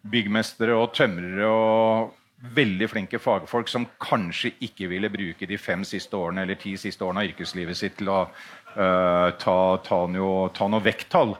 byggmestere 0.08 0.76
og 0.76 0.94
tømrere 0.96 1.50
og 1.50 2.14
veldig 2.52 2.88
flinke 2.90 3.18
fagfolk 3.22 3.70
som 3.70 3.86
kanskje 4.02 4.52
ikke 4.66 4.88
ville 4.90 5.10
bruke 5.12 5.48
de 5.48 5.58
fem 5.58 5.84
siste 5.86 6.16
årene 6.18 6.44
eller 6.44 6.58
ti 6.60 6.74
siste 6.80 7.04
årene 7.04 7.24
av 7.24 7.30
yrkeslivet 7.30 7.78
sitt 7.78 7.96
til 8.00 8.10
å 8.12 8.24
uh, 8.26 9.28
ta, 9.40 9.58
ta, 9.86 10.00
noe, 10.10 10.50
ta 10.56 10.68
noe 10.68 10.84
vekttall. 10.84 11.36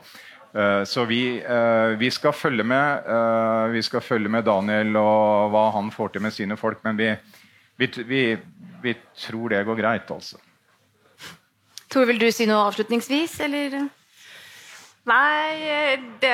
Uh, 0.55 0.81
så 0.87 1.05
vi, 1.09 1.21
uh, 1.43 1.93
vi, 1.99 2.09
skal 2.15 2.33
følge 2.33 2.63
med 2.63 3.11
vi 3.75 3.83
skal 3.83 4.01
følge 4.01 4.31
med 4.31 4.47
Daniel 4.47 4.95
og 4.97 5.51
hva 5.53 5.67
han 5.75 5.91
får 5.93 6.15
til 6.15 6.25
med 6.25 6.33
sine 6.33 6.57
folk. 6.57 6.81
Men 6.87 6.97
vi, 6.97 7.11
vi, 7.77 8.23
vi 8.81 8.97
tror 9.27 9.53
det 9.53 9.65
går 9.67 9.81
greit, 9.83 10.11
altså. 10.11 10.41
Tor, 11.91 12.07
vil 12.09 12.19
du 12.19 12.31
si 12.33 12.47
noe 12.49 12.65
avslutningsvis, 12.71 13.37
eller? 13.45 13.85
Nei, 15.05 15.97
det, 16.17 16.29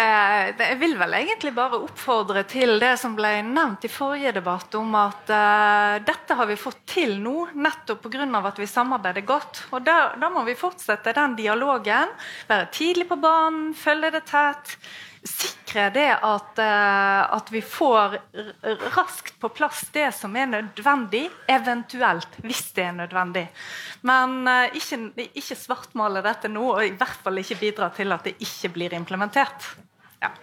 det, 0.55 0.67
jeg 0.69 0.77
vil 0.79 0.93
vel 0.95 1.15
egentlig 1.17 1.51
bare 1.51 1.81
oppfordre 1.83 2.45
til 2.47 2.77
det 2.79 2.93
som 3.01 3.17
ble 3.17 3.41
nevnt 3.43 3.83
i 3.83 3.91
forrige 3.91 4.31
debatt, 4.37 4.77
om 4.79 4.95
at 4.95 5.27
uh, 5.27 5.97
dette 6.07 6.37
har 6.39 6.47
vi 6.47 6.55
fått 6.55 6.79
til 6.87 7.17
nå 7.19 7.49
nettopp 7.51 8.05
pga. 8.05 8.23
at 8.39 8.61
vi 8.63 8.69
samarbeider 8.71 9.27
godt. 9.27 9.65
Og 9.75 9.83
da, 9.83 10.15
da, 10.15 10.29
må 10.31 10.45
vi 10.47 10.55
fortsette 10.55 11.11
den 11.17 11.35
dialogen. 11.35 12.15
Være 12.47 12.71
tidlig 12.71 13.09
på 13.11 13.19
banen, 13.19 13.73
følge 13.75 14.13
det 14.15 14.23
tett. 14.31 14.77
Sikre 15.23 15.89
det 15.93 16.09
at, 16.25 16.57
uh, 16.57 17.35
at, 17.35 17.51
vi 17.51 17.61
får 17.61 18.17
raskt 18.95 19.39
på 19.39 19.49
plass 19.49 19.83
det 19.93 20.09
som 20.17 20.35
er 20.35 20.49
nødvendig, 20.49 21.29
eventuelt 21.47 22.39
hvis 22.41 22.71
det 22.75 22.87
er 22.89 22.97
nødvendig. 22.97 23.45
Men 24.07 24.41
uh, 24.47 24.75
ikke, 24.75 25.11
ikke 25.37 25.55
svartmale 25.57 26.23
dette 26.25 26.49
nå, 26.49 26.65
og 26.73 26.85
i 26.85 26.95
hvert 26.97 27.21
fall 27.23 27.37
ikke 27.41 27.59
bidra 27.61 27.91
til 27.95 28.11
at 28.11 28.25
det 28.27 28.35
ikke 28.41 28.73
blir 28.73 28.97
implementert. 28.97 29.69
Ja. 30.21 30.33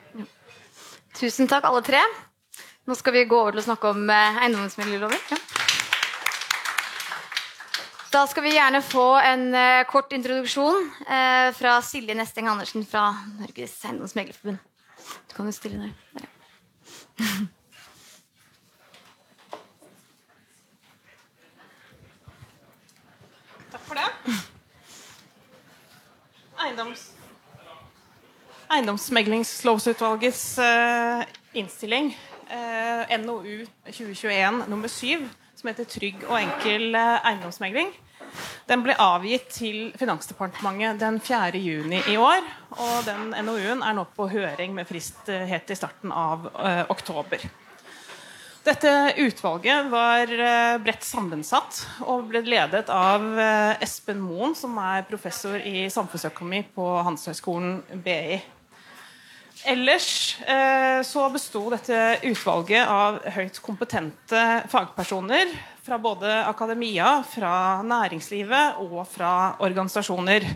Tusen 1.18 1.51
takk, 1.51 1.66
alle 1.66 1.83
tre. 1.83 2.03
Nå 2.87 2.97
skal 2.97 3.18
vi 3.18 3.26
gå 3.29 3.37
over 3.37 3.53
til 3.53 3.64
å 3.64 3.68
snakke 3.68 3.91
om 3.91 4.07
uh, 4.09 4.43
eiendomsmeglerloven. 4.45 5.24
Ja. 5.33 5.43
Da 8.09 8.22
skal 8.24 8.47
vi 8.47 8.55
gjerne 8.55 8.81
få 8.81 9.18
en 9.20 9.51
kort 9.91 10.14
introduksjon 10.16 10.87
fra 11.59 11.74
Silje 11.85 12.16
Nesteng 12.16 12.49
Andersen 12.49 12.89
fra 12.89 13.11
Norges 13.37 13.76
Eiendomsmeglerforbund. 13.85 14.68
Du 15.31 15.35
kan 15.37 15.45
jo 15.47 15.53
stille 15.53 15.79
der. 15.83 15.91
ja. 16.21 16.27
Takk 23.71 23.85
for 23.85 23.95
det. 23.95 24.09
Eiendoms... 26.67 27.13
Eiendomsmeglingslovsutvalgets 28.71 30.59
uh, 30.59 31.25
innstilling, 31.55 32.17
NOU 33.25 33.65
2021 33.87 34.69
nummer 34.69 34.89
7 34.89 35.29
som 35.59 35.69
heter 35.69 35.85
'Trygg 35.85 36.25
og 36.29 36.43
enkel 36.43 36.95
eh, 36.95 37.27
eiendomsmegling'. 37.27 37.95
Den 38.69 38.83
ble 38.85 38.97
avgitt 39.01 39.49
til 39.55 39.93
Finansdepartementet 39.97 41.01
den 41.01 41.21
4. 41.25 41.57
juni 41.62 42.03
i 42.12 42.19
år. 42.21 42.45
Og 42.77 43.07
den 43.07 43.33
NOU-en 43.47 43.85
er 43.85 43.97
nå 43.97 44.05
på 44.16 44.29
høring 44.29 44.75
med 44.77 44.89
frist 44.89 45.31
eh, 45.33 45.47
helt 45.49 45.71
i 45.73 45.79
starten 45.79 46.12
av 46.12 46.51
eh, 46.53 46.85
oktober. 46.93 47.49
Dette 48.69 48.91
utvalget 49.16 49.87
var 49.89 50.29
eh, 50.29 50.75
bredt 50.83 51.07
sammensatt 51.07 51.79
og 52.05 52.27
ble 52.29 52.43
ledet 52.45 52.91
av 52.93 53.25
eh, 53.41 53.81
Espen 53.85 54.21
Moen, 54.21 54.53
som 54.59 54.77
er 54.83 55.07
professor 55.09 55.57
i 55.57 55.87
samfunnsøkonomi 55.93 56.66
på 56.75 56.91
Handelshøyskolen 57.07 58.03
BI. 58.05 58.37
Ellers 59.67 60.39
eh, 60.47 61.01
så 61.03 61.25
besto 61.35 61.65
dette 61.73 62.19
utvalget 62.29 62.87
av 62.87 63.19
høyt 63.35 63.59
kompetente 63.65 64.43
fagpersoner 64.71 65.51
fra 65.83 65.99
både 65.99 66.31
akademia, 66.47 67.19
fra 67.27 67.81
næringslivet 67.87 68.79
og 68.85 69.01
fra 69.11 69.33
organisasjoner. 69.65 70.47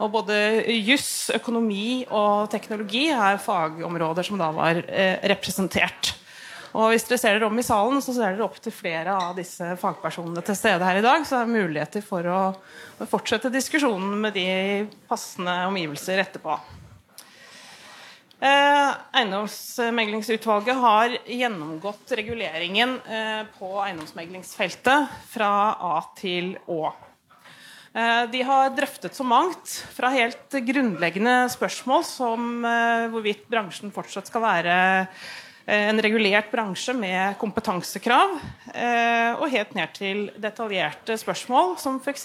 Og 0.00 0.08
både 0.14 0.38
juss, 0.78 1.28
økonomi 1.36 2.06
og 2.08 2.48
teknologi 2.52 3.10
er 3.12 3.42
fagområder 3.42 4.24
som 4.24 4.40
da 4.40 4.48
var 4.56 4.80
eh, 4.88 5.20
representert. 5.34 6.14
Og 6.70 6.92
hvis 6.92 7.04
dere 7.08 7.18
ser 7.18 7.36
dere 7.36 7.48
om 7.50 7.58
i 7.58 7.66
salen, 7.66 8.00
så 8.00 8.14
ser 8.14 8.36
dere 8.36 8.46
opp 8.46 8.60
til 8.62 8.72
flere 8.72 9.12
av 9.18 9.34
disse 9.36 9.74
fagpersonene 9.80 10.42
til 10.46 10.56
stede 10.56 10.86
her 10.86 11.00
i 11.00 11.04
dag. 11.04 11.26
Så 11.26 11.36
det 11.36 11.42
er 11.44 11.56
muligheter 11.58 12.04
for 12.06 12.30
å 12.30 12.42
fortsette 13.10 13.52
diskusjonen 13.52 14.14
med 14.22 14.38
de 14.38 14.46
passende 15.10 15.64
omgivelser 15.68 16.22
etterpå. 16.22 16.56
Eh, 18.40 18.90
eiendomsmeglingsutvalget 19.20 20.78
har 20.80 21.12
gjennomgått 21.28 22.12
reguleringen 22.16 22.94
eh, 23.04 23.42
på 23.58 23.68
eiendomsmeglingsfeltet 23.84 25.10
fra 25.28 25.50
A 25.76 25.98
til 26.16 26.54
Å. 26.64 26.78
Eh, 27.92 28.22
de 28.32 28.40
har 28.48 28.70
drøftet 28.72 29.18
så 29.18 29.26
mangt, 29.28 29.74
fra 29.92 30.08
helt 30.14 30.56
grunnleggende 30.56 31.50
spørsmål 31.52 32.06
som 32.08 32.64
eh, 32.64 33.10
hvorvidt 33.12 33.44
bransjen 33.52 33.92
fortsatt 33.92 34.30
skal 34.32 34.46
være 34.46 34.76
eh, 35.02 35.90
en 35.90 36.00
regulert 36.00 36.48
bransje 36.48 36.94
med 36.96 37.36
kompetansekrav, 37.42 38.38
eh, 38.72 39.36
og 39.36 39.52
helt 39.52 39.76
ned 39.76 39.92
til 39.98 40.22
detaljerte 40.40 41.18
spørsmål 41.20 41.76
som 41.82 42.00
f.eks. 42.00 42.24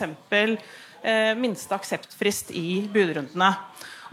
minste 1.43 1.75
akseptfrist 1.75 2.55
i 2.55 2.85
budrundene. 2.87 3.51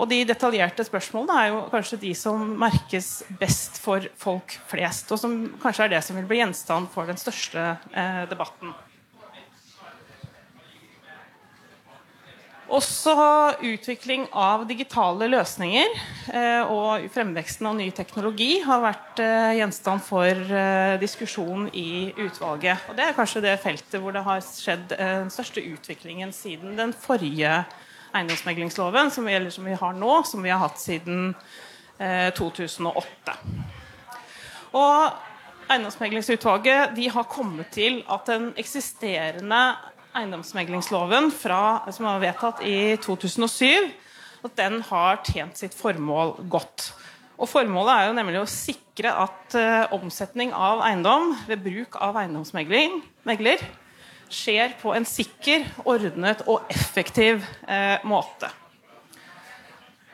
Og 0.01 0.09
de 0.09 0.23
detaljerte 0.25 0.87
spørsmålene 0.89 1.41
er 1.41 1.51
jo 1.53 1.65
kanskje 1.73 2.01
de 2.07 2.15
som 2.17 2.41
merkes 2.61 3.11
best 3.41 3.77
for 3.83 4.07
folk 4.21 4.55
flest, 4.71 5.13
og 5.13 5.21
som 5.21 5.37
kanskje 5.63 5.89
er 5.89 5.97
det 5.97 6.01
som 6.07 6.17
vil 6.17 6.31
bli 6.31 6.41
gjenstand 6.41 6.89
for 6.95 7.11
den 7.11 7.21
største 7.21 7.75
eh, 7.93 8.25
debatten. 8.31 8.73
Også 12.73 13.13
utvikling 13.69 14.23
av 14.33 14.63
digitale 14.65 15.27
løsninger 15.29 15.91
eh, 16.33 16.71
og 16.73 17.05
fremveksten 17.13 17.69
av 17.69 17.77
ny 17.77 17.91
teknologi 17.93 18.63
har 18.65 18.81
vært 18.81 19.21
eh, 19.21 19.59
gjenstand 19.59 20.01
for 20.07 20.33
eh, 20.33 20.95
diskusjon 21.03 21.67
i 21.77 22.15
utvalget. 22.17 22.89
Og 22.89 22.97
Det 22.97 23.05
er 23.05 23.19
kanskje 23.19 23.45
det 23.45 23.59
feltet 23.61 24.01
hvor 24.01 24.17
det 24.17 24.25
har 24.25 24.41
skjedd 24.47 24.97
eh, 24.97 25.19
den 25.21 25.33
største 25.35 25.61
utviklingen 25.69 26.33
siden 26.33 26.79
den 26.81 26.97
forrige 26.97 27.59
eiendomsmeglingsloven, 28.13 29.11
som 29.11 29.27
vi, 29.27 29.37
som 29.51 29.67
vi, 29.69 29.77
har 29.79 29.99
nå, 29.99 30.15
som 30.29 30.45
vi 30.45 30.53
har 30.53 30.63
hatt 30.63 30.81
siden 30.81 31.33
eh, 31.99 32.31
2008. 32.37 33.37
Og 34.73 35.29
Eiendomsmeglingsutvalget 35.73 36.99
har 37.15 37.29
kommet 37.31 37.71
til 37.73 38.03
at 38.11 38.27
den 38.29 38.51
eksisterende 38.61 39.61
eiendomsmeglingsloven 40.17 41.31
fra, 41.33 41.87
som 41.95 42.09
var 42.09 42.21
vedtatt 42.21 42.61
i 42.67 42.97
2007, 43.01 43.93
at 44.43 44.57
den 44.59 44.83
har 44.89 45.23
tjent 45.25 45.61
sitt 45.61 45.77
formål 45.77 46.35
godt. 46.53 46.91
Og 47.39 47.49
Formålet 47.49 47.95
er 47.95 48.09
jo 48.09 48.17
nemlig 48.19 48.43
å 48.43 48.51
sikre 48.51 49.15
at 49.25 49.57
uh, 49.57 49.95
omsetning 49.97 50.53
av 50.53 50.83
eiendom 50.85 51.33
ved 51.49 51.63
bruk 51.65 51.97
av 52.03 52.19
eiendomsmegler 52.21 53.65
skjer 54.33 54.75
på 54.81 54.95
en 54.97 55.07
sikker, 55.07 55.67
ordnet 55.85 56.45
og 56.49 56.69
effektiv 56.73 57.45
eh, 57.69 58.03
måte. 58.09 58.51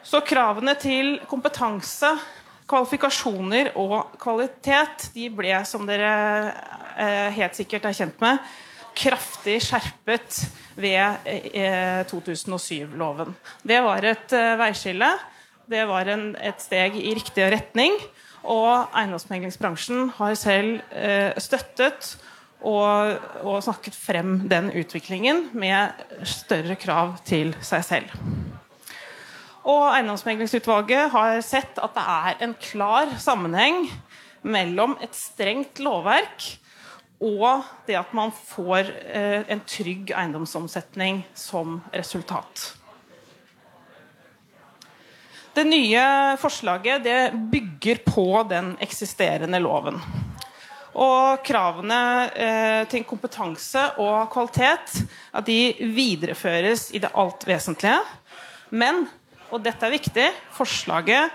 Så 0.08 0.22
kravene 0.24 0.72
til 0.80 1.18
kompetanse, 1.28 2.14
kvalifikasjoner 2.68 3.74
og 3.80 4.14
kvalitet 4.20 5.10
de 5.14 5.28
ble, 5.32 5.54
som 5.68 5.86
dere 5.88 6.12
eh, 6.96 7.28
helt 7.36 7.56
sikkert 7.56 7.88
er 7.88 7.96
kjent 7.96 8.20
med, 8.24 8.40
kraftig 8.98 9.58
skjerpet 9.62 10.40
ved 10.78 11.28
eh, 11.28 12.04
2007-loven. 12.10 13.34
Det 13.62 13.82
var 13.84 14.06
et 14.08 14.34
eh, 14.36 14.54
veiskille. 14.60 15.10
Det 15.68 15.84
var 15.88 16.08
en, 16.10 16.30
et 16.40 16.62
steg 16.62 16.96
i 16.98 17.12
riktig 17.16 17.46
retning. 17.52 17.94
Og 18.48 18.88
eiendomsmeglingsbransjen 18.96 20.12
har 20.16 20.34
selv 20.38 20.80
eh, 20.94 21.36
støttet 21.42 22.14
og, 22.58 23.18
og, 23.44 23.58
snakket 23.62 23.94
frem 23.94 24.48
den 24.50 24.72
utviklingen 24.74 25.48
med 25.54 25.94
større 26.26 26.74
krav 26.80 27.16
til 27.28 27.52
seg 27.62 27.84
selv. 27.86 28.14
Og 29.68 29.84
Eiendomsmeglingsutvalget 29.92 31.12
har 31.12 31.42
sett 31.44 31.78
at 31.78 31.94
det 31.94 32.06
er 32.08 32.46
en 32.46 32.54
klar 32.62 33.12
sammenheng 33.20 33.84
mellom 34.42 34.96
et 35.04 35.14
strengt 35.14 35.82
lovverk 35.82 36.48
og 37.18 37.66
det 37.88 37.96
at 37.98 38.12
man 38.14 38.30
får 38.30 38.90
eh, 39.10 39.42
en 39.50 39.62
trygg 39.66 40.12
eiendomsomsetning 40.14 41.24
som 41.34 41.80
resultat. 41.90 42.74
Det 45.54 45.64
nye 45.66 46.02
forslaget 46.38 47.02
det 47.02 47.20
bygger 47.50 48.04
på 48.06 48.44
den 48.50 48.76
eksisterende 48.84 49.58
loven. 49.58 49.98
Og 50.98 51.44
kravene 51.46 52.00
eh, 52.34 52.82
til 52.90 53.04
kompetanse 53.06 53.84
og 54.02 54.26
kvalitet 54.32 54.96
at 55.30 55.46
de 55.46 55.76
videreføres 55.94 56.88
i 56.96 57.02
det 57.02 57.12
alt 57.14 57.46
vesentlige. 57.46 58.00
Men, 58.74 59.04
og 59.52 59.62
dette 59.62 59.86
er 59.86 59.94
viktig, 59.94 60.26
forslaget 60.56 61.30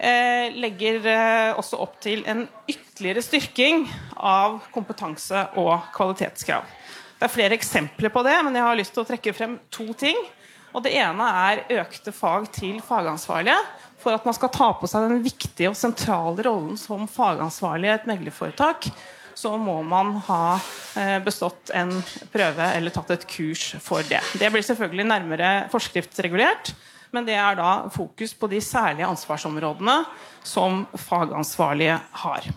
eh, 0.00 0.48
legger 0.56 1.04
eh, 1.04 1.58
også 1.60 1.80
opp 1.84 1.98
til 2.02 2.24
en 2.30 2.46
ytterligere 2.64 3.24
styrking 3.24 3.84
av 4.16 4.62
kompetanse- 4.72 5.50
og 5.60 5.90
kvalitetskrav. 5.94 6.64
Det 7.18 7.28
er 7.28 7.36
flere 7.36 7.58
eksempler 7.58 8.10
på 8.10 8.24
det, 8.26 8.38
men 8.42 8.56
jeg 8.56 8.66
har 8.66 8.78
lyst 8.80 8.96
til 8.96 9.04
å 9.04 9.10
trekke 9.12 9.36
frem 9.36 9.58
to 9.70 9.92
ting. 9.98 10.16
Og 10.72 10.82
Det 10.82 10.94
ene 10.96 11.28
er 11.52 11.66
økte 11.82 12.14
fag 12.16 12.48
til 12.56 12.80
fagansvarlige 12.80 13.60
for 14.02 14.14
at 14.14 14.26
man 14.26 14.36
skal 14.36 14.50
ta 14.52 14.72
på 14.78 14.90
seg 14.90 15.08
den 15.08 15.24
viktige 15.24 15.70
og 15.70 15.78
sentrale 15.78 16.44
rollen 16.46 16.78
som 16.80 17.08
fagansvarlig 17.10 17.88
i 17.90 17.94
et 17.94 18.08
meglerforetak, 18.10 18.90
så 19.38 19.54
må 19.56 19.78
man 19.86 20.16
ha 20.26 20.44
eh, 20.98 21.18
bestått 21.24 21.72
en 21.74 21.94
prøve 22.32 22.68
eller 22.76 22.92
tatt 22.94 23.14
et 23.14 23.26
kurs 23.30 23.72
for 23.80 24.04
det. 24.06 24.20
Det 24.38 24.50
blir 24.52 24.64
selvfølgelig 24.66 25.08
nærmere 25.08 25.52
forskriftsregulert, 25.72 26.74
men 27.12 27.26
det 27.28 27.36
er 27.36 27.56
da 27.58 27.72
fokus 27.92 28.34
på 28.36 28.48
de 28.52 28.60
særlige 28.64 29.08
ansvarsområdene 29.08 29.98
som 30.44 30.84
fagansvarlige 31.08 31.98
har. 32.24 32.48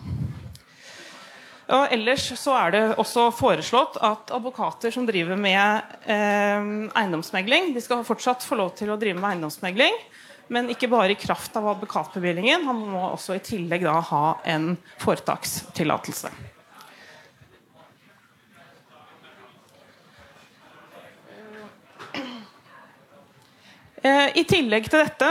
Og 1.66 1.90
ellers 1.90 2.28
så 2.38 2.52
er 2.60 2.74
det 2.74 2.82
også 2.94 3.26
foreslått 3.34 3.96
at 4.04 4.30
advokater 4.36 4.92
som 4.94 5.06
driver 5.08 5.38
med 5.40 5.96
eh, 6.06 6.68
eiendomsmegling, 6.94 7.72
de 7.74 7.82
skal 7.82 8.06
fortsatt 8.06 8.46
få 8.46 8.58
lov 8.60 8.76
til 8.78 8.92
å 8.92 8.98
drive 9.00 9.18
med 9.18 9.32
eiendomsmegling, 9.32 9.96
Men 10.52 10.70
ikke 10.70 10.88
bare 10.90 11.14
i 11.14 11.18
kraft 11.18 11.56
av 11.58 11.66
advokatbevilgningen, 11.74 12.66
han 12.68 12.82
må 12.92 13.02
også 13.08 13.34
i 13.36 13.42
tillegg 13.42 13.86
da 13.86 13.96
ha 14.10 14.26
en 14.46 14.76
foretakstillatelse. 15.02 16.30
I 24.06 24.44
tillegg 24.46 24.86
til 24.86 25.00
dette 25.02 25.28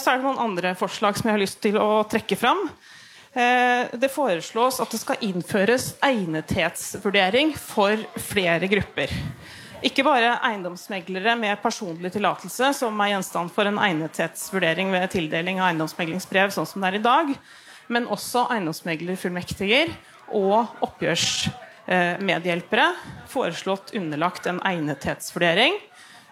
så 0.00 0.14
er 0.14 0.16
det 0.16 0.24
noen 0.24 0.40
andre 0.40 0.70
forslag 0.78 1.18
som 1.18 1.28
jeg 1.28 1.34
har 1.34 1.42
lyst 1.42 1.58
til 1.60 1.76
å 1.76 2.06
trekke 2.08 2.38
fram. 2.40 2.62
Eh, 3.38 3.86
det 3.92 4.08
foreslås 4.08 4.80
at 4.80 4.90
det 4.90 4.98
skal 5.02 5.20
innføres 5.22 5.92
egnethetsvurdering 6.04 7.52
for 7.60 8.00
flere 8.18 8.70
grupper. 8.70 9.12
Ikke 9.86 10.02
bare 10.02 10.32
eiendomsmeglere 10.42 11.36
med 11.38 11.60
personlig 11.62 12.10
tillatelse, 12.10 12.72
som 12.74 12.98
er 12.98 13.12
gjenstand 13.12 13.52
for 13.54 13.62
en 13.68 13.76
egnethetsvurdering 13.78 14.90
ved 14.90 15.06
tildeling 15.12 15.60
av 15.60 15.68
eiendomsmeglingsbrev, 15.68 16.50
sånn 16.50 16.66
som 16.66 16.82
det 16.82 16.88
er 16.90 16.96
i 16.98 17.02
dag, 17.04 17.30
men 17.86 18.08
også 18.10 18.50
eiendomsmeglerfullmektiger 18.56 19.94
og 20.34 20.66
oppgjørsmedhjelpere 20.82 22.90
foreslått 23.30 23.94
underlagt 23.96 24.46
en 24.50 24.58
egnethetsvurdering 24.66 25.78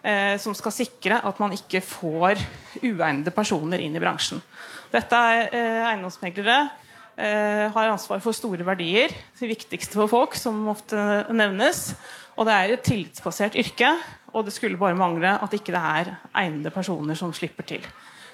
eh, 0.03 0.34
som 0.42 0.55
skal 0.59 0.72
sikre 0.74 1.22
at 1.22 1.38
man 1.42 1.53
ikke 1.55 1.80
får 1.86 2.34
uegnede 2.82 3.30
personer 3.36 3.78
inn 3.84 3.94
i 3.94 4.03
bransjen. 4.03 4.42
Dette 4.90 5.14
er 5.14 5.55
eh, 5.55 5.86
eiendomsmeglere 5.92 6.66
eh, 7.14 7.70
har 7.70 7.94
ansvar 7.94 8.18
for 8.24 8.32
store 8.36 8.64
verdier, 8.66 9.14
det 9.38 9.49
viktigste 9.55 9.94
for 10.03 10.09
folk, 10.11 10.34
som 10.34 10.66
ofte 10.74 10.99
nevnes. 11.30 11.94
Og 12.37 12.47
det 12.49 12.55
er 12.55 12.74
et 12.74 12.84
tillitsbasert 12.84 13.57
yrke, 13.57 13.95
og 14.37 14.45
det 14.45 14.53
skulle 14.53 14.80
bare 14.80 14.99
mangle 14.99 15.30
at 15.41 15.55
ikke 15.57 15.72
det 15.72 15.80
er 15.80 16.12
egnede 16.37 16.70
personer 16.70 17.16
som 17.16 17.32
slipper 17.32 17.64
til. 17.64 17.87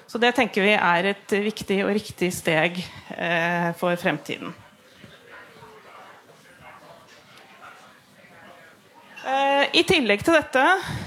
Så 0.07 0.19
det 0.19 0.33
tenker 0.35 0.65
vi 0.65 0.75
er 0.75 1.13
et 1.13 1.37
viktig 1.45 1.79
og 1.85 1.93
riktig 1.95 2.33
steg 2.35 2.81
eh, 3.15 3.71
for 3.79 3.95
fremtiden. 3.97 4.51
Eh, 9.23 9.69
I 9.79 9.83
tillegg 9.87 10.23
til 10.25 10.35
dette 10.35 10.61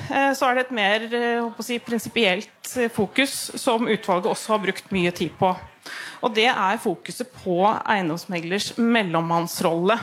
eh, 0.09 0.31
så 0.33 0.49
er 0.49 0.57
det 0.57 0.63
et 0.65 0.77
mer 0.79 1.03
eh, 1.19 1.61
si, 1.61 1.77
prinsipielt 1.85 2.73
fokus 2.95 3.35
som 3.61 3.85
utvalget 3.85 4.31
også 4.31 4.55
har 4.55 4.63
brukt 4.63 4.89
mye 4.97 5.13
tid 5.13 5.37
på. 5.37 5.53
Og 6.25 6.33
det 6.35 6.49
er 6.49 6.81
fokuset 6.81 7.29
på 7.45 7.61
eiendomsmeglers 7.85 8.73
mellommannsrolle. 8.81 9.99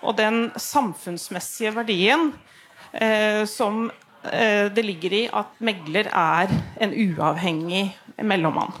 Og 0.00 0.16
den 0.18 0.48
samfunnsmessige 0.56 1.74
verdien 1.76 2.30
eh, 2.92 3.44
som 3.48 3.88
eh, 4.24 4.68
det 4.72 4.84
ligger 4.86 5.16
i 5.16 5.24
at 5.28 5.58
megler 5.60 6.08
er 6.08 6.52
en 6.80 6.94
uavhengig 6.94 7.90
mellommann. 8.24 8.72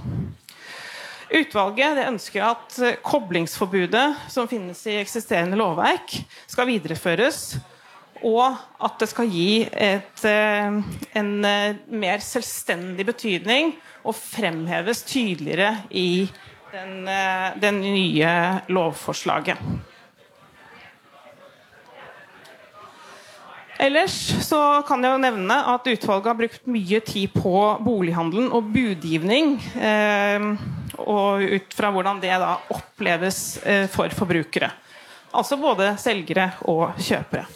Utvalget 1.30 2.00
ønsker 2.08 2.42
at 2.42 2.78
koblingsforbudet 3.06 4.06
som 4.32 4.48
finnes 4.50 4.80
i 4.90 4.96
eksisterende 4.98 5.58
lovverk, 5.60 6.16
skal 6.50 6.66
videreføres, 6.72 7.60
og 8.26 8.56
at 8.84 8.98
det 9.00 9.08
skal 9.10 9.30
gi 9.32 9.62
et, 9.64 10.24
eh, 10.28 10.80
en 11.16 11.30
eh, 11.44 11.76
mer 11.88 12.20
selvstendig 12.24 13.06
betydning 13.08 13.74
og 14.04 14.16
fremheves 14.16 15.02
tydeligere 15.08 15.84
i 15.90 16.30
den, 16.72 17.08
eh, 17.08 17.60
den 17.60 17.80
nye 17.80 18.34
lovforslaget. 18.68 19.58
Ellers 23.80 24.14
så 24.44 24.58
kan 24.84 25.00
jeg 25.00 25.14
jo 25.14 25.22
nevne 25.22 25.56
at 25.72 25.86
utvalget 25.88 26.28
har 26.28 26.36
brukt 26.36 26.68
mye 26.68 27.00
tid 27.00 27.32
på 27.32 27.54
bolighandelen 27.80 28.50
og 28.52 28.68
budgivning. 28.74 29.54
Eh, 29.80 30.44
og 31.00 31.40
ut 31.40 31.76
fra 31.76 31.88
hvordan 31.94 32.20
det 32.20 32.34
da 32.42 32.58
oppleves 32.76 33.40
eh, 33.64 33.86
for 33.88 34.12
forbrukere. 34.12 34.68
Altså 35.32 35.56
både 35.56 35.94
selgere 36.02 36.50
og 36.68 36.98
kjøpere. 37.00 37.46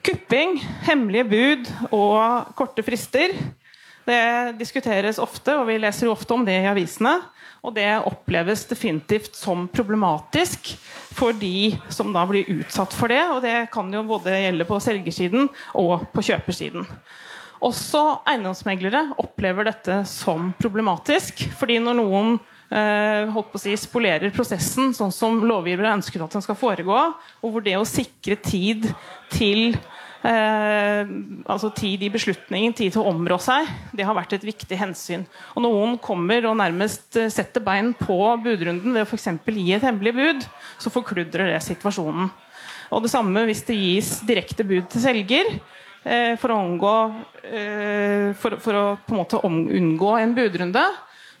Kupping, 0.00 0.56
hemmelige 0.86 1.28
bud 1.28 1.72
og 1.92 2.54
korte 2.56 2.84
frister 2.86 3.34
det 4.08 4.56
diskuteres 4.58 5.20
ofte, 5.22 5.54
og 5.58 5.68
vi 5.68 5.78
leser 5.80 6.08
jo 6.08 6.14
ofte 6.14 6.34
om 6.34 6.44
det 6.46 6.56
i 6.62 6.68
avisene. 6.70 7.18
Og 7.60 7.74
det 7.76 7.88
oppleves 8.08 8.64
definitivt 8.70 9.34
som 9.36 9.66
problematisk 9.68 10.72
for 11.12 11.36
de 11.36 11.74
som 11.92 12.12
da 12.14 12.22
blir 12.28 12.48
utsatt 12.60 12.94
for 12.96 13.12
det. 13.12 13.20
Og 13.34 13.42
det 13.44 13.66
kan 13.74 13.90
jo 13.92 14.06
både 14.08 14.38
gjelde 14.38 14.68
på 14.68 14.78
selgersiden 14.80 15.50
og 15.78 16.06
på 16.14 16.24
kjøpersiden. 16.30 16.86
Også 17.60 18.00
eiendomsmeglere 18.28 19.10
opplever 19.20 19.68
dette 19.68 20.00
som 20.08 20.54
problematisk. 20.60 21.44
fordi 21.58 21.76
når 21.84 21.98
noen 21.98 22.38
eh, 22.72 23.28
holdt 23.28 23.50
på 23.52 23.60
å 23.60 23.64
si, 23.66 23.74
spolerer 23.76 24.32
prosessen 24.32 24.94
sånn 24.96 25.12
som 25.12 25.42
lovgivere 25.44 25.92
ønsket 25.98 26.24
at 26.24 26.38
den 26.38 26.46
skal 26.46 26.56
foregå, 26.56 27.00
og 27.44 27.52
hvor 27.52 27.64
det 27.64 27.76
å 27.76 27.84
sikre 27.84 28.38
tid 28.40 28.88
til 29.28 29.76
Eh, 30.20 31.10
altså 31.48 31.70
tid 31.72 32.02
i 32.04 32.10
beslutningen, 32.12 32.74
tid 32.76 32.92
til 32.92 33.00
å 33.00 33.08
områ 33.08 33.38
seg, 33.40 33.68
det 33.96 34.04
har 34.04 34.16
vært 34.18 34.34
et 34.36 34.44
viktig 34.44 34.76
hensyn. 34.76 35.24
Og 35.54 35.64
Noen 35.64 35.96
kommer 36.02 36.44
og 36.50 36.58
nærmest 36.60 37.16
eh, 37.16 37.30
setter 37.32 37.64
bein 37.64 37.94
på 37.96 38.18
budrunden 38.44 38.92
ved 38.92 39.06
å 39.06 39.08
f.eks. 39.08 39.30
gi 39.48 39.72
et 39.76 39.86
hemmelig 39.86 40.14
bud, 40.18 40.46
så 40.82 40.92
forkludrer 40.92 41.54
det 41.54 41.62
situasjonen. 41.64 42.28
Og 42.90 43.04
Det 43.04 43.12
samme 43.12 43.46
hvis 43.48 43.64
det 43.68 43.78
gis 43.78 44.16
direkte 44.26 44.66
bud 44.66 44.90
til 44.90 45.04
selger. 45.04 45.54
Eh, 46.00 46.34
for 46.40 46.52
å, 46.52 46.60
omgå, 46.64 46.94
eh, 47.44 48.30
for, 48.40 48.56
for 48.60 48.76
å 48.76 48.84
på 49.04 49.12
en 49.12 49.20
måte 49.20 49.40
unngå 49.44 50.14
en 50.16 50.36
budrunde, 50.36 50.84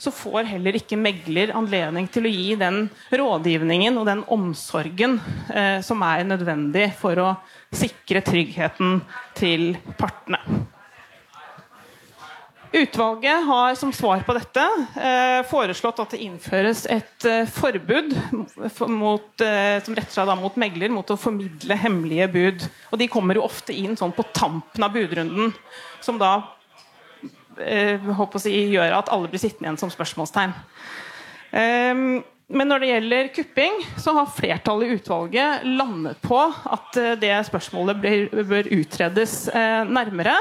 så 0.00 0.12
får 0.14 0.48
heller 0.48 0.78
ikke 0.78 0.96
megler 0.96 1.52
anledning 1.56 2.08
til 2.12 2.24
å 2.24 2.32
gi 2.32 2.56
den 2.60 2.86
rådgivningen 3.12 4.00
og 4.00 4.08
den 4.08 4.24
omsorgen 4.32 5.18
eh, 5.52 5.78
som 5.84 6.00
er 6.06 6.24
nødvendig 6.24 6.88
for 7.00 7.20
å 7.20 7.30
sikre 7.68 8.24
tryggheten 8.24 9.02
til 9.36 9.74
partene. 10.00 10.40
Utvalget 12.72 13.46
har 13.46 13.74
som 13.74 13.90
svar 13.92 14.22
på 14.22 14.34
dette 14.36 14.62
eh, 14.94 15.40
foreslått 15.50 15.98
at 16.04 16.12
det 16.14 16.20
innføres 16.22 16.84
et 16.86 17.26
eh, 17.26 17.48
forbud 17.50 18.14
mot, 18.94 19.42
eh, 19.42 19.80
som 19.82 19.96
retter 19.98 20.14
seg 20.14 20.30
mot 20.38 20.58
megler 20.60 20.92
mot 20.94 21.10
å 21.10 21.18
formidle 21.18 21.74
hemmelige 21.82 22.28
bud. 22.30 22.68
Og 22.92 23.02
De 23.02 23.10
kommer 23.10 23.36
jo 23.36 23.44
ofte 23.48 23.74
inn 23.74 23.98
sånn 23.98 24.14
på 24.14 24.28
tampen 24.30 24.86
av 24.86 24.94
budrunden, 24.94 25.50
som 26.00 26.20
da 26.20 26.36
si, 28.40 28.56
gjør 28.74 28.98
at 28.98 29.10
alle 29.12 29.30
blir 29.30 29.42
sittende 29.42 29.68
igjen 29.68 29.80
som 29.80 29.92
spørsmålstegn. 29.92 30.54
Um, 31.50 32.20
men 32.50 32.66
når 32.66 32.82
det 32.82 32.88
gjelder 32.90 33.28
kupping, 33.34 33.76
så 34.02 34.14
har 34.16 34.32
flertallet 34.34 34.88
i 34.88 34.96
utvalget 34.98 35.66
landet 35.78 36.18
på 36.24 36.38
at 36.42 36.96
eh, 36.98 37.12
det 37.22 37.30
spørsmålet 37.46 38.00
bør, 38.02 38.42
bør 38.50 38.70
utredes 38.74 39.34
eh, 39.54 39.84
nærmere. 39.86 40.34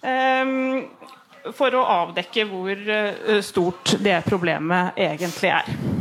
Eh, 0.00 0.54
for 1.52 1.74
å 1.76 1.84
avdekke 1.98 2.46
hvor 2.48 2.80
eh, 2.96 3.40
stort 3.44 3.98
det 4.00 4.22
problemet 4.28 4.96
egentlig 5.10 5.52
er. 5.52 5.91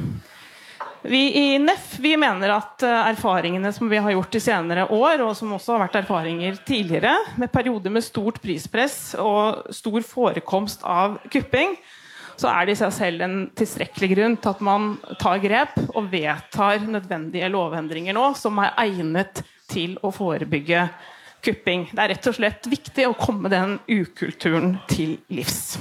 Vi 1.02 1.54
i 1.54 1.60
NEF 1.60 1.96
vi 2.00 2.14
mener 2.18 2.52
at 2.54 2.84
eh, 2.86 3.08
erfaringene 3.10 3.72
som 3.74 3.90
vi 3.90 3.98
har 3.98 4.14
gjort 4.14 4.36
i 4.38 4.42
senere 4.44 4.86
år, 4.94 5.24
og 5.26 5.34
som 5.38 5.56
også 5.56 5.74
har 5.74 5.88
vært 5.88 5.98
erfaringer 6.04 6.60
tidligere, 6.68 7.16
med 7.42 7.50
perioder 7.54 7.94
med 7.94 8.06
stort 8.06 8.38
prispress 8.44 9.16
og 9.20 9.74
stor 9.74 10.06
forekomst 10.06 10.86
av 10.86 11.18
kupping, 11.34 11.74
så 12.38 12.52
er 12.52 12.68
det 12.68 12.76
i 12.76 12.82
seg 12.82 12.94
selv 12.94 13.26
en 13.26 13.40
tilstrekkelig 13.58 14.12
grunn 14.14 14.38
til 14.42 14.54
at 14.54 14.62
man 14.66 14.94
tar 15.22 15.42
grep 15.42 15.76
og 15.90 16.10
vedtar 16.14 16.86
nødvendige 16.86 17.50
lovendringer 17.54 18.18
nå 18.18 18.32
som 18.38 18.62
er 18.62 18.74
egnet 18.82 19.44
til 19.72 19.98
å 20.06 20.14
forebygge 20.14 20.88
kupping. 21.46 21.88
Det 21.92 22.02
er 22.02 22.14
rett 22.14 22.30
og 22.30 22.38
slett 22.38 22.70
viktig 22.70 23.10
å 23.10 23.18
komme 23.18 23.50
den 23.52 23.80
ukulturen 23.90 24.76
til 24.90 25.18
livs. 25.34 25.80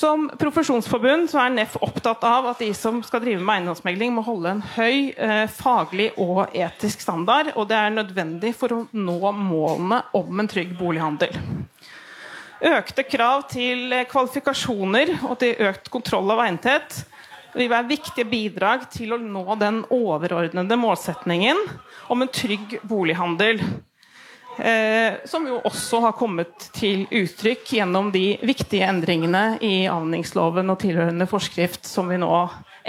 Som 0.00 0.30
profesjonsforbund 0.40 1.28
så 1.28 1.42
er 1.42 1.50
NEF 1.52 1.74
opptatt 1.84 2.22
av 2.24 2.46
at 2.48 2.60
de 2.62 2.70
som 2.76 3.02
skal 3.04 3.20
drive 3.20 3.42
med 3.44 3.58
eiendomsmegling, 3.58 4.14
må 4.16 4.22
holde 4.24 4.54
en 4.54 4.62
høy 4.78 5.10
eh, 5.12 5.44
faglig 5.52 6.06
og 6.16 6.54
etisk 6.56 7.02
standard, 7.04 7.50
og 7.52 7.66
det 7.68 7.76
er 7.76 7.92
nødvendig 7.92 8.54
for 8.56 8.72
å 8.72 8.78
nå 8.96 9.32
målene 9.36 9.98
om 10.16 10.40
en 10.40 10.48
trygg 10.48 10.72
bolighandel. 10.78 11.36
Økte 12.70 13.04
krav 13.08 13.44
til 13.52 13.92
kvalifikasjoner 14.08 15.18
og 15.28 15.36
til 15.42 15.60
økt 15.68 15.92
kontroll 15.92 16.32
av 16.32 16.46
egnethet 16.46 17.02
vil 17.52 17.68
være 17.68 17.90
viktige 17.90 18.28
bidrag 18.30 18.88
til 18.92 19.12
å 19.16 19.20
nå 19.20 19.44
den 19.60 19.82
overordnede 19.92 20.80
målsetningen 20.80 21.60
om 22.08 22.24
en 22.24 22.32
trygg 22.32 22.78
bolighandel. 22.88 23.60
Eh, 24.58 25.14
som 25.24 25.46
jo 25.46 25.60
også 25.64 26.00
har 26.04 26.16
kommet 26.18 26.66
til 26.76 27.06
uttrykk 27.06 27.70
gjennom 27.78 28.10
de 28.12 28.34
viktige 28.42 28.88
endringene 28.88 29.60
i 29.64 29.86
avningsloven 29.88 30.72
og 30.72 30.80
tilhørende 30.82 31.28
forskrift 31.30 31.86
som 31.88 32.10
vi 32.10 32.18
nå 32.20 32.32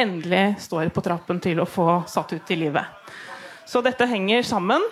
endelig 0.01 0.57
står 0.65 0.89
på 0.91 1.03
trappen 1.05 1.39
til 1.43 1.61
å 1.61 1.69
få 1.69 2.01
satt 2.09 2.33
ut 2.33 2.51
i 2.51 2.59
livet. 2.63 3.13
Så 3.67 3.83
dette 3.85 4.09
henger 4.09 4.43
sammen. 4.47 4.83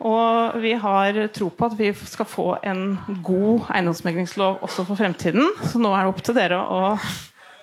Og 0.00 0.54
vi 0.62 0.72
har 0.80 1.16
tro 1.34 1.50
på 1.52 1.66
at 1.66 1.74
vi 1.76 1.90
skal 1.92 2.28
få 2.28 2.46
en 2.64 2.94
god 3.24 3.66
eiendomsmeglingslov 3.68 4.62
også 4.64 4.86
for 4.88 4.96
fremtiden. 4.96 5.44
Så 5.60 5.80
nå 5.82 5.90
er 5.92 6.06
det 6.06 6.12
opp 6.14 6.22
til 6.24 6.38
dere 6.38 6.60
å 6.62 6.94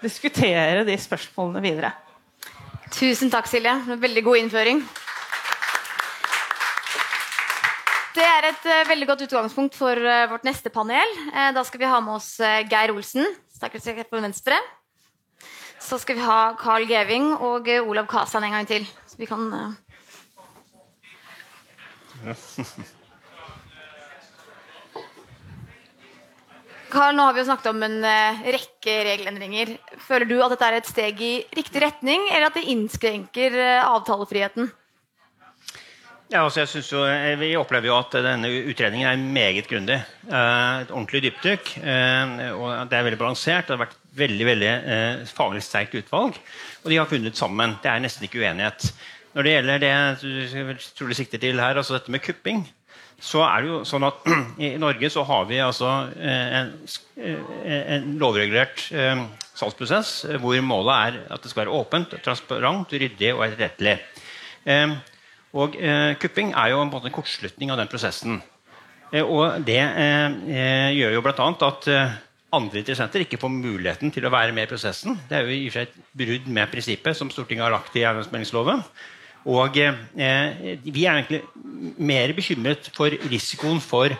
diskutere 0.03 0.83
de 0.85 0.97
spørsmålene 1.01 1.63
videre. 1.63 1.95
Tusen 2.93 3.33
takk, 3.33 3.49
Silje. 3.49 3.73
Veldig 3.97 4.23
god 4.27 4.43
innføring. 4.43 4.85
Det 8.17 8.25
er 8.25 8.47
et 8.47 8.63
uh, 8.65 8.87
veldig 8.89 9.05
godt 9.11 9.23
utgangspunkt 9.27 9.75
for 9.77 9.93
uh, 9.93 10.25
vårt 10.31 10.45
neste 10.47 10.71
panel. 10.73 11.11
Uh, 11.29 11.51
da 11.53 11.61
skal 11.67 11.83
vi 11.83 11.89
ha 11.89 11.99
med 12.01 12.15
oss 12.15 12.31
Geir 12.41 12.89
Olsen, 12.89 13.27
statssekretær 13.53 14.09
på 14.09 14.21
Venstre. 14.23 14.57
Så 15.77 15.99
skal 16.01 16.17
vi 16.17 16.25
ha 16.25 16.55
Carl 16.57 16.87
Geving 16.89 17.35
og 17.35 17.69
Olav 17.85 18.07
Kasan 18.09 18.47
en 18.47 18.55
gang 18.55 18.65
til. 18.65 18.87
Så 19.05 19.19
vi 19.19 19.29
kan 19.29 19.45
Carl, 26.89 27.13
nå 27.13 27.27
har 27.27 27.37
vi 27.37 27.43
jo 27.43 27.47
snakket 27.51 27.69
om 27.69 27.85
en 27.85 27.99
rekke 28.01 28.97
regelendringer. 29.11 29.75
Føler 30.07 30.25
du 30.25 30.39
at 30.41 30.55
dette 30.55 30.71
er 30.71 30.79
et 30.79 30.89
steg 30.89 31.21
i 31.21 31.31
riktig 31.53 31.85
retning, 31.85 32.25
eller 32.31 32.49
at 32.49 32.57
det 32.57 32.65
innskrenker 32.73 33.61
avtalefriheten? 33.85 34.73
Ja, 36.27 36.41
altså 36.43 36.59
jeg 36.59 36.67
synes 36.67 36.89
jo, 36.91 37.05
eh, 37.07 37.39
Vi 37.39 37.55
opplever 37.55 37.87
jo 37.87 37.97
at 38.01 38.11
denne 38.11 38.49
utredningen 38.67 39.07
er 39.07 39.15
meget 39.15 39.67
grundig. 39.69 40.01
Eh, 40.27 40.81
et 40.81 40.91
ordentlig 40.91 41.21
dypdykk. 41.23 41.77
Eh, 41.79 42.51
og 42.51 42.89
Det 42.89 42.97
er 42.97 43.05
veldig 43.05 43.19
balansert. 43.19 43.67
Det 43.67 43.77
har 43.77 43.85
vært 43.85 43.95
veldig 44.17 44.45
veldig 44.45 44.71
faglig 45.31 45.63
sterkt 45.63 45.95
utvalg. 45.95 46.35
Og 46.83 46.91
de 46.91 46.97
har 46.97 47.07
funnet 47.07 47.37
sammen. 47.37 47.77
Det 47.81 47.91
er 47.91 48.03
nesten 48.03 48.27
ikke 48.27 48.41
uenighet. 48.43 48.91
Når 49.35 49.43
det 49.43 49.53
gjelder 49.53 49.79
det 49.79 49.93
du 50.21 50.75
tror 50.97 51.07
du 51.07 51.13
sikter 51.13 51.37
til 51.37 51.59
her, 51.59 51.77
altså 51.77 51.93
dette 51.93 52.11
med 52.11 52.23
kupping, 52.25 52.67
så 53.21 53.43
er 53.45 53.61
det 53.61 53.69
jo 53.69 53.83
sånn 53.85 54.03
at 54.03 54.25
i 54.59 54.75
Norge 54.77 55.09
så 55.09 55.23
har 55.23 55.45
vi 55.45 55.61
altså 55.63 56.11
en, 56.17 56.73
en 57.17 58.17
lovregulert 58.19 58.89
salgsprosess 59.53 60.25
hvor 60.41 60.59
målet 60.61 60.95
er 60.97 61.21
at 61.29 61.43
det 61.43 61.51
skal 61.53 61.65
være 61.65 61.77
åpent, 61.77 62.17
transparent, 62.25 62.91
ryddig 62.91 63.31
og 63.35 63.45
etterrettelig. 63.47 63.99
Og 65.57 65.75
eh, 65.81 66.13
Kupping 66.21 66.53
er 66.53 66.73
jo 66.73 66.83
en, 66.83 66.93
en, 66.93 67.13
kortslutning 67.13 67.73
av 67.73 67.81
den 67.81 67.89
prosessen. 67.91 68.39
Eh, 69.11 69.23
og 69.23 69.63
Det 69.65 69.81
eh, 69.81 70.39
eh 70.53 70.95
gjør 70.97 71.17
jo 71.17 71.23
bl.a. 71.25 71.49
at 71.69 71.89
eh, 71.91 72.17
andre 72.57 72.81
interessenter 72.81 73.25
ikke 73.25 73.39
får 73.41 73.53
muligheten 73.53 74.13
til 74.13 74.27
å 74.27 74.33
være 74.33 74.53
med 74.55 74.67
i 74.67 74.71
prosessen. 74.71 75.17
Det 75.29 75.37
er 75.37 75.47
jo 75.47 75.55
i 75.55 75.67
og 75.67 75.73
for 75.73 75.79
seg 75.79 75.87
et 75.87 76.01
brudd 76.21 76.49
med 76.57 76.73
prinsippet 76.73 77.17
som 77.17 77.31
Stortinget 77.33 77.67
har 77.67 77.75
lagt 77.75 77.95
i 77.97 78.05
eiendomsmeldingsloven. 78.05 78.83
Og 79.47 79.79
eh, 79.79 80.77
vi 80.83 81.07
er 81.07 81.17
egentlig 81.21 81.41
mer 81.97 82.35
bekymret 82.37 82.91
for 82.95 83.13
risikoen 83.31 83.81
for 83.83 84.13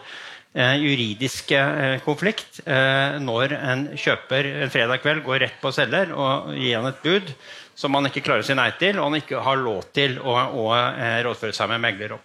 juridisk 0.57 1.51
konflikt 2.01 2.63
når 2.65 3.51
en 3.53 3.83
kjøper 3.99 4.47
en 4.63 4.71
fredag 4.73 5.03
kveld 5.03 5.19
går 5.27 5.43
rett 5.43 5.59
på 5.61 5.69
selger 5.75 6.09
og 6.15 6.47
gir 6.57 6.79
han 6.79 6.88
et 6.89 7.03
bud 7.03 7.29
som 7.78 7.93
man 7.93 8.09
ikke 8.09 8.23
klarer 8.25 8.41
å 8.41 8.47
si 8.47 8.55
nei 8.57 8.71
til, 8.80 8.97
og 8.97 9.11
han 9.11 9.19
ikke 9.19 9.43
har 9.45 9.59
lov 9.61 9.84
til 9.93 10.17
å, 10.17 10.34
å 10.34 10.65
eh, 10.73 11.19
rådføre 11.28 11.53
seg 11.53 11.69
med 11.69 11.84
megler 11.84 12.15
om. 12.15 12.23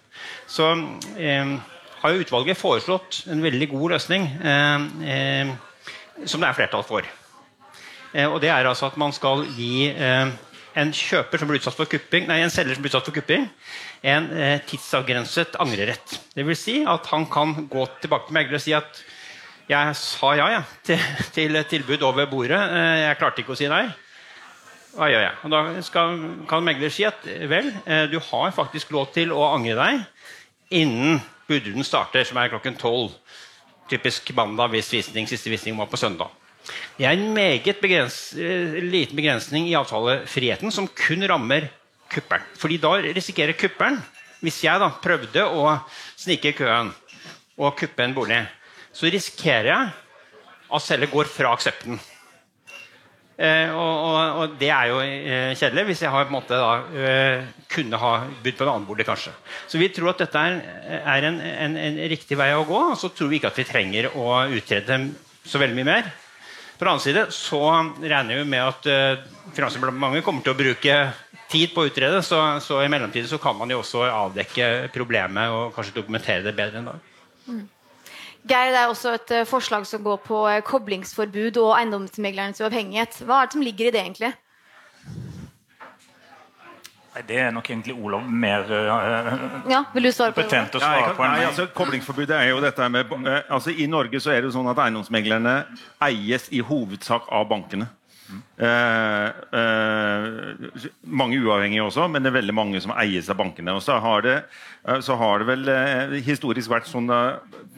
Så 0.49 0.71
eh, 1.13 1.51
har 2.01 2.13
jo 2.13 2.23
utvalget 2.23 2.57
foreslått 2.59 3.21
en 3.31 3.43
veldig 3.43 3.67
god 3.71 3.93
løsning 3.93 4.25
eh, 4.41 4.87
eh, 5.13 5.53
som 6.25 6.41
det 6.41 6.49
er 6.49 6.57
flertall 6.57 6.85
for. 6.87 7.05
Eh, 8.13 8.25
og 8.25 8.41
det 8.41 8.49
er 8.49 8.65
altså 8.65 8.89
at 8.89 8.97
man 8.99 9.13
skal 9.13 9.45
gi 9.53 9.91
eh, 9.93 10.33
en 10.73 10.93
kjøper 10.97 11.37
som 11.37 11.51
blir 11.51 11.61
utsatt 11.61 11.77
for 11.77 11.89
kupping, 11.91 12.25
nei, 12.25 12.41
en 12.41 12.53
selger 12.53 12.73
som 12.73 12.81
blir 12.81 12.89
utsatt 12.89 13.05
for 13.05 13.13
kupping, 13.13 13.45
en 14.09 14.25
tidsavgrenset 14.65 15.59
angrerett. 15.61 16.15
Dvs. 16.33 16.63
Si 16.65 16.79
at 16.81 17.05
han 17.13 17.27
kan 17.31 17.53
gå 17.69 17.85
tilbake 18.01 18.31
til 18.31 18.35
megler 18.39 18.57
og 18.57 18.63
si 18.63 18.73
at 18.73 19.03
jeg 19.69 19.93
sa 19.95 20.31
ja, 20.35 20.47
ja 20.49 20.63
til, 20.83 21.05
til 21.37 21.61
tilbud 21.69 22.01
over 22.09 22.25
bordet. 22.27 22.57
Jeg 23.05 23.19
klarte 23.21 23.45
ikke 23.45 23.53
å 23.53 23.59
si 23.61 23.69
nei. 23.69 23.85
Gjør 24.93 25.23
jeg? 25.23 25.33
Og 25.41 25.49
da 25.49 25.59
skal, 25.81 26.19
kan 26.49 26.65
megler 26.65 26.91
si 26.93 27.05
at 27.07 27.25
vel, 27.49 27.71
eh, 27.89 28.05
du 28.11 28.19
har 28.21 28.53
faktisk 28.53 28.91
lov 28.93 29.09
til 29.15 29.33
å 29.33 29.47
angre 29.55 29.73
deg 29.79 30.03
innen 30.83 31.17
budrunden 31.49 31.85
starter, 31.87 32.25
som 32.27 32.37
er 32.37 32.51
klokken 32.53 32.77
tolv. 32.77 33.15
Typisk 33.89 34.29
mandag 34.37 34.71
hvis 34.73 34.91
visning, 34.93 35.25
siste 35.29 35.49
visning 35.49 35.77
var 35.79 35.89
på 35.89 35.97
søndag. 35.97 36.29
Det 36.97 37.07
er 37.09 37.17
en 37.17 37.33
meget 37.33 37.81
begrens, 37.81 38.33
eh, 38.37 38.77
liten 38.85 39.17
begrensning 39.17 39.67
i 39.67 39.75
avtalefriheten 39.75 40.71
som 40.71 40.87
kun 40.87 41.25
rammer 41.27 41.69
kupperen. 42.13 42.45
Fordi 42.57 42.77
da 42.77 42.97
risikerer 43.01 43.57
kupperen 43.57 44.01
Hvis 44.43 44.59
jeg 44.59 44.75
da 44.75 44.89
prøvde 44.89 45.39
å 45.39 45.79
snike 46.19 46.49
i 46.49 46.55
køen 46.57 46.89
og 47.57 47.77
kuppe 47.79 48.03
en 48.03 48.13
bolig, 48.13 48.41
så 48.91 49.07
risikerer 49.07 49.69
jeg 49.69 49.91
at 50.67 50.83
selger 50.83 51.07
går 51.07 51.29
fra 51.31 51.53
aksepten. 51.55 51.95
Eh, 53.33 53.71
og, 53.73 54.37
og, 54.37 54.51
det 54.61 54.69
er 54.69 54.89
jo 54.91 54.99
eh, 55.01 55.53
kjedelig 55.57 55.87
hvis 55.87 56.03
jeg 56.05 56.13
har, 56.13 56.27
en 56.27 56.35
måte, 56.35 56.57
da, 56.59 56.73
eh, 56.93 57.47
kunne 57.71 57.97
ha 57.97 58.11
bydd 58.43 58.59
på 58.59 58.65
en 58.65 58.73
annen 58.75 58.85
bolig. 58.85 59.07
kanskje. 59.07 59.33
Så 59.67 59.81
vi 59.81 59.89
tror 59.89 60.11
at 60.13 60.21
dette 60.21 60.43
er, 60.43 60.59
er 61.01 61.29
en, 61.29 61.39
en, 61.41 61.77
en, 61.81 62.01
riktig 62.11 62.37
vei 62.37 62.51
å 62.53 62.65
gå. 62.69 62.81
Og 62.93 62.99
så 62.99 63.09
tror 63.09 63.31
vi 63.31 63.41
ikke 63.41 63.49
at 63.49 63.57
vi 63.57 63.67
trenger 63.69 64.11
å 64.13 64.43
utrede 64.53 64.99
så 65.43 65.61
veldig 65.61 65.79
mye 65.79 65.89
mer. 65.89 66.11
På 66.77 66.85
den 66.85 66.93
annen 66.93 67.05
side 67.05 67.25
så 67.33 67.61
regner 68.01 68.41
vi 68.41 68.45
med 68.49 68.63
at 68.65 68.87
uh, 68.89 69.25
Finansdepartementet 69.53 70.25
kommer 70.25 70.41
til 70.43 70.55
å 70.55 70.57
bruke 70.57 70.95
tid 71.51 71.73
på 71.73 71.83
å 71.83 71.89
utrede, 71.89 72.21
så, 72.25 72.39
så 72.65 72.79
i 72.81 72.89
mellomtiden 72.89 73.29
så 73.29 73.37
kan 73.41 73.55
man 73.55 73.69
jo 73.71 73.77
også 73.83 74.07
avdekke 74.09 74.89
problemet 74.93 75.53
og 75.53 75.75
kanskje 75.75 75.93
dokumentere 75.99 76.41
det 76.47 76.55
bedre 76.57 76.81
enn 76.81 76.89
da. 76.89 76.95
Mm. 77.45 77.61
Geir, 78.43 78.73
det 78.75 78.79
er 78.81 78.91
også 78.91 79.13
et 79.15 79.31
uh, 79.31 79.43
forslag 79.47 79.85
som 79.87 80.03
går 80.03 80.17
på 80.25 80.39
uh, 80.43 80.59
koblingsforbud 80.67 81.59
og 81.61 81.77
eiendomsmeglernes 81.77 82.59
uavhengighet. 82.59 83.21
Hva 83.23 83.39
er 83.39 83.47
det 83.47 83.55
som 83.55 83.63
ligger 83.63 83.87
i 83.87 83.93
det, 83.95 84.01
egentlig? 84.01 84.33
Nei, 87.13 87.21
Det 87.29 87.37
er 87.39 87.53
nok 87.55 87.69
egentlig 87.69 87.95
Olav 87.95 88.27
mer 88.27 88.67
uh, 88.67 89.71
ja, 89.71 89.83
vil 89.93 90.09
du 90.09 90.11
svare 90.11 90.35
på 90.35 90.43
det? 90.43 90.59
å 90.75 90.83
svare 90.83 91.15
på. 91.15 91.23
Nei, 91.23 91.45
altså, 91.47 91.69
koblingsforbudet 91.77 92.35
er 92.35 92.51
jo 92.51 92.59
dette 92.63 92.89
med 92.91 93.15
altså, 93.47 93.71
I 93.71 93.87
Norge 93.87 94.19
så 94.19 94.35
er 94.35 94.43
det 94.43 94.51
sånn 94.57 94.67
at 94.73 94.81
eiendomsmeglerne 94.89 95.61
eies 96.03 96.49
i 96.51 96.59
hovedsak 96.59 97.31
av 97.31 97.47
bankene. 97.47 97.87
Eh, 98.57 99.27
eh, 99.59 100.89
mange 101.03 101.39
uavhengige 101.41 101.83
også, 101.83 102.07
men 102.11 102.23
det 102.23 102.29
er 102.29 102.37
veldig 102.37 102.55
mange 102.55 102.81
som 102.83 102.93
eies 102.95 103.29
av 103.31 103.39
bankene. 103.39 103.73
Og 103.73 103.81
så 103.85 103.97
har 104.03 104.21
det, 104.25 104.35
eh, 104.87 104.99
så 105.01 105.17
har 105.19 105.41
det 105.41 105.49
vel 105.49 106.21
historisk 106.25 106.71
vært 106.71 106.89
sånn 106.89 107.09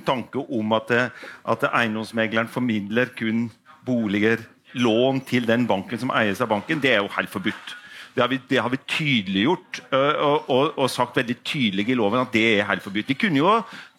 tanke 0.06 0.44
om 0.44 0.76
at, 0.78 0.92
det, 0.92 1.06
at 1.46 1.64
eiendomsmegleren 1.72 2.52
formidler 2.52 3.14
kun 3.16 3.50
boliger, 3.88 4.44
lån 4.76 5.22
til 5.24 5.48
den 5.48 5.64
banken 5.70 6.02
som 6.02 6.12
eies 6.12 6.42
av 6.44 6.52
banken. 6.52 6.82
Det 6.84 6.92
er 6.92 7.02
jo 7.04 7.14
helt 7.16 7.32
forbudt. 7.32 7.76
Det 8.16 8.24
har 8.24 8.30
vi, 8.32 8.40
det 8.48 8.60
har 8.64 8.72
vi 8.72 8.80
tydeliggjort 8.88 9.80
og, 9.92 10.50
og, 10.50 10.78
og, 10.78 10.86
sagt 10.90 11.18
veldig 11.20 11.36
tydelig 11.44 11.90
i 11.92 11.98
loven 12.00 12.22
at 12.22 12.32
det 12.32 12.44
er 12.48 12.68
helt 12.70 12.84
forbudt. 12.84 13.10
Vi 13.12 13.18
kunne 13.20 13.42
jo 13.42 13.50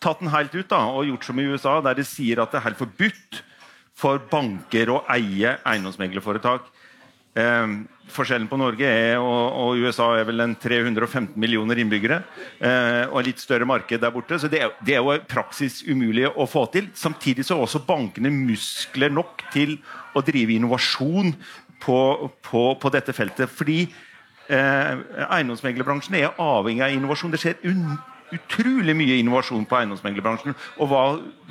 tatt 0.01 0.23
den 0.23 0.33
helt 0.33 0.55
ut 0.57 0.69
da, 0.71 0.87
og 0.89 1.05
gjort 1.05 1.27
som 1.29 1.41
i 1.41 1.45
USA, 1.45 1.75
der 1.85 1.99
det 1.99 2.07
sier 2.09 2.41
at 2.41 2.53
det 2.53 2.61
er 2.61 2.67
helt 2.71 2.81
forbudt 2.81 3.43
for 3.97 4.21
banker 4.31 4.93
å 4.93 5.03
eie 5.13 5.57
eiendomsmeglerforetak. 5.65 6.69
Eh, 7.37 7.77
forskjellen 8.13 8.49
på 8.49 8.59
Norge 8.61 8.89
er, 8.89 9.19
og, 9.21 9.57
og, 9.61 9.81
USA 9.83 10.09
er 10.17 10.27
vel 10.29 10.41
en 10.45 10.55
315 10.57 11.35
millioner 11.41 11.81
innbyggere. 11.83 12.21
Eh, 12.61 13.05
og 13.11 13.27
litt 13.27 13.43
større 13.43 13.69
marked 13.69 14.01
der 14.03 14.15
borte. 14.15 14.39
Så 14.41 14.51
det 14.53 14.63
er, 14.65 14.75
det 14.85 14.97
er 14.97 15.05
jo 15.05 15.17
praksis 15.29 15.83
umulig 15.89 16.29
å 16.29 16.49
få 16.49 16.67
til. 16.73 16.91
Samtidig 16.97 17.47
så 17.47 17.57
har 17.57 17.67
også 17.67 17.85
bankene 17.89 18.33
muskler 18.33 19.13
nok 19.13 19.47
til 19.55 19.79
å 20.17 20.25
drive 20.25 20.57
innovasjon 20.57 21.35
på, 21.83 22.01
på, 22.45 22.67
på 22.81 22.93
dette 22.95 23.17
feltet. 23.17 23.53
Fordi 23.53 23.83
eh, 23.85 24.93
eiendomsmeglerbransjen 25.29 26.21
er 26.21 26.37
avhengig 26.41 26.87
av 26.87 26.97
innovasjon. 26.97 27.35
Det 27.35 27.43
skjer 27.43 27.65
un 27.73 27.97
utrolig 28.35 28.95
mye 28.97 29.19
innovasjon 29.21 29.67
på 29.69 29.79
eiendomsmeglerbransjen. 29.79 30.57
Og 30.83 30.91
hva 30.91 31.03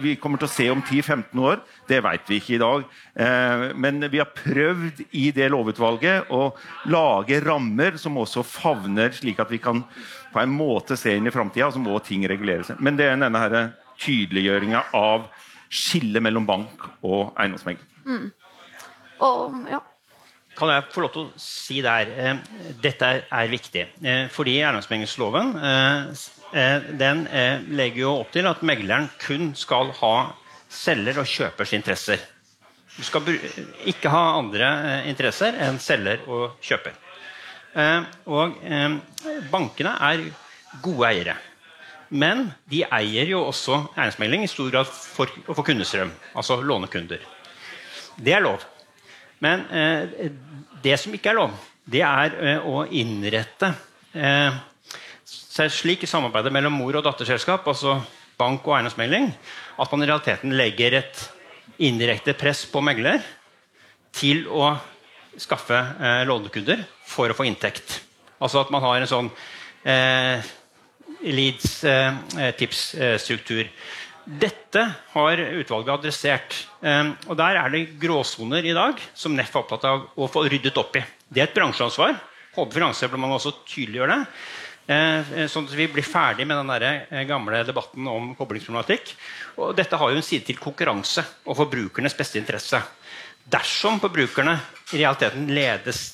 vi 0.01 0.15
kommer 0.19 0.41
til 0.41 0.49
å 0.49 0.53
se 0.53 0.67
om 0.73 0.81
10-15 0.83 1.41
år, 1.43 1.61
det 1.89 2.01
vet 2.03 2.29
vi 2.31 2.39
ikke 2.41 2.55
i 2.57 2.61
dag. 2.61 2.85
Eh, 3.25 3.65
men 3.79 4.03
vi 4.11 4.21
har 4.21 4.33
prøvd 4.35 5.05
i 5.15 5.29
det 5.35 5.49
lovutvalget 5.53 6.31
å 6.35 6.49
lage 6.91 7.39
rammer 7.45 7.99
som 8.01 8.19
også 8.21 8.43
favner, 8.47 9.13
slik 9.15 9.39
at 9.43 9.53
vi 9.53 9.61
kan 9.63 9.85
på 10.33 10.43
en 10.43 10.53
måte 10.53 10.97
se 10.99 11.15
inn 11.15 11.27
i 11.29 11.33
framtida. 11.33 11.71
Så 11.71 11.81
må 11.81 11.97
ting 12.03 12.27
reguleres. 12.29 12.73
Men 12.79 12.99
det 12.99 13.09
er 13.09 13.19
denne 13.19 13.65
tydeliggjøringa 14.01 14.87
av 14.97 15.29
skillet 15.71 16.23
mellom 16.23 16.45
bank 16.47 16.89
og 17.05 17.35
eiendomsmegler. 17.39 17.87
Mm. 18.05 18.31
Og, 19.23 19.61
ja. 19.71 19.79
Kan 20.55 20.71
jeg 20.71 20.87
få 20.93 21.03
lov 21.03 21.11
til 21.11 21.25
å 21.25 21.41
si 21.41 21.81
der 21.83 22.11
eh, 22.15 22.37
Dette 22.81 23.11
er, 23.27 23.51
viktig. 23.51 23.87
Eh, 24.03 24.25
fordi 24.31 24.57
eiendomsmeglingsloven 24.61 25.55
eh, 25.59 26.25
Eh, 26.55 26.81
den 26.81 27.27
eh, 27.27 27.59
legger 27.67 28.01
jo 28.05 28.11
opp 28.21 28.31
til 28.31 28.47
at 28.47 28.61
megleren 28.63 29.09
kun 29.19 29.49
skal 29.59 29.89
ha 29.97 30.13
selger 30.71 31.19
og 31.19 31.27
kjøpers 31.27 31.73
interesser. 31.75 32.21
Du 32.95 33.03
skal 33.03 33.27
ikke 33.91 34.11
ha 34.13 34.37
andre 34.37 34.69
eh, 34.69 35.09
interesser 35.11 35.57
enn 35.65 35.81
selger 35.83 36.23
og 36.31 36.61
kjøper. 36.63 37.01
Og 38.31 38.53
bankene 39.51 39.91
er 40.07 40.21
gode 40.79 41.09
eiere. 41.09 41.33
Men 42.07 42.45
de 42.71 42.85
eier 42.87 43.27
jo 43.27 43.41
også 43.49 43.81
eiendomsmegling 43.97 44.45
i 44.45 44.47
stor 44.47 44.69
grad 44.71 44.87
for 44.87 45.33
få 45.57 45.65
kundestrøm. 45.67 46.13
Altså 46.39 46.55
lånekunder. 46.63 47.19
Det 48.15 48.31
er 48.31 48.45
lov. 48.45 48.63
Men 49.45 49.65
eh, 49.69 50.31
det 50.83 50.97
som 51.01 51.13
ikke 51.15 51.29
er 51.31 51.39
lov, 51.39 51.55
det 51.85 52.01
er 52.05 52.29
eh, 52.41 52.59
å 52.65 52.85
innrette 52.89 53.69
eh, 54.17 54.51
slik 55.25 56.05
samarbeidet 56.09 56.53
mellom 56.53 56.73
mor- 56.79 56.97
og 56.99 57.05
datterselskap, 57.05 57.67
altså 57.69 57.99
bank 58.39 58.67
og 58.67 58.75
eiendomsmegling, 58.77 59.25
at 59.79 59.91
man 59.91 60.03
i 60.03 60.07
realiteten 60.09 60.57
legger 60.57 60.91
et 60.99 61.15
indirekte 61.85 62.33
press 62.37 62.65
på 62.71 62.79
megler 62.83 63.19
til 64.15 64.47
å 64.47 64.77
skaffe 65.41 65.75
eh, 65.75 66.27
lånekunder 66.27 66.83
for 67.07 67.29
å 67.29 67.37
få 67.37 67.43
inntekt. 67.49 68.01
Altså 68.39 68.59
at 68.61 68.71
man 68.73 68.81
har 68.83 68.95
en 68.99 69.07
sånn 69.09 69.29
eh, 69.87 70.39
leads-tipsstruktur. 71.25 73.65
Eh, 73.65 73.71
Dette 74.25 74.81
har 75.13 75.37
utvalget 75.37 75.93
adressert. 75.93 76.55
Eh, 76.81 77.11
og 77.29 77.37
Der 77.37 77.59
er 77.61 77.69
det 77.69 77.99
gråsoner 78.01 78.65
i 78.65 78.73
dag 78.73 79.01
som 79.13 79.35
NEF 79.37 79.53
er 79.53 79.61
opptatt 79.61 79.85
av 79.85 80.07
å 80.17 80.29
få 80.31 80.47
ryddet 80.49 80.77
opp 80.81 80.97
i. 80.97 81.03
Det 81.29 81.43
er 81.43 81.49
et 81.49 81.57
bransjeansvar. 81.57 82.17
Håper 82.55 82.79
Finansdepartementet 82.79 83.37
også 83.37 83.53
tydeliggjør 83.69 84.13
det. 84.13 84.19
Eh, 84.85 85.45
sånn 85.51 85.69
at 85.69 85.77
vi 85.77 85.87
blir 85.93 86.05
ferdig 86.05 86.47
med 86.49 86.57
den 86.57 86.73
der 86.73 87.25
gamle 87.29 87.61
debatten 87.67 88.09
om 88.09 88.33
koblingsproblematikk. 88.37 89.13
Og 89.61 89.77
dette 89.77 90.01
har 90.01 90.11
jo 90.11 90.17
en 90.17 90.25
side 90.25 90.49
til 90.49 90.61
konkurranse 90.61 91.25
og 91.45 91.61
forbrukernes 91.61 92.17
beste 92.17 92.41
interesse. 92.41 92.81
Dersom 93.45 94.01
forbrukerne 94.01 94.57
i 94.93 95.03
realiteten 95.03 95.51
ledes 95.53 96.05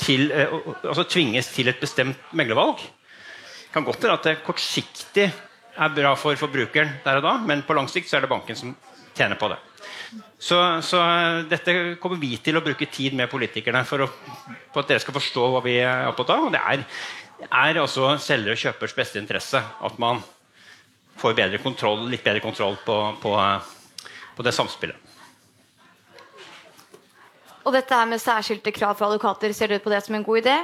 til, 0.00 0.30
altså 0.32 1.04
tvinges 1.04 1.52
til 1.52 1.68
et 1.68 1.80
bestemt 1.80 2.32
meglervalg, 2.32 2.80
kan 3.74 3.84
godt 3.84 4.04
være 4.06 4.16
at 4.16 4.26
det 4.30 4.40
kortsiktig 4.46 5.28
er 5.74 5.94
bra 5.94 6.14
for 6.18 6.38
forbrukeren 6.38 6.98
der 7.04 7.20
og 7.20 7.26
da, 7.26 7.36
men 7.42 7.64
på 7.66 7.76
lang 7.76 7.88
sikt 7.90 8.10
så 8.10 8.18
er 8.18 8.24
det 8.24 8.32
banken 8.32 8.58
som 8.58 8.74
tjener 9.14 9.38
på 9.38 9.50
det. 9.52 9.58
Så, 10.38 10.58
så 10.84 11.00
dette 11.48 11.96
kommer 12.02 12.20
vi 12.20 12.36
til 12.42 12.58
å 12.58 12.62
bruke 12.64 12.86
tid 12.92 13.16
med 13.16 13.30
politikerne 13.32 13.82
for, 13.88 14.04
å, 14.04 14.08
for 14.74 14.82
at 14.82 14.92
dere 14.92 15.02
skal 15.02 15.16
forstå 15.16 15.46
hva 15.54 15.62
vi 15.64 15.78
er 15.80 16.10
opptatt 16.10 16.34
av. 16.34 16.46
Og 16.48 16.54
det 16.54 16.60
er, 16.60 16.84
er 17.48 17.80
altså 17.80 18.12
selger 18.22 18.54
og 18.54 18.60
kjøpers 18.60 18.96
beste 18.96 19.22
interesse 19.22 19.58
at 19.58 19.98
man 20.02 20.22
får 21.20 21.36
bedre 21.38 21.62
kontroll, 21.62 22.06
litt 22.10 22.24
bedre 22.26 22.42
kontroll 22.44 22.76
på, 22.84 22.98
på, 23.22 23.34
på 24.36 24.46
det 24.46 24.54
samspillet. 24.54 25.00
Og 27.64 27.72
dette 27.72 27.96
her 27.96 28.08
med 28.08 28.20
særskilte 28.20 28.74
krav 28.76 28.98
fra 28.98 29.08
advokater, 29.08 29.54
ser 29.56 29.72
du 29.72 29.78
på 29.80 29.92
det 29.92 30.02
som 30.04 30.18
en 30.18 30.26
god 30.26 30.42
idé? 30.42 30.56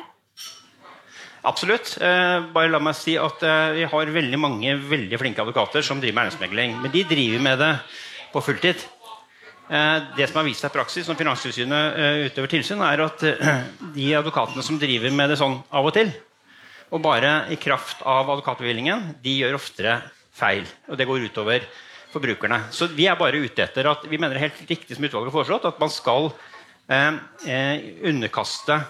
Absolutt. 1.42 1.94
Eh, 2.00 2.38
bare 2.52 2.68
la 2.68 2.80
meg 2.82 2.96
si 2.98 3.14
at 3.16 3.42
eh, 3.46 3.76
Vi 3.78 3.88
har 3.88 4.14
veldig 4.14 4.40
mange 4.40 4.74
veldig 4.76 5.20
flinke 5.20 5.40
advokater 5.40 5.84
som 5.84 6.00
driver 6.00 6.18
med 6.18 6.28
eiendomsmegling. 6.28 6.74
Men 6.82 6.92
de 6.92 7.04
driver 7.08 7.44
med 7.46 7.62
det 7.62 7.70
på 8.34 8.42
fulltid. 8.44 8.82
Eh, 9.70 9.96
det 10.18 10.28
som 10.28 10.40
har 10.40 10.48
vist 10.48 10.64
seg 10.64 10.72
i 10.72 10.76
praksis 10.76 11.08
når 11.08 11.20
Finanstilsynet 11.20 12.00
utøver 12.28 12.52
tilsyn, 12.56 12.84
er 12.84 13.04
at 13.06 13.24
de 13.96 14.08
advokatene 14.18 14.64
som 14.66 14.80
driver 14.80 15.14
med 15.16 15.32
det 15.32 15.38
sånn 15.40 15.60
av 15.70 15.88
og 15.88 15.94
til, 15.96 16.12
og 16.90 17.04
bare 17.04 17.46
i 17.54 17.58
kraft 17.60 18.02
av 18.02 18.28
advokatbevilgningen, 18.34 19.14
de 19.22 19.36
gjør 19.40 19.56
oftere 19.60 20.00
feil. 20.36 20.66
Og 20.90 20.98
det 20.98 21.06
går 21.08 21.28
utover 21.30 21.64
forbrukerne. 22.10 22.64
Så 22.74 22.90
vi 22.92 23.06
er 23.06 23.18
bare 23.18 23.38
ute 23.38 23.62
etter 23.64 23.86
at 23.86 24.04
vi 24.10 24.18
mener 24.18 24.36
det 24.36 24.48
helt 24.48 24.64
riktig 24.68 24.96
som 24.96 25.06
utvalget 25.06 25.30
har 25.30 25.36
foreslått, 25.38 25.68
at 25.70 25.80
man 25.80 25.92
skal 25.94 26.32
eh, 26.90 27.78
underkaste 28.10 28.80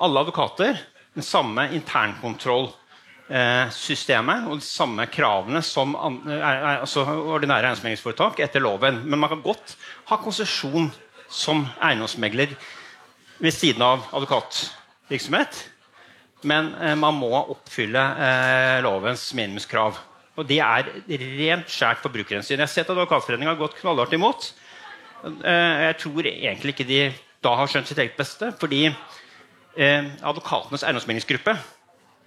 alle 0.00 0.22
advokater 0.22 0.78
den 1.16 1.24
samme 1.26 1.62
internkontrollsystemet 1.76 4.48
og 4.48 4.54
de 4.60 4.66
samme 4.66 5.06
kravene 5.10 5.62
som 5.66 5.96
altså 5.98 7.04
ordinære 7.04 7.66
eiendomsmeglingsforetak 7.66 8.40
etter 8.44 8.60
loven. 8.62 8.96
Men 9.04 9.18
man 9.18 9.30
kan 9.32 9.42
godt 9.44 9.76
ha 10.10 10.16
konsesjon 10.22 10.86
som 11.30 11.68
eiendomsmegler 11.82 12.48
ved 13.40 13.52
siden 13.54 13.82
av 13.82 13.98
advokatvirksomhet. 14.12 15.70
Men 16.48 16.74
eh, 16.80 16.96
man 16.96 17.14
må 17.18 17.28
oppfylle 17.38 18.00
eh, 18.00 18.82
lovens 18.84 19.34
minimumskrav. 19.36 19.98
Og 20.40 20.46
det 20.48 20.60
er 20.64 20.88
rent 21.20 21.68
skjært 21.68 22.02
forbrukerhensyn. 22.04 22.56
Jeg 22.56 22.64
har 22.64 22.72
sett 22.72 22.88
at 22.88 22.94
Advokatforeningen 22.94 23.50
har 23.50 23.60
gått 23.60 23.76
knallhardt 23.80 24.14
imot. 24.16 24.40
Eh, 25.26 25.76
jeg 25.90 25.98
tror 26.00 26.22
egentlig 26.30 26.72
ikke 26.76 26.88
de 26.88 27.00
da 27.44 27.54
har 27.56 27.68
skjønt 27.72 27.88
sitt 27.88 28.00
eget 28.00 28.18
beste. 28.18 28.52
fordi 28.60 28.90
eh, 29.76 30.10
Advokatenes 30.22 30.84
eiendomsmeglingsgruppe, 30.86 31.56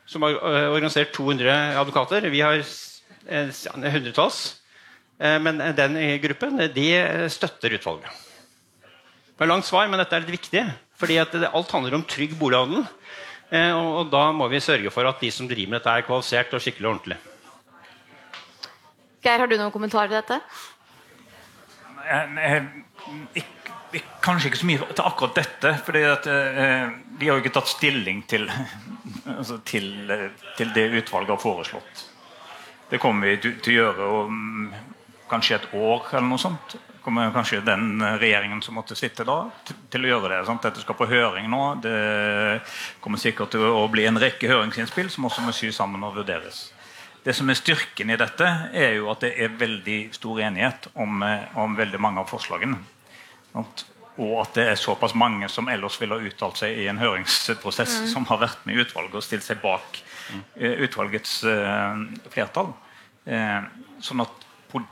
som 0.05 0.25
har 0.25 0.37
eh, 0.37 0.67
organisert 0.71 1.13
200 1.15 1.79
advokater. 1.81 2.29
Vi 2.33 2.43
har 2.43 2.59
eh, 2.59 3.49
hundretalls. 3.93 4.59
Eh, 5.19 5.39
men 5.41 5.61
den 5.77 5.99
gruppen 6.23 6.61
de 6.73 6.87
støtter 7.31 7.75
utvalget. 7.79 8.23
Det 9.33 9.41
var 9.41 9.49
langt 9.49 9.65
svar, 9.65 9.87
men 9.89 9.97
dette 9.99 10.15
er 10.15 10.25
litt 10.25 10.39
viktig. 10.39 10.65
fordi 11.03 11.17
alt 11.19 11.71
handler 11.71 11.95
om 11.95 12.03
trygg 12.07 12.37
bolighandel. 12.39 12.85
Eh, 13.53 13.71
og, 13.75 13.89
og, 13.99 14.11
da 14.13 14.31
må 14.33 14.47
vi 14.49 14.61
sørge 14.63 14.91
for 14.93 15.05
at 15.05 15.19
de 15.21 15.29
som 15.33 15.47
driver 15.49 15.73
med 15.73 15.81
dette, 15.81 15.93
er 15.93 16.05
kvalifisert 16.07 16.53
og 16.55 16.63
skikkelig 16.63 16.89
ordentlig. 16.89 17.17
Geir, 19.23 19.39
har 19.39 19.47
du 19.47 19.55
noen 19.59 19.71
kommentarer 19.71 20.09
til 20.09 20.19
dette? 20.19 20.39
Jeg, 22.03 22.63
jeg, 23.35 23.43
kanskje 24.23 24.49
ikke 24.49 24.61
så 24.61 24.69
mye 24.69 24.87
til 24.93 25.05
akkurat 25.05 25.35
dette. 25.37 25.73
fordi 25.85 26.03
eh, 26.03 26.87
De 27.19 27.27
har 27.27 27.37
jo 27.37 27.43
ikke 27.43 27.53
tatt 27.59 27.71
stilling 27.71 28.23
til, 28.27 28.47
altså 29.37 29.59
til, 29.65 29.91
til, 30.57 30.73
det 30.75 30.89
utvalget 31.03 31.35
har 31.35 31.43
foreslått. 31.43 32.07
Det 32.89 32.99
kommer 33.01 33.31
vi 33.31 33.37
til, 33.41 33.73
å 33.73 33.77
gjøre 33.77 34.09
om 34.23 34.73
kanskje 35.29 35.55
et 35.57 35.69
år 35.73 36.09
eller 36.11 36.27
noe 36.29 36.41
sånt. 36.41 36.75
kommer 37.03 37.31
kanskje 37.33 37.61
den 37.65 38.01
regjeringen 38.19 38.61
som 38.61 38.77
måtte 38.77 38.95
sitte 38.95 39.25
da, 39.27 39.49
til, 39.91 40.05
å 40.05 40.11
gjøre 40.13 40.29
det. 40.29 40.45
Sant? 40.47 40.63
Dette 40.63 40.83
skal 40.83 40.97
på 40.97 41.09
høring 41.09 41.49
nå. 41.51 41.63
Det 41.83 42.61
kommer 43.01 43.21
sikkert 43.21 43.55
til 43.55 43.65
å 43.65 43.87
bli 43.91 44.05
en 44.07 44.19
rekke 44.19 44.51
høringsinnspill 44.51 45.09
som 45.09 45.25
også 45.29 45.45
må 45.45 45.55
sy 45.55 45.71
sammen 45.71 46.03
og 46.03 46.15
vurderes. 46.19 46.72
Det 47.23 47.33
som 47.33 47.47
er 47.49 47.55
Styrken 47.55 48.11
i 48.11 48.19
dette 48.19 48.47
er 48.75 48.97
jo 48.97 49.07
at 49.13 49.23
det 49.23 49.31
er 49.39 49.55
veldig 49.55 49.99
stor 50.15 50.41
enighet 50.43 50.89
om, 50.99 51.23
eh, 51.23 51.45
om 51.59 51.75
veldig 51.75 51.99
mange 52.01 52.19
av 52.19 52.27
forslagene. 52.27 52.77
Og 53.55 54.33
at 54.41 54.57
det 54.57 54.65
er 54.67 54.75
såpass 54.79 55.15
mange 55.15 55.47
som 55.49 55.69
ellers 55.71 55.95
ville 56.01 56.17
ha 56.17 56.27
uttalt 56.27 56.59
seg 56.59 56.81
i 56.83 56.89
en 56.91 56.99
høringsprosess, 56.99 58.01
mm. 58.03 58.09
som 58.11 58.27
har 58.29 58.41
vært 58.43 58.65
med 58.67 58.75
i 58.75 58.83
utvalget 58.83 59.15
og 59.15 59.23
stilt 59.25 59.45
seg 59.45 59.61
bak 59.63 60.01
mm. 60.33 60.43
utvalgets 60.85 61.39
uh, 61.47 62.03
flertall. 62.33 62.73
Uh, 63.25 63.63
sånn 64.03 64.21
at 64.21 64.45
på, 64.69 64.83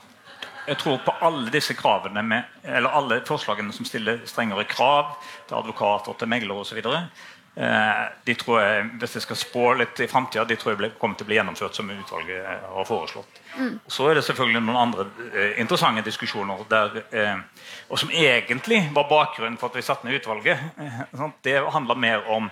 jeg 0.66 0.80
tror 0.82 1.04
på 1.06 1.14
alle 1.28 1.54
disse 1.54 1.76
kravene 1.78 2.24
med, 2.26 2.58
eller 2.64 2.98
alle 2.98 3.20
forslagene 3.28 3.76
som 3.76 3.86
stiller 3.86 4.24
strengere 4.30 4.66
krav 4.70 5.14
til 5.50 5.60
advokater, 5.60 6.18
til 6.18 6.32
meglere 6.32 6.64
osv., 6.64 6.82
Eh, 6.82 7.06
de 7.54 8.34
tror 8.40 8.62
jeg, 8.62 8.84
Hvis 9.00 9.16
jeg 9.16 9.24
skal 9.26 9.36
spå 9.36 9.74
litt 9.76 10.00
i 10.00 10.08
framtida, 10.08 10.46
de 10.48 10.56
tror 10.56 10.72
jeg 10.72 10.94
kommer 11.00 11.20
til 11.20 11.26
å 11.26 11.28
bli 11.28 11.36
gjennomført 11.36 11.76
som 11.76 11.90
utvalget 11.92 12.40
eh, 12.40 12.68
har 12.78 12.88
foreslått. 12.88 13.42
Mm. 13.58 13.80
Så 13.92 14.08
er 14.08 14.16
det 14.16 14.24
selvfølgelig 14.24 14.62
noen 14.64 14.80
andre 14.80 15.06
eh, 15.34 15.60
interessante 15.60 16.04
diskusjoner 16.06 16.64
der, 16.72 17.02
eh, 17.12 17.42
og 17.90 18.00
som 18.00 18.14
egentlig 18.16 18.86
var 18.96 19.10
bakgrunnen 19.10 19.60
for 19.60 19.68
at 19.68 19.80
vi 19.80 19.84
satte 19.84 20.08
ned 20.08 20.22
utvalget. 20.22 20.64
Eh, 20.80 21.26
det 21.44 21.58
handler 21.76 22.00
mer 22.00 22.30
om, 22.32 22.48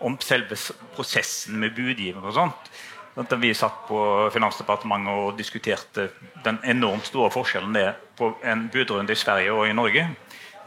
om, 0.00 0.16
selve 0.24 0.56
prosessen 0.96 1.60
med 1.60 1.76
budgiver 1.76 2.24
og 2.24 2.38
sånt. 2.38 2.72
Da 3.18 3.36
vi 3.36 3.50
satt 3.54 3.84
på 3.88 4.00
Finansdepartementet 4.30 5.10
og 5.10 5.38
diskuterte 5.38 6.08
den 6.44 6.60
enormt 6.64 7.08
store 7.08 7.32
forskjellen 7.34 7.74
det 7.74 7.82
er 7.90 7.96
på 8.16 8.30
en 8.46 8.68
budrunde 8.70 9.12
i 9.12 9.18
Sverige 9.18 9.52
og 9.52 9.66
i 9.66 9.74
Norge. 9.74 10.04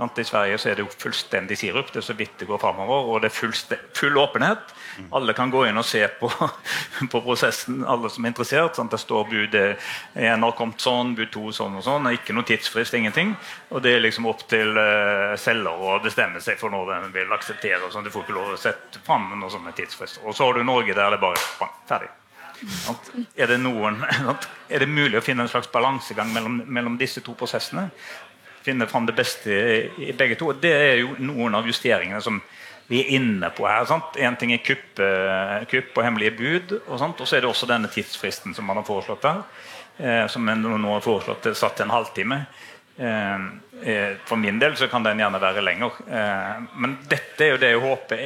I 0.01 0.23
Sverige 0.25 0.57
er 0.65 0.79
det 0.79 0.83
jo 0.85 0.89
fullstendig 0.89 1.57
sirup. 1.59 1.91
Det 1.93 2.01
er 2.01 2.05
så 2.05 2.15
vidt 2.17 2.39
det 2.39 2.47
går 2.49 2.57
framover. 2.61 3.09
Og 3.11 3.21
det 3.21 3.29
er 3.29 3.35
full, 3.35 4.17
åpenhet. 4.17 4.73
Alle 5.13 5.35
kan 5.37 5.51
gå 5.53 5.65
inn 5.67 5.77
og 5.77 5.85
se 5.85 6.01
på, 6.19 6.29
på 7.11 7.21
prosessen, 7.21 7.83
alle 7.85 8.09
som 8.09 8.25
er 8.25 8.33
interessert. 8.33 8.75
Sant? 8.75 8.91
Det 8.91 8.99
står 9.01 9.27
bud 9.29 9.57
én 9.57 10.45
har 10.45 10.55
kommet 10.57 10.81
sånn, 10.81 11.13
bud 11.17 11.29
to 11.33 11.51
sånn 11.55 11.77
og 11.77 11.85
sånn. 11.85 12.09
Ikke 12.15 12.33
noen 12.33 12.49
tidsfrist, 12.49 12.97
ingenting. 12.97 13.35
Og 13.69 13.83
det 13.85 13.95
er 13.95 14.05
liksom 14.05 14.25
opp 14.31 14.41
til 14.49 14.73
uh, 14.77 15.37
selger 15.39 15.85
å 15.85 15.99
bestemme 16.03 16.41
seg 16.41 16.57
for 16.59 16.73
når 16.73 16.95
den 16.95 17.13
vil 17.19 17.37
akseptere. 17.37 17.91
Sånn. 17.93 18.07
Du 18.07 18.13
får 18.13 18.25
ikke 18.25 18.39
lov 18.39 18.55
å 18.55 18.59
sette 18.61 19.03
fram 19.05 19.29
noen 19.35 19.53
sånne 19.53 19.75
tidsfrister. 19.77 20.25
Og 20.25 20.35
så 20.35 20.49
har 20.49 20.57
du 20.57 20.65
Norge 20.65 20.97
der 20.97 21.13
det 21.13 21.21
er 21.21 21.23
bare 21.27 21.71
ferdig. 21.89 22.09
Er 23.35 23.49
det, 23.49 23.57
noen, 23.57 24.03
er 24.73 24.83
det 24.83 24.89
mulig 24.89 25.17
å 25.17 25.23
finne 25.25 25.45
en 25.45 25.49
slags 25.49 25.69
balansegang 25.73 26.29
mellom, 26.33 26.59
mellom 26.69 26.97
disse 26.99 27.23
to 27.25 27.33
prosessene? 27.37 27.87
Finne 28.65 28.87
fram 28.87 29.07
det 29.09 29.15
beste 29.17 29.51
i 29.97 30.11
begge 30.17 30.37
to. 30.39 30.51
Det 30.53 30.71
er 30.71 30.99
jo 31.01 31.15
noen 31.19 31.55
av 31.57 31.67
justeringene 31.69 32.21
som 32.23 32.41
vi 32.91 32.99
er 33.01 33.13
inne 33.17 33.49
på 33.55 33.67
her. 33.67 33.85
Én 33.87 34.27
En 34.27 34.35
ting 34.35 34.51
er 34.53 34.57
kupp, 34.57 34.99
eh, 34.99 35.65
kupp 35.71 35.97
og 35.97 36.03
hemmelige 36.03 36.37
bud, 36.37 36.81
og, 36.87 37.01
og, 37.01 37.27
så 37.27 37.37
er 37.37 37.41
det 37.41 37.49
også 37.49 37.69
denne 37.69 37.87
tidsfristen 37.87 38.53
som 38.53 38.65
man 38.65 38.77
har 38.77 38.83
foreslått 38.83 39.23
her. 39.23 39.43
Eh, 39.97 40.27
som 40.27 40.45
nå 40.45 40.93
har 40.93 41.01
foreslått 41.01 41.55
satt 41.55 41.75
til 41.75 41.85
en 41.85 41.95
halvtime. 41.95 42.45
Eh, 42.97 44.17
for 44.25 44.35
min 44.35 44.59
del 44.59 44.75
så 44.77 44.87
kan 44.87 45.03
den 45.03 45.19
gjerne 45.19 45.41
være 45.41 45.63
lenger. 45.63 45.91
Eh, 46.07 46.55
men 46.75 46.97
dette 47.09 47.45
er 47.45 47.55
jo 47.55 47.61
det 47.61 47.71
jeg 47.73 47.83
håper 47.83 48.25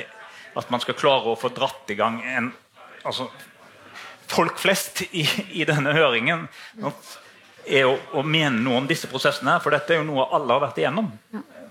at 0.55 0.71
man 0.71 0.81
skal 0.83 0.97
klare 0.97 1.31
å 1.31 1.39
få 1.39 1.51
dratt 1.53 1.91
i 1.91 1.97
gang 1.99 2.21
en 2.23 2.49
altså, 3.03 3.27
folk 4.31 4.57
flest 4.59 5.03
i, 5.11 5.25
i 5.51 5.67
denne 5.67 5.93
høringen 5.95 6.47
er 7.67 7.87
å, 7.89 7.95
å, 8.17 8.23
mene 8.23 8.61
noe 8.61 8.81
om 8.81 8.89
disse 8.89 9.09
prosessene. 9.11 9.57
For 9.63 9.75
dette 9.75 9.95
er 9.95 10.01
jo 10.01 10.07
noe 10.07 10.27
alle 10.35 10.55
har 10.55 10.63
vært 10.67 10.81
igjennom 10.81 11.11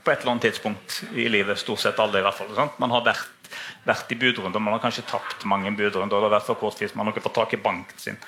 på 0.05 0.13
et 0.13 0.21
eller 0.21 0.35
annet 0.35 0.49
tidspunkt 0.51 0.99
i 1.17 1.29
livet. 1.33 1.59
stort 1.59 1.81
sett 1.81 2.01
alle 2.03 2.21
i 2.21 2.25
hvert 2.25 2.37
fall. 2.37 2.51
Sant? 2.57 2.77
Man 2.83 2.93
har 2.93 3.05
vært, 3.07 3.53
vært 3.87 4.13
i 4.13 4.19
budrunder, 4.21 4.61
man 4.61 4.77
har 4.77 4.83
kanskje 4.83 5.07
tapt 5.09 5.47
mange 5.49 5.73
budrunder. 5.73 6.19
Det 6.19 6.29
har 6.29 6.37
vært 6.37 6.51
for 6.51 6.61
kort 6.61 6.77
tid, 6.79 6.93
man 6.95 7.09
har 7.09 7.15
ikke 7.15 7.25
fått 7.29 7.39
tak 7.41 7.57
i 7.57 7.63
banken 7.65 8.01
sin. 8.01 8.21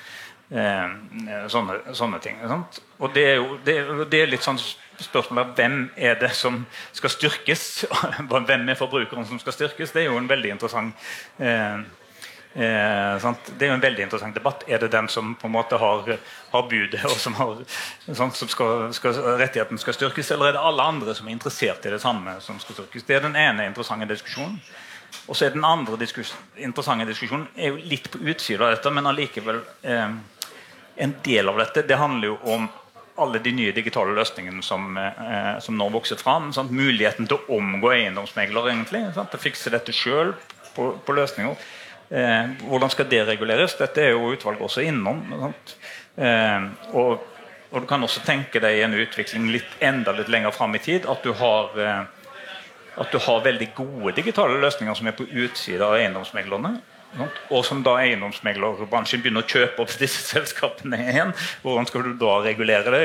Eh, 0.47 0.91
sånne, 1.51 1.81
sånne, 1.97 2.21
ting. 2.23 2.39
Sant? 2.47 2.79
Og 3.03 3.13
det 3.13 3.25
er 3.33 3.39
jo 3.41 3.57
det, 3.67 3.77
det 4.11 4.21
er 4.23 4.29
litt 4.31 4.45
sånn 4.45 4.59
spørsmålet 5.03 5.57
hvem 5.59 5.75
er 5.99 6.15
det 6.21 6.31
som 6.39 6.61
skal 6.95 7.11
styrkes? 7.13 7.65
hvem 8.31 8.69
er 8.71 8.79
forbrukeren 8.79 9.27
som 9.27 9.41
skal 9.43 9.57
styrkes? 9.57 9.91
Det 9.93 10.05
er 10.05 10.09
jo 10.09 10.17
en 10.17 10.29
veldig 10.29 10.55
interessant 10.55 11.09
eh, 11.43 11.83
Eh, 12.57 13.25
det 13.57 13.67
er 13.67 13.69
jo 13.69 13.75
en 13.75 13.83
veldig 13.83 14.07
interessant 14.07 14.33
debatt. 14.33 14.63
Er 14.65 14.81
det 14.81 14.89
den 14.89 15.05
som 15.13 15.35
på 15.37 15.45
en 15.45 15.53
måte 15.53 15.77
har, 15.77 16.07
har 16.49 16.63
budet, 16.69 17.03
og 17.05 17.19
som, 17.21 17.35
har, 17.37 17.59
sant, 18.07 18.35
som 18.35 18.49
skal, 18.49 18.87
skal, 18.97 19.19
rettigheten 19.37 19.77
skal 19.77 19.93
styrkes, 19.93 20.31
eller 20.33 20.49
er 20.49 20.57
det 20.57 20.63
alle 20.65 20.87
andre 20.89 21.13
som 21.13 21.29
er 21.29 21.35
interessert 21.37 21.85
i 21.85 21.93
det 21.93 22.01
samme, 22.01 22.39
som 22.41 22.57
skal 22.63 22.79
styrkes? 22.79 23.05
Det 23.05 23.19
er 23.19 23.27
den 23.27 23.37
ene 23.37 23.69
interessante 23.69 24.09
diskusjonen. 24.09 24.57
Og 25.27 25.37
så 25.37 25.45
er 25.45 25.53
den 25.53 25.63
andre 25.67 25.95
diskus 26.01 26.33
interessante 26.59 27.05
diskusjonen 27.07 27.45
er 27.55 27.71
jo 27.71 27.77
litt 27.91 28.09
på 28.11 28.19
utsida 28.25 28.65
av 28.65 28.73
dette, 28.75 28.91
men 28.91 29.07
allikevel 29.07 29.61
eh, 29.87 30.17
en 31.05 31.15
del 31.23 31.53
av 31.53 31.61
dette. 31.61 31.85
Det 31.87 32.01
handler 32.01 32.31
jo 32.33 32.37
om 32.57 32.67
alle 33.21 33.39
de 33.43 33.53
nye 33.53 33.73
digitale 33.73 34.17
løsningene 34.17 34.63
som, 34.65 34.97
eh, 34.97 35.57
som 35.61 35.77
nå 35.77 35.91
vokser 35.93 36.17
fram. 36.17 36.49
Sant? 36.57 36.73
Muligheten 36.73 37.29
til 37.29 37.37
å 37.37 37.59
omgå 37.61 37.93
eiendomsmegler, 37.93 38.71
egentlig. 38.73 39.05
Sant? 39.13 39.29
Til 39.29 39.39
å 39.39 39.45
fikse 39.45 39.73
dette 39.73 39.93
sjøl 39.95 40.33
på, 40.73 40.95
på 41.05 41.17
løsninger. 41.17 41.67
Eh, 42.09 42.51
hvordan 42.67 42.91
skal 42.93 43.09
det 43.11 43.23
reguleres? 43.27 43.77
Dette 43.79 44.03
er 44.03 44.13
jo 44.15 44.33
utvalget 44.33 44.63
også 44.63 44.85
innom. 44.87 45.23
Eh, 46.15 46.67
og, 46.93 47.23
og, 47.71 47.81
du 47.81 47.87
kan 47.89 48.03
også 48.03 48.23
tenke 48.25 48.61
deg 48.63 48.83
en 48.85 48.95
utvikling 48.97 49.49
litt, 49.51 49.79
enda 49.83 50.15
litt 50.15 50.31
lenger 50.31 50.55
fram 50.55 50.75
i 50.75 50.83
tid. 50.83 51.07
At 51.09 51.25
du 51.25 51.33
har 51.35 51.75
eh, 51.81 52.05
at 52.97 53.11
du 53.13 53.19
har 53.21 53.43
veldig 53.45 53.71
gode 53.77 54.15
digitale 54.17 54.57
løsninger 54.61 54.95
som 54.97 55.09
er 55.09 55.17
på 55.17 55.27
utsida 55.27 55.85
av 55.85 55.99
eiendomsmeglerne. 55.99 56.77
Og 57.55 57.63
som 57.65 57.79
da 57.85 57.95
eiendomsmeglerbransjen 58.01 59.21
begynner 59.23 59.45
å 59.45 59.49
kjøpe 59.49 59.83
opp 59.83 59.93
disse 60.01 60.23
selskapene 60.25 60.99
igjen. 61.13 61.33
Hvordan 61.63 61.87
skal 61.89 62.07
du 62.07 62.15
da 62.19 62.39
regulere 62.45 62.93
det? 62.93 63.03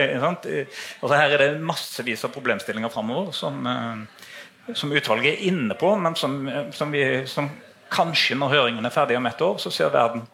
Altså 1.02 1.14
her 1.14 1.36
er 1.36 1.44
det 1.44 1.66
massevis 1.68 2.24
av 2.26 2.32
problemstillinger 2.34 2.92
framover 2.92 3.36
som, 3.36 3.60
eh, 3.68 4.72
som, 4.72 4.94
utvalget 4.94 5.34
er 5.34 5.52
inne 5.52 5.76
på, 5.78 5.92
men 6.00 6.16
som, 6.18 6.40
som, 6.74 6.92
vi, 6.94 7.04
som 7.30 7.50
Kanskje 7.92 8.38
når 8.38 8.54
høringen 8.56 8.88
er 8.88 8.94
ferdig 8.94 9.18
om 9.18 9.28
ett 9.28 9.44
år, 9.44 9.58
så 9.60 9.72
ser 9.74 9.92
verden 9.92 10.24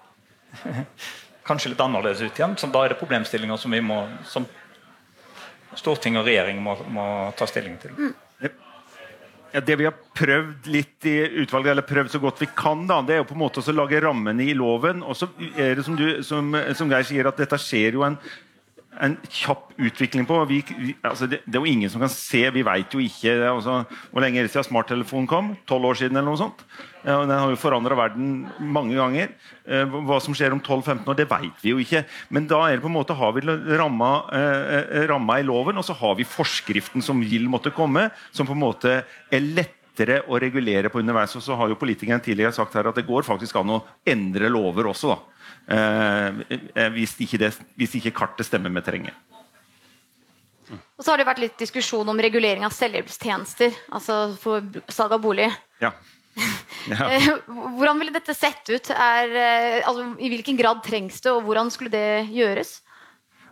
kanskje 1.49 1.73
litt 1.73 1.83
annerledes 1.83 2.23
ut 2.23 2.39
igjen. 2.39 2.57
Så 2.61 2.71
da 2.73 2.85
er 2.85 2.95
det 2.95 3.01
problemstillinger 3.01 3.61
som 3.61 3.75
vi 3.75 3.83
må, 3.85 4.03
som 4.29 4.47
storting 5.79 6.19
og 6.21 6.27
regjering 6.29 6.63
må, 6.63 6.77
må 6.93 7.05
ta 7.39 7.49
stilling 7.51 7.79
til. 7.83 7.95
Mm. 7.99 8.15
Ja, 9.49 9.63
det 9.65 9.79
vi 9.81 9.87
har 9.89 9.95
prøvd 9.97 10.67
litt 10.69 11.07
i 11.09 11.15
utvalget, 11.41 11.71
eller 11.73 11.87
prøvd 11.89 12.13
så 12.13 12.21
godt 12.21 12.43
vi 12.43 12.51
kan, 12.57 12.83
da, 12.89 12.99
det 13.01 13.15
er 13.15 13.23
jo 13.23 13.29
på 13.31 13.37
en 13.37 13.41
måte 13.41 13.63
å 13.63 13.75
lage 13.75 14.01
rammene 14.05 14.45
i 14.45 14.57
loven. 14.57 15.01
Og 15.01 15.17
så 15.17 15.31
er 15.57 15.79
det 15.79 15.87
som, 15.87 15.97
du, 15.97 16.21
som, 16.27 16.53
som 16.77 16.93
Geir 16.93 17.07
sier, 17.09 17.31
at 17.31 17.41
dette 17.41 17.61
skjer 17.63 17.97
jo 17.97 18.05
en 18.05 18.19
en 19.05 19.17
kjapp 19.31 19.73
utvikling 19.79 20.27
på. 20.29 20.39
Vi, 20.51 20.59
vi, 20.79 20.95
altså 21.07 21.29
det, 21.31 21.41
det, 21.47 21.57
er 21.57 21.65
jo 21.65 21.71
ingen 21.71 21.91
som 21.93 22.03
kan 22.03 22.11
se, 22.13 22.43
vi 22.55 22.65
veit 22.67 22.95
jo 22.95 23.03
ikke 23.03 23.35
altså, 23.51 23.81
hvor 24.11 24.25
lenge 24.25 24.45
siden 24.49 24.67
smarttelefonen 24.67 25.29
kom? 25.31 25.53
Tolv 25.69 25.91
år 25.91 26.01
siden? 26.01 26.19
eller 26.19 26.31
noe 26.33 26.41
sånt. 26.41 26.65
Ja, 27.05 27.21
den 27.23 27.35
har 27.35 27.53
jo 27.53 27.61
forandra 27.61 27.97
verden 27.99 28.49
mange 28.75 28.97
ganger. 28.99 29.31
Eh, 29.69 29.97
hva 30.09 30.19
som 30.23 30.35
skjer 30.37 30.57
om 30.57 30.63
12-15 30.63 31.07
år, 31.07 31.19
det 31.19 31.29
veit 31.31 31.63
vi 31.63 31.73
jo 31.73 31.81
ikke. 31.83 32.05
Men 32.35 32.49
da 32.51 32.65
er 32.67 32.77
det 32.77 32.85
på 32.85 32.91
en 32.91 32.99
måte 32.99 33.17
har 33.19 33.35
vi 33.37 33.45
ramma, 33.79 34.13
eh, 34.35 35.07
ramma 35.11 35.39
i 35.39 35.47
loven, 35.47 35.79
og 35.79 35.87
så 35.87 35.97
har 35.99 36.19
vi 36.19 36.29
forskriften 36.29 37.05
som 37.05 37.23
vil 37.23 37.49
måtte 37.51 37.75
komme, 37.75 38.09
som 38.35 38.49
på 38.49 38.57
en 38.57 38.65
måte 38.67 39.01
er 39.05 39.47
lettere 39.47 40.23
å 40.27 40.39
regulere 40.43 40.91
på 40.91 41.01
underveis. 41.03 41.37
Og 41.39 41.45
så 41.47 41.57
har 41.59 41.71
jo 41.71 41.79
politikeren 41.79 42.23
tidligere 42.25 42.57
sagt 42.57 42.75
her 42.75 42.91
at 42.91 42.99
det 42.99 43.07
går 43.09 43.27
faktisk 43.27 43.63
an 43.63 43.79
å 43.79 43.83
endre 44.07 44.51
lover 44.51 44.91
også. 44.91 45.15
da. 45.15 45.38
Eh, 45.69 46.29
eh, 46.49 46.91
hvis, 46.95 47.13
ikke 47.21 47.41
det, 47.43 47.51
hvis 47.77 47.97
ikke 47.99 48.15
kartet 48.23 48.49
stemmer 48.49 48.73
med 48.73 48.87
terrenget. 48.87 49.17
Og 50.69 51.05
så 51.05 51.13
har 51.13 51.21
det 51.21 51.29
vært 51.29 51.43
litt 51.43 51.61
diskusjon 51.61 52.09
om 52.09 52.21
regulering 52.21 52.65
av 52.67 52.75
selvhjelpstjenester. 52.77 53.77
Altså 53.97 54.19
for 54.41 54.65
salg 54.93 55.17
av 55.17 55.25
bolig. 55.25 55.51
Ja. 55.85 55.95
Ja. 56.89 57.05
Eh, 57.13 57.25
hvordan 57.77 57.99
ville 58.01 58.13
dette 58.15 58.33
sett 58.33 58.71
ut? 58.71 58.87
Er, 58.95 59.33
altså, 59.83 60.07
I 60.25 60.31
hvilken 60.33 60.57
grad 60.57 60.79
trengs 60.87 61.19
det, 61.21 61.33
og 61.35 61.43
hvordan 61.45 61.69
skulle 61.75 61.91
det 61.93 62.31
gjøres? 62.33 62.79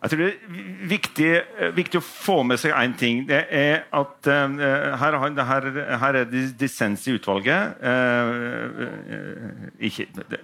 Jeg 0.03 0.12
tror 0.12 0.20
det 0.20 0.26
er 0.28 0.88
viktig, 0.90 1.28
eh, 1.59 1.70
viktig, 1.74 2.01
å 2.01 2.05
få 2.05 2.36
med 2.44 2.61
seg 2.61 2.74
én 2.76 2.94
ting. 2.99 3.22
Det 3.28 3.38
er 3.49 3.86
at 3.97 4.28
uh, 4.28 4.57
her, 5.01 5.16
her, 5.16 5.68
her, 6.03 6.18
er 6.20 6.26
dissens 6.61 7.07
i 7.09 7.14
utvalget. 7.16 7.80
Uh, 7.80 8.84
ikke, 9.88 10.07
det, 10.18 10.40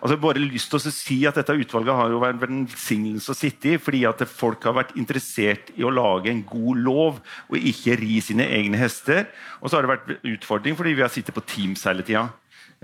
altså 0.00 0.18
bare 0.20 0.42
lyst 0.42 0.72
til 0.72 0.80
å 0.80 0.94
si 0.94 1.18
at 1.28 1.38
dette 1.38 1.54
utvalget 1.54 2.00
har 2.00 2.10
jo 2.10 2.22
vært 2.24 2.40
en 2.50 2.64
velsignelse 2.66 3.32
å 3.32 3.38
sitte 3.38 3.74
i, 3.74 3.80
fordi 3.82 4.02
at 4.10 4.26
folk 4.28 4.66
har 4.66 4.76
vært 4.80 4.96
interessert 4.98 5.70
i 5.76 5.86
å 5.86 5.94
lage 5.94 6.32
en 6.32 6.42
god 6.48 6.82
lov 6.82 7.22
og 7.46 7.56
ikke 7.56 7.98
ri 8.00 8.18
sine 8.24 8.48
egne 8.58 8.80
hester. 8.80 9.28
Og 9.62 9.70
så 9.70 9.78
har 9.78 9.86
det 9.86 9.94
vært 9.94 10.26
utfordring 10.34 10.76
fordi 10.78 10.96
vi 10.98 11.06
har 11.06 11.14
sittet 11.14 11.36
på 11.36 11.46
Teams 11.46 11.86
hele 11.86 12.04
tida. 12.06 12.26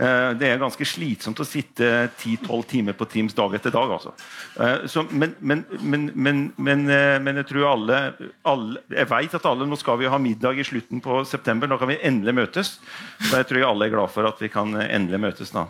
Eh, 0.03 0.31
det 0.39 0.49
er 0.49 0.59
ganske 0.59 0.87
slitsomt 0.89 1.39
å 1.43 1.47
sitte 1.47 1.89
10-12 2.19 2.63
timer 2.71 2.97
på 2.99 3.07
Teams 3.11 3.37
dag 3.39 3.55
etter 3.55 3.75
dag. 3.75 3.93
Altså. 3.95 4.15
Eh, 4.59 4.87
så, 4.91 5.05
men, 5.11 5.37
men, 5.39 5.63
men, 5.79 6.83
eh, 6.91 7.19
men, 7.23 7.39
jeg 7.43 7.51
tror 7.53 7.69
alle, 7.71 8.01
alle 8.49 8.83
Jeg 8.91 9.11
vet 9.13 9.37
at 9.39 9.47
alle 9.47 9.69
Nå 9.69 9.79
skal 9.79 10.01
vi 10.01 10.11
ha 10.11 10.19
middag 10.19 10.59
i 10.59 10.67
slutten 10.67 11.03
på 11.05 11.23
september. 11.29 11.71
Da 11.71 11.79
kan 11.79 11.93
vi 11.93 12.01
endelig 12.03 12.35
møtes. 12.41 12.75
Så 13.21 13.39
jeg 13.39 13.51
tror 13.51 13.69
alle 13.69 13.87
er 13.89 13.95
glad 13.95 14.15
for 14.15 14.27
at 14.27 14.43
vi 14.43 14.51
kan 14.53 14.75
endelig 14.83 15.23
møtes 15.29 15.55
da. 15.55 15.69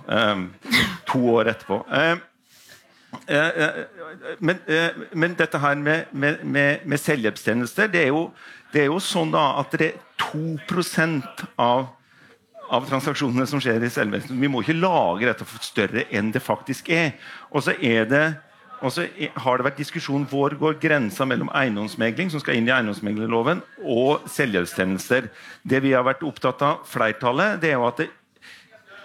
To 1.12 1.22
år 1.34 1.52
etterpå. 1.52 1.82
Men, 4.40 4.60
men 5.12 5.34
dette 5.36 5.60
her 5.60 5.76
med, 5.76 6.12
med, 6.16 6.44
med, 6.44 6.86
med 6.88 7.00
selvhjelpstjenester, 7.00 7.90
det 7.92 8.06
er, 8.06 8.14
jo, 8.14 8.30
det 8.72 8.86
er 8.86 8.88
jo 8.88 9.02
sånn 9.02 9.34
da 9.34 9.50
at 9.60 9.74
det 9.76 9.90
er 9.90 9.98
2% 10.22 11.44
av 11.60 11.90
av 12.72 12.86
transaksjonene 12.88 13.44
som 13.48 13.60
skjer 13.62 13.84
i 13.84 13.90
selvvesenet. 13.92 14.38
Vi 14.40 14.50
må 14.50 14.62
ikke 14.62 14.78
lage 14.78 15.28
dette 15.28 15.46
for 15.48 15.64
større 15.64 16.06
enn 16.14 16.32
det 16.32 16.42
faktisk 16.42 16.88
er. 16.94 17.12
Og 17.52 17.66
så 17.66 17.76
er 17.78 18.08
det 18.08 18.24
og 18.82 18.90
så 18.90 19.04
har 19.44 19.58
det 19.58 19.66
vært 19.68 19.78
diskusjon 19.78 20.24
hvor 20.26 20.54
går 20.58 20.80
grensa 20.82 21.22
mellom 21.28 21.52
eiendomsmegling, 21.54 22.32
som 22.32 22.42
skal 22.42 22.58
inn 22.58 22.66
i 22.66 22.72
eiendomsmeglerloven, 22.74 23.60
og 23.86 24.24
selvhjelpstjenester. 24.26 25.28
Det 25.62 25.78
vi 25.84 25.92
har 25.94 26.02
vært 26.02 26.24
opptatt 26.26 26.64
av, 26.66 26.80
flertallet, 26.90 27.60
det 27.62 27.70
er 27.70 27.78
jo 27.78 27.86
at 27.86 28.02
det, 28.02 28.08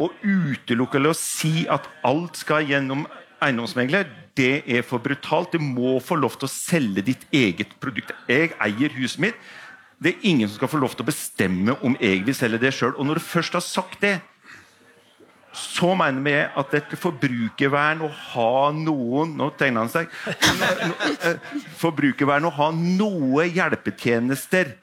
å 0.01 0.09
utelukke 0.21 0.97
eller 0.97 1.13
å 1.13 1.17
si 1.17 1.67
at 1.69 1.85
alt 2.05 2.41
skal 2.41 2.65
gjennom 2.65 3.05
eiendomsmegler, 3.43 4.09
det 4.37 4.63
er 4.69 4.83
for 4.85 5.01
brutalt. 5.01 5.53
Du 5.53 5.61
må 5.61 5.97
få 6.01 6.17
lov 6.17 6.37
til 6.37 6.49
å 6.49 6.53
selge 6.53 7.05
ditt 7.05 7.23
eget 7.33 7.77
produkt. 7.81 8.13
Jeg 8.29 8.53
eier 8.61 8.93
huset 8.97 9.21
mitt. 9.27 9.47
Det 9.97 10.13
er 10.13 10.25
ingen 10.29 10.49
som 10.49 10.59
skal 10.59 10.69
få 10.69 10.79
lov 10.81 10.93
til 10.93 11.05
å 11.05 11.09
bestemme 11.09 11.77
om 11.85 11.95
jeg 12.01 12.21
vil 12.25 12.35
selge 12.37 12.61
det 12.61 12.73
sjøl. 12.77 12.93
Og 12.97 13.07
når 13.07 13.19
du 13.19 13.25
først 13.25 13.57
har 13.57 13.65
sagt 13.65 14.01
det, 14.03 14.17
så 15.57 15.95
mener 15.97 16.21
vi 16.21 16.33
at 16.37 16.73
dette 16.73 16.99
forbrukervern 17.01 18.03
å 18.05 18.09
ha 18.11 18.69
noen 18.77 19.31
Nå 19.39 19.47
tegner 19.57 19.85
han 19.85 19.93
seg. 19.93 20.11
Eh, 21.27 21.39
forbrukervern 21.79 22.45
å 22.45 22.53
ha 22.53 22.67
noe 22.75 23.47
hjelpetjenester 23.49 24.75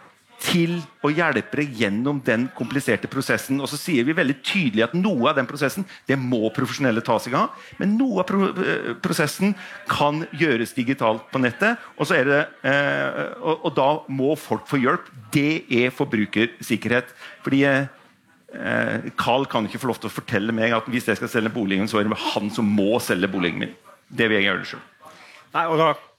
til 0.42 0.76
å 1.04 1.10
hjelpe 1.12 1.60
deg 1.60 1.74
gjennom 1.78 2.20
den 2.24 2.46
kompliserte 2.56 3.08
prosessen. 3.10 3.60
Og 3.62 3.68
så 3.70 3.78
sier 3.80 4.06
vi 4.06 4.16
veldig 4.16 4.36
tydelig 4.44 4.84
at 4.86 4.96
noe 4.96 5.30
av 5.30 5.38
den 5.38 5.48
prosessen 5.48 5.86
det 6.08 6.18
må 6.20 6.48
profesjonelle 6.54 7.04
ta 7.04 7.18
seg 7.22 7.36
av. 7.38 7.54
Men 7.80 7.96
noe 7.98 8.22
av 8.22 8.28
pro 8.28 8.48
eh, 8.50 8.92
prosessen 9.04 9.54
kan 9.90 10.24
gjøres 10.36 10.74
digitalt 10.76 11.26
på 11.32 11.42
nettet. 11.42 11.82
Og, 11.98 12.08
det, 12.10 12.40
eh, 12.66 13.20
og, 13.40 13.64
og, 13.64 13.70
da 13.76 13.90
må 14.12 14.34
folk 14.40 14.68
få 14.70 14.80
hjelp. 14.82 15.10
Det 15.34 15.64
er 15.72 15.94
forbrukersikkerhet. 15.94 17.14
Fordi 17.44 17.62
eh, 17.68 19.12
Carl 19.20 19.48
kan 19.50 19.68
ikke 19.68 19.82
få 19.82 19.92
lov 19.92 20.02
til 20.02 20.12
å 20.12 20.16
fortelle 20.16 20.56
meg 20.56 20.76
at 20.76 20.90
hvis 20.92 21.10
jeg 21.10 21.20
skal 21.20 21.32
selge 21.32 21.54
boligen, 21.54 21.90
så 21.90 22.00
er 22.00 22.08
det 22.08 22.24
han 22.32 22.50
som 22.54 22.68
må 22.68 22.98
selge 23.02 23.30
boligen 23.32 23.62
min. 23.64 23.78
Det 24.08 24.28
vil 24.28 24.40
jeg 24.40 24.50
gjøre 24.50 24.74
sjøl. 24.74 24.84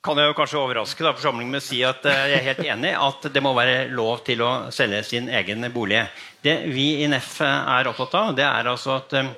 Kan 0.05 0.21
jeg 0.21 0.29
jo 0.29 0.37
kanskje 0.37 0.61
overraske 0.61 1.01
da, 1.01 1.15
forsamlingen 1.17 1.55
med 1.55 1.63
å 1.63 1.65
si 1.65 1.81
at 1.87 2.05
uh, 2.05 2.13
jeg 2.29 2.37
er 2.37 2.47
helt 2.51 2.65
enig 2.75 2.93
at 2.93 3.27
det 3.33 3.41
må 3.43 3.55
være 3.57 3.87
lov 3.89 4.21
til 4.27 4.43
å 4.45 4.51
selge 4.75 5.01
sin 5.07 5.29
egen 5.33 5.65
bolig. 5.73 6.03
Det 6.45 6.59
vi 6.69 6.91
i 7.01 7.07
NEF 7.09 7.39
er 7.41 7.89
opptatt 7.89 8.19
av, 8.19 8.33
det 8.37 8.45
er 8.45 8.69
altså 8.69 8.99
at 8.99 9.15
um, 9.17 9.31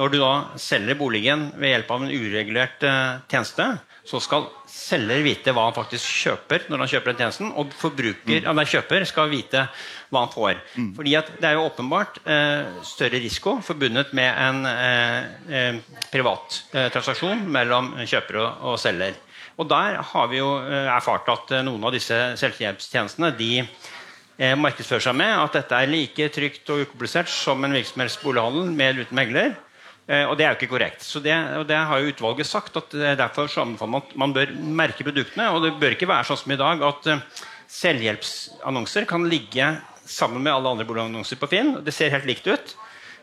når 0.00 0.12
du 0.12 0.18
da 0.20 0.32
selger 0.60 0.98
boligen 1.00 1.48
ved 1.56 1.72
hjelp 1.72 1.94
av 1.94 2.04
en 2.04 2.12
uregulert 2.12 2.84
uh, 2.84 3.22
tjeneste, 3.32 3.70
så 4.10 4.20
skal 4.22 4.46
selger 4.70 5.22
vite 5.24 5.52
hva 5.54 5.66
han 5.68 5.76
faktisk 5.76 6.08
kjøper 6.24 6.66
når 6.70 6.82
han 6.82 6.90
kjøper 6.92 7.12
den 7.12 7.20
tjenesten, 7.20 7.50
og 7.58 7.74
forbruker, 7.78 8.46
mm. 8.46 8.62
kjøper 8.72 9.06
skal 9.08 9.30
vite 9.30 9.64
hva 10.10 10.24
han 10.24 10.32
får. 10.32 10.60
Mm. 10.74 10.90
Fordi 10.96 11.16
Det 11.40 11.48
er 11.48 11.56
jo 11.56 11.66
åpenbart 11.68 12.20
eh, 12.24 12.80
større 12.86 13.20
risiko 13.22 13.58
forbundet 13.64 14.14
med 14.16 14.30
en 14.30 14.66
eh, 14.66 15.18
eh, 15.50 15.98
privat 16.10 16.62
eh, 16.72 16.88
transaksjon 16.92 17.44
mellom 17.52 17.92
kjøper 18.02 18.40
og, 18.42 18.64
og, 18.72 18.78
selger. 18.80 19.18
Og 19.60 19.68
Der 19.68 20.00
har 20.00 20.28
vi 20.30 20.40
jo 20.40 20.54
eh, 20.64 20.88
erfart 20.88 21.28
at 21.28 21.50
eh, 21.52 21.64
noen 21.66 21.82
av 21.84 21.92
disse 21.92 22.16
selvhjelpstjenestene 22.40 23.34
de 23.38 23.54
markedsfører 24.56 25.02
seg 25.04 25.16
med 25.18 25.34
at 25.36 25.56
dette 25.58 25.76
er 25.76 25.90
like 25.90 26.26
trygt 26.32 26.70
og 26.72 26.86
ukomplisert 26.86 27.28
som 27.28 27.60
en 27.66 27.74
virksomhetsbolighandel 27.76 28.70
med 28.72 28.86
eller 28.86 29.04
uten 29.04 29.18
megler. 29.18 29.50
Eh, 30.08 30.24
og 30.24 30.38
det 30.38 30.46
er 30.46 30.54
jo 30.54 30.56
ikke 30.62 30.70
korrekt. 30.70 31.04
Så 31.04 31.20
det, 31.20 31.34
og 31.58 31.66
det 31.68 31.76
har 31.76 32.00
jo 32.00 32.08
utvalget 32.08 32.48
sagt. 32.48 32.78
at 32.80 32.96
Derfor 33.20 33.52
man, 33.84 34.00
man 34.16 34.32
bør 34.32 34.54
merke 34.56 35.04
produktene. 35.04 35.50
Og 35.52 35.66
det 35.66 35.74
bør 35.82 35.92
ikke 35.92 36.08
være 36.08 36.30
sånn 36.30 36.40
som 36.40 36.56
i 36.56 36.60
dag 36.62 36.86
at 36.88 37.10
selvhjelpsannonser 37.70 39.04
kan 39.10 39.28
ligge 39.28 39.74
sammen 40.08 40.40
med 40.40 40.54
alle 40.54 40.72
andre 40.72 40.88
boligannonser 40.88 41.36
på 41.36 41.50
Finn. 41.52 41.76
Det 41.84 41.92
ser 41.94 42.16
helt 42.16 42.28
likt 42.30 42.48
ut. 42.48 42.72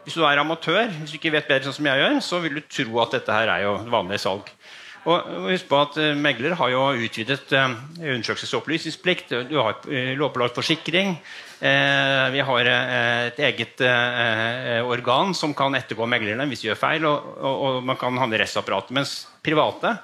Hvis 0.05 0.15
du 0.15 0.21
er 0.23 0.39
amatør, 0.39 0.93
hvis 1.01 1.11
du 1.11 1.17
ikke 1.17 1.33
vet 1.33 1.49
bedre 1.49 1.67
sånn 1.67 1.81
som 1.81 1.89
jeg 1.89 1.99
gjør, 1.99 2.21
så 2.23 2.45
vil 2.45 2.59
du 2.59 2.63
tro 2.63 3.01
at 3.03 3.17
dette 3.17 3.41
her 3.41 3.49
er 3.57 3.65
jo 3.65 3.73
vanlig 3.91 4.21
salg. 4.23 4.53
Og 5.07 5.27
husk 5.47 5.69
på 5.69 5.77
at 5.79 5.99
uh, 6.01 6.13
Megler 6.19 6.57
har 6.59 6.71
jo 6.73 6.85
utvidet 7.07 7.53
uh, 7.55 7.75
undersøkelses- 8.01 8.53
og 8.53 8.63
opplysningsplikt. 8.63 9.35
Du 9.47 9.55
har 9.61 9.77
uh, 9.87 10.13
lovpålagt 10.19 10.57
forsikring. 10.59 11.15
Eh, 11.57 12.29
vi 12.29 12.41
har 12.45 12.67
eh, 12.69 13.27
et 13.31 13.39
eget 13.41 13.81
eh, 13.81 14.85
organ 14.85 15.33
som 15.33 15.55
kan 15.57 15.73
ettergå 15.73 16.05
meglerne 16.05 16.45
hvis 16.45 16.61
de 16.61 16.69
gjør 16.69 16.77
feil. 16.77 17.07
Og, 17.07 17.79
man 17.85 17.97
kan 17.97 18.17
havne 18.21 18.37
i 18.37 18.41
rettsapparatet. 18.43 18.93
Mens 18.93 19.17
private 19.45 19.95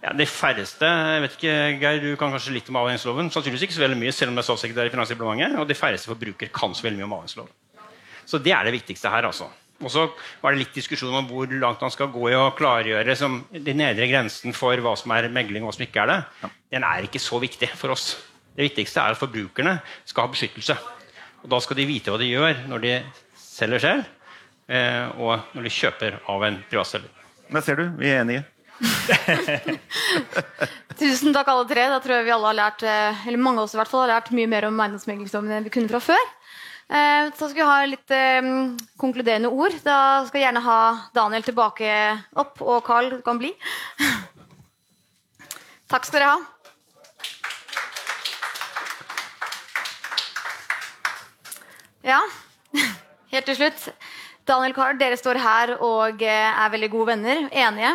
ja, 0.00 0.14
De 0.16 0.24
færreste 0.30 0.86
jeg 0.86 1.22
vet 1.24 1.36
ikke, 1.36 1.54
Geir, 1.82 2.00
du 2.00 2.12
kan 2.16 2.32
kanskje 2.32 2.54
litt 2.54 2.70
om 2.72 2.80
avhengighetsloven. 2.80 3.28
Sannsynligvis 3.34 3.66
ikke 3.66 3.76
så 3.76 3.84
veldig 3.84 4.00
mye, 4.00 4.14
selv 4.14 4.32
om 4.32 4.38
det 4.38 4.44
er 4.44 4.48
statssekretær 4.48 4.88
i 4.88 4.92
Finansdepartementet. 4.94 5.60
Og 5.60 5.68
de 5.68 5.76
færreste 5.76 6.08
forbrukere 6.08 6.54
kan 6.54 6.76
så 6.76 6.86
veldig 6.86 7.02
mye 7.02 7.08
om 7.10 7.16
avhengighetsloven. 7.18 7.56
Så 8.28 8.40
det 8.44 8.54
er 8.54 8.68
det 8.68 8.76
viktigste 8.78 9.12
her. 9.12 9.28
altså. 9.28 9.50
Og 9.78 9.92
så 9.94 10.08
var 10.42 10.54
det 10.54 10.64
litt 10.64 10.74
diskusjon 10.74 11.14
om 11.14 11.28
hvor 11.30 11.50
langt 11.60 11.82
man 11.84 11.92
skal 11.94 12.10
gå 12.10 12.32
i 12.32 12.34
å 12.34 12.48
klargjøre 12.58 13.14
som 13.18 13.36
de 13.52 13.74
nedre 13.78 14.08
grensen 14.10 14.56
for 14.56 14.80
hva 14.82 14.96
som 14.98 15.12
er 15.14 15.28
megling 15.30 15.62
og 15.62 15.70
hva 15.70 15.76
som 15.76 15.84
ikke 15.86 16.02
er 16.02 16.10
det. 16.10 16.50
Den 16.74 16.86
er 16.88 17.06
ikke 17.06 17.22
så 17.22 17.38
viktig 17.42 17.70
for 17.78 17.94
oss. 17.94 18.10
Det 18.58 18.66
viktigste 18.66 19.04
er 19.04 19.14
at 19.14 19.20
forbrukerne 19.20 19.76
skal 20.08 20.26
ha 20.26 20.32
beskyttelse. 20.32 20.74
Og 21.44 21.50
Da 21.52 21.60
skal 21.62 21.78
de 21.78 21.86
vite 21.86 22.10
hva 22.10 22.18
de 22.18 22.32
gjør 22.32 22.64
når 22.66 22.82
de 22.82 22.94
selger 23.38 23.84
selv, 23.84 24.08
eh, 24.66 25.06
og 25.14 25.54
når 25.54 25.68
de 25.68 25.76
kjøper 25.76 26.18
av 26.26 26.48
en 26.48 26.58
privatselger. 26.70 27.14
Der 27.48 27.64
ser 27.64 27.78
du, 27.78 27.86
vi 28.00 28.10
er 28.10 28.24
enige. 28.24 28.42
Tusen 30.98 31.34
takk, 31.34 31.48
alle 31.50 31.66
tre. 31.70 31.86
Da 31.90 31.98
tror 32.02 32.18
jeg 32.18 32.26
vi 32.26 32.34
alle 32.34 32.50
har 32.50 32.58
lært 32.58 32.82
eh, 32.86 33.26
eller 33.30 33.42
mange 33.42 33.62
av 33.62 33.68
oss 33.68 33.74
i 33.74 33.80
hvert 33.80 33.90
fall, 33.90 34.04
har 34.06 34.16
lært 34.16 34.34
mye 34.34 34.50
mer 34.50 34.68
om 34.68 34.82
eiendomsmeglingsdommen 34.82 35.54
enn 35.54 35.66
vi 35.66 35.74
kunne 35.74 35.90
fra 35.90 36.00
før. 36.02 36.24
Eh, 36.88 37.28
så 37.36 37.50
skal 37.50 37.58
vi 37.58 37.68
ha 37.68 37.80
litt 37.84 38.12
um, 38.42 38.76
konkluderende 38.96 39.50
ord. 39.52 39.74
Da 39.84 40.24
skal 40.24 40.40
jeg 40.40 40.46
gjerne 40.46 40.64
ha 40.64 40.80
Daniel 41.16 41.44
tilbake 41.44 41.90
opp, 42.40 42.62
og 42.64 42.80
Carl 42.86 43.18
kan 43.26 43.40
bli. 43.40 43.52
Takk 45.92 46.08
skal 46.08 46.22
dere 46.22 46.30
ha. 46.32 46.38
Ja, 52.08 52.22
helt 53.34 53.50
til 53.50 53.58
slutt. 53.58 53.90
Daniel 54.48 54.72
Carl, 54.72 54.96
dere 54.96 55.18
står 55.20 55.42
her 55.44 55.74
og 55.84 56.24
eh, 56.24 56.48
er 56.48 56.72
veldig 56.72 56.88
gode 56.94 57.12
venner. 57.12 57.44
Enige. 57.52 57.92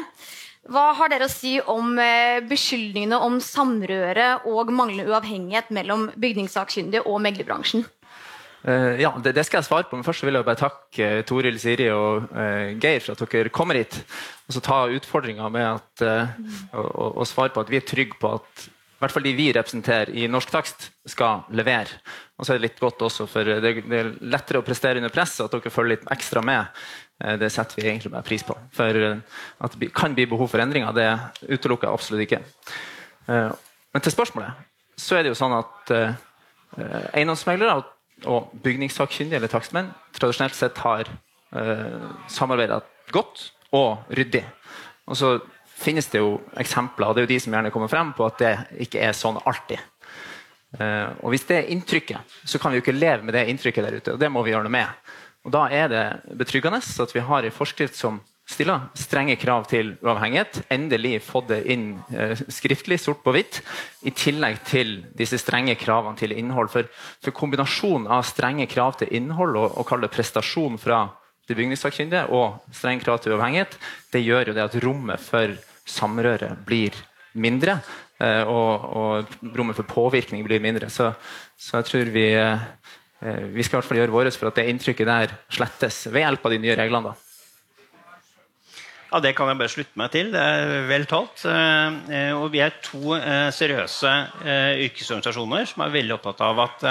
Hva 0.70 0.92
har 0.96 1.10
dere 1.12 1.26
å 1.26 1.34
si 1.34 1.58
om 1.60 1.98
eh, 2.00 2.46
beskyldningene 2.46 3.18
om 3.26 3.42
samrøre 3.42 4.46
og 4.54 4.70
manglende 4.72 5.10
uavhengighet 5.10 5.74
mellom 5.74 6.12
bygningssakkyndige 6.14 7.08
og 7.10 7.20
meglerbransjen? 7.26 7.88
Uh, 8.64 8.96
ja, 9.02 9.12
det, 9.20 9.34
det, 9.36 9.44
skal 9.44 9.60
jeg 9.60 9.68
svare 9.68 9.88
på, 9.90 9.98
men 9.98 10.06
først 10.08 10.24
vil 10.24 10.38
jeg 10.38 10.48
bare 10.48 10.60
takke 10.62 11.08
uh, 11.20 11.24
Toril, 11.28 11.58
Siri 11.60 11.90
og 11.92 12.30
uh, 12.32 12.72
Geir 12.80 13.04
for 13.04 13.12
at 13.12 13.34
dere 13.34 13.52
kommer 13.52 13.76
hit. 13.76 13.98
Og 14.48 14.56
så 14.56 14.62
ta 14.64 14.78
utfordringa 14.88 15.50
med 15.52 16.04
å 16.72 17.26
svare 17.28 17.52
på 17.52 17.64
at 17.64 17.72
vi 17.72 17.80
er 17.80 17.88
trygge 17.88 18.20
på 18.20 18.32
at 18.38 18.66
i 18.68 19.04
hvert 19.04 19.16
fall 19.18 19.26
de 19.26 19.34
vi 19.36 19.50
representerer 19.52 20.14
i 20.16 20.30
norsk 20.32 20.52
takst, 20.52 20.86
skal 21.12 21.42
levere. 21.52 21.98
Og 22.40 22.46
så 22.46 22.54
er 22.54 22.60
det 22.60 22.70
litt 22.70 22.80
godt 22.80 23.04
også, 23.04 23.26
for 23.28 23.44
det, 23.44 23.74
er 23.84 24.14
lettere 24.32 24.62
å 24.62 24.64
prestere 24.64 25.02
under 25.02 25.12
press, 25.12 25.34
at 25.44 25.52
dere 25.52 25.72
følger 25.74 25.98
litt 25.98 26.06
ekstra 26.16 26.40
med. 26.40 26.86
Det 27.42 27.50
setter 27.52 27.82
vi 27.82 27.90
egentlig 27.90 28.14
bare 28.14 28.24
pris 28.24 28.46
på. 28.48 28.56
For 28.72 29.00
at 29.68 29.76
det 29.82 29.90
kan 29.96 30.16
bli 30.16 30.24
behov 30.32 30.48
for 30.54 30.64
endringer, 30.64 30.96
det 30.96 31.10
utelukker 31.58 31.90
jeg 31.90 32.00
absolutt 32.00 32.24
ikke. 32.30 32.40
Men 33.28 34.06
til 34.06 34.16
spørsmålet, 34.16 34.64
så 35.04 35.20
er 35.20 35.26
det 35.26 35.34
jo 35.34 35.40
sånn 35.42 35.58
at 35.58 35.94
eiendomsmeglere 37.12 37.82
og 37.82 37.92
bygningssakkyndige 38.64 39.40
eller 39.40 39.52
takstmenn 39.52 39.90
tradisjonelt 40.16 40.56
sett 40.56 40.78
har 40.84 41.10
samarbeida 42.32 42.80
godt 43.14 43.52
og 43.76 44.08
ryddig. 44.16 44.42
Og 45.10 45.18
så 45.20 45.34
finnes 45.84 46.08
det 46.12 46.22
jo 46.22 46.38
eksempler, 46.60 47.10
og 47.10 47.16
det 47.16 47.24
er 47.24 47.28
jo 47.28 47.34
de 47.34 47.40
som 47.44 47.56
gjerne 47.56 47.72
kommer 47.74 47.92
frem 47.92 48.14
på 48.16 48.26
at 48.28 48.40
det 48.42 48.54
ikke 48.86 49.02
er 49.04 49.18
sånn 49.18 49.40
alltid. 49.44 49.82
Eh, 50.80 51.10
og 51.22 51.34
Hvis 51.34 51.46
det 51.50 51.60
er 51.60 51.72
inntrykket, 51.74 52.38
så 52.46 52.60
kan 52.60 52.72
vi 52.72 52.80
jo 52.80 52.86
ikke 52.86 52.96
leve 52.96 53.26
med 53.26 53.36
det 53.36 53.48
inntrykket 53.52 53.86
der 53.86 53.98
ute. 54.00 54.14
og 54.14 54.20
Det 54.20 54.32
må 54.32 54.44
vi 54.44 54.54
gjøre 54.54 54.68
noe 54.68 54.74
med. 54.74 54.88
Og 55.44 55.52
Da 55.52 55.68
er 55.70 55.88
det 55.92 56.06
betryggende 56.38 56.80
at 56.80 57.16
vi 57.16 57.20
har 57.20 57.44
en 57.44 57.52
forskrift 57.52 57.96
som 57.96 58.22
stiller 58.50 58.90
strenge 59.00 59.36
krav 59.40 59.66
til 59.72 59.94
uavhengighet. 60.04 60.64
Endelig 60.74 61.22
fått 61.24 61.50
det 61.54 61.62
inn 61.72 61.88
eh, 62.12 62.36
skriftlig, 62.52 63.00
sort 63.00 63.24
på 63.24 63.34
hvitt, 63.36 63.62
i 64.04 64.12
tillegg 64.12 64.60
til 64.68 64.98
disse 65.16 65.40
strenge 65.42 65.76
kravene 65.80 66.20
til 66.20 66.36
innhold. 66.36 66.72
For, 66.74 66.90
for 67.24 67.36
kombinasjonen 67.36 68.10
av 68.12 68.26
strenge 68.28 68.68
krav 68.72 69.00
til 69.00 69.14
innhold 69.16 69.58
og, 69.60 69.78
og 69.80 69.88
kalle 69.90 70.08
det 70.08 70.16
prestasjon 70.16 70.80
fra 70.82 71.06
de 71.48 71.58
bygningssakkyndige 71.60 72.28
og 72.36 72.62
strenge 72.76 73.04
krav 73.04 73.20
til 73.24 73.36
uavhengighet, 73.36 73.76
det 74.14 74.24
gjør 74.24 74.52
jo 74.52 74.58
det 74.58 74.68
at 74.68 74.80
rommet 74.84 75.24
for 75.24 75.56
samrøret 75.90 76.64
blir 76.68 76.96
mindre. 77.34 77.80
Eh, 78.24 78.44
og, 78.48 78.88
og, 78.96 79.38
rommet 79.56 79.80
for 79.80 79.88
påvirkning 79.90 80.44
blir 80.46 80.64
mindre. 80.64 80.92
Så, 80.94 81.12
så 81.58 81.80
jeg 81.80 81.90
tror 81.90 82.14
vi, 82.14 82.28
eh, 82.38 83.46
vi 83.56 83.64
skal 83.66 83.78
i 83.78 83.80
hvert 83.80 83.90
fall 83.90 84.04
gjøre 84.04 84.16
vårt 84.16 84.40
for 84.40 84.52
at 84.52 84.60
det 84.60 84.70
inntrykket 84.72 85.10
der 85.10 85.38
slettes 85.52 86.06
ved 86.12 86.28
hjelp 86.28 86.46
av 86.46 86.56
de 86.56 86.64
nye 86.64 86.80
reglene. 86.80 87.14
da. 87.14 87.23
Ja, 89.14 89.20
Det 89.22 89.36
kan 89.38 89.52
jeg 89.52 89.60
bare 89.60 89.70
slutte 89.70 90.00
meg 90.02 90.10
til. 90.10 90.32
Det 90.34 90.42
er 90.42 90.88
vel 90.90 91.06
talt. 91.06 91.44
Eh, 91.46 92.32
og 92.34 92.48
vi 92.54 92.64
er 92.66 92.74
to 92.82 93.14
seriøse 93.54 94.14
yrkesorganisasjoner 94.88 95.70
som 95.70 95.86
er 95.86 95.94
veldig 95.94 96.18
opptatt 96.18 96.42
av 96.42 96.64
at 96.66 96.90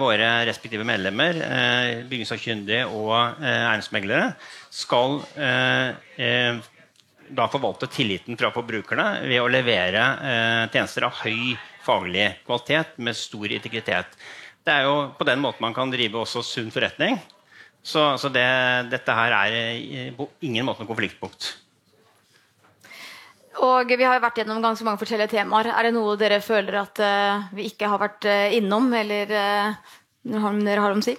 våre 0.00 0.28
respektive 0.48 0.82
medlemmer, 0.82 1.36
bygningssakkyndige 2.10 2.88
og 2.90 3.38
eiendomsmeglere, 3.38 4.32
skal 4.74 5.20
da 7.28 7.46
forvalte 7.48 7.88
tilliten 7.90 8.36
fra 8.38 8.50
forbrukerne 8.54 9.24
ved 9.28 9.40
å 9.40 9.50
levere 9.50 10.02
eh, 10.20 10.64
tjenester 10.72 11.06
av 11.08 11.20
høy 11.22 11.54
faglig 11.84 12.30
kvalitet 12.46 12.98
med 13.04 13.16
stor 13.16 13.52
integritet. 13.52 14.18
Det 14.64 14.72
er 14.72 14.88
jo 14.88 14.96
på 15.16 15.26
den 15.28 15.42
måten 15.44 15.64
man 15.64 15.76
kan 15.76 15.92
drive 15.92 16.22
også 16.22 16.44
sunn 16.44 16.72
forretning. 16.72 17.18
Så, 17.84 18.14
så 18.16 18.30
det, 18.32 18.46
dette 18.88 19.12
her 19.12 19.34
er 19.36 20.14
på 20.16 20.30
ingen 20.46 20.64
måte 20.64 20.82
noe 20.82 20.88
konfliktpunkt. 20.88 21.50
Og 23.62 23.92
Vi 23.92 24.02
har 24.02 24.16
jo 24.16 24.24
vært 24.24 24.40
gjennom 24.40 24.62
ganske 24.64 24.86
mange 24.86 24.98
forskjellige 25.02 25.36
temaer. 25.36 25.68
Er 25.70 25.86
det 25.86 25.94
noe 25.94 26.16
dere 26.18 26.40
føler 26.42 26.80
at 26.80 27.00
uh, 27.04 27.44
vi 27.54 27.68
ikke 27.70 27.90
har 27.92 28.00
vært 28.02 28.26
uh, 28.26 28.56
innom, 28.56 28.88
eller 28.96 29.30
uh, 29.30 29.92
dere 30.24 30.80
har 30.82 30.96
om 30.96 31.02
å 31.02 31.06
si? 31.06 31.14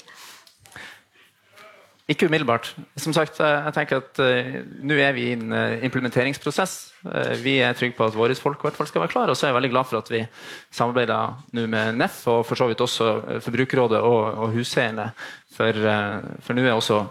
Ikke 2.05 2.27
umiddelbart. 2.29 2.67
Som 3.01 3.15
sagt, 3.17 3.39
jeg 3.41 3.73
tenker 3.73 4.03
at 4.03 4.19
uh, 4.21 4.57
Nå 4.85 4.97
er 5.01 5.15
vi 5.15 5.23
i 5.25 5.33
en 5.33 5.49
uh, 5.49 5.73
implementeringsprosess. 5.87 6.75
Uh, 7.01 7.33
vi 7.41 7.55
er 7.65 7.73
trygge 7.73 7.97
på 7.97 8.05
at 8.05 8.17
våre 8.17 8.35
folk 8.37 8.61
hvert 8.61 8.77
fall 8.77 8.89
skal 8.91 9.01
være 9.01 9.13
klare. 9.15 9.33
Og 9.33 9.39
så 9.39 9.47
er 9.47 9.51
jeg 9.51 9.57
veldig 9.57 9.71
glad 9.73 9.89
for 9.89 10.03
at 10.03 10.11
vi 10.13 10.21
samarbeider 10.69 11.33
nå 11.57 11.65
med 11.71 11.97
NEF 11.97 12.21
og 12.29 12.43
for 12.45 12.61
så 12.61 12.69
vidt 12.69 12.85
også 12.85 13.09
Forbrukerrådet 13.41 14.03
og, 14.05 14.21
og 14.37 14.53
huseierne. 14.53 15.09
For, 15.55 15.81
for 16.45 16.53
nå 16.53 16.67
er 16.67 16.75
også 16.75 17.01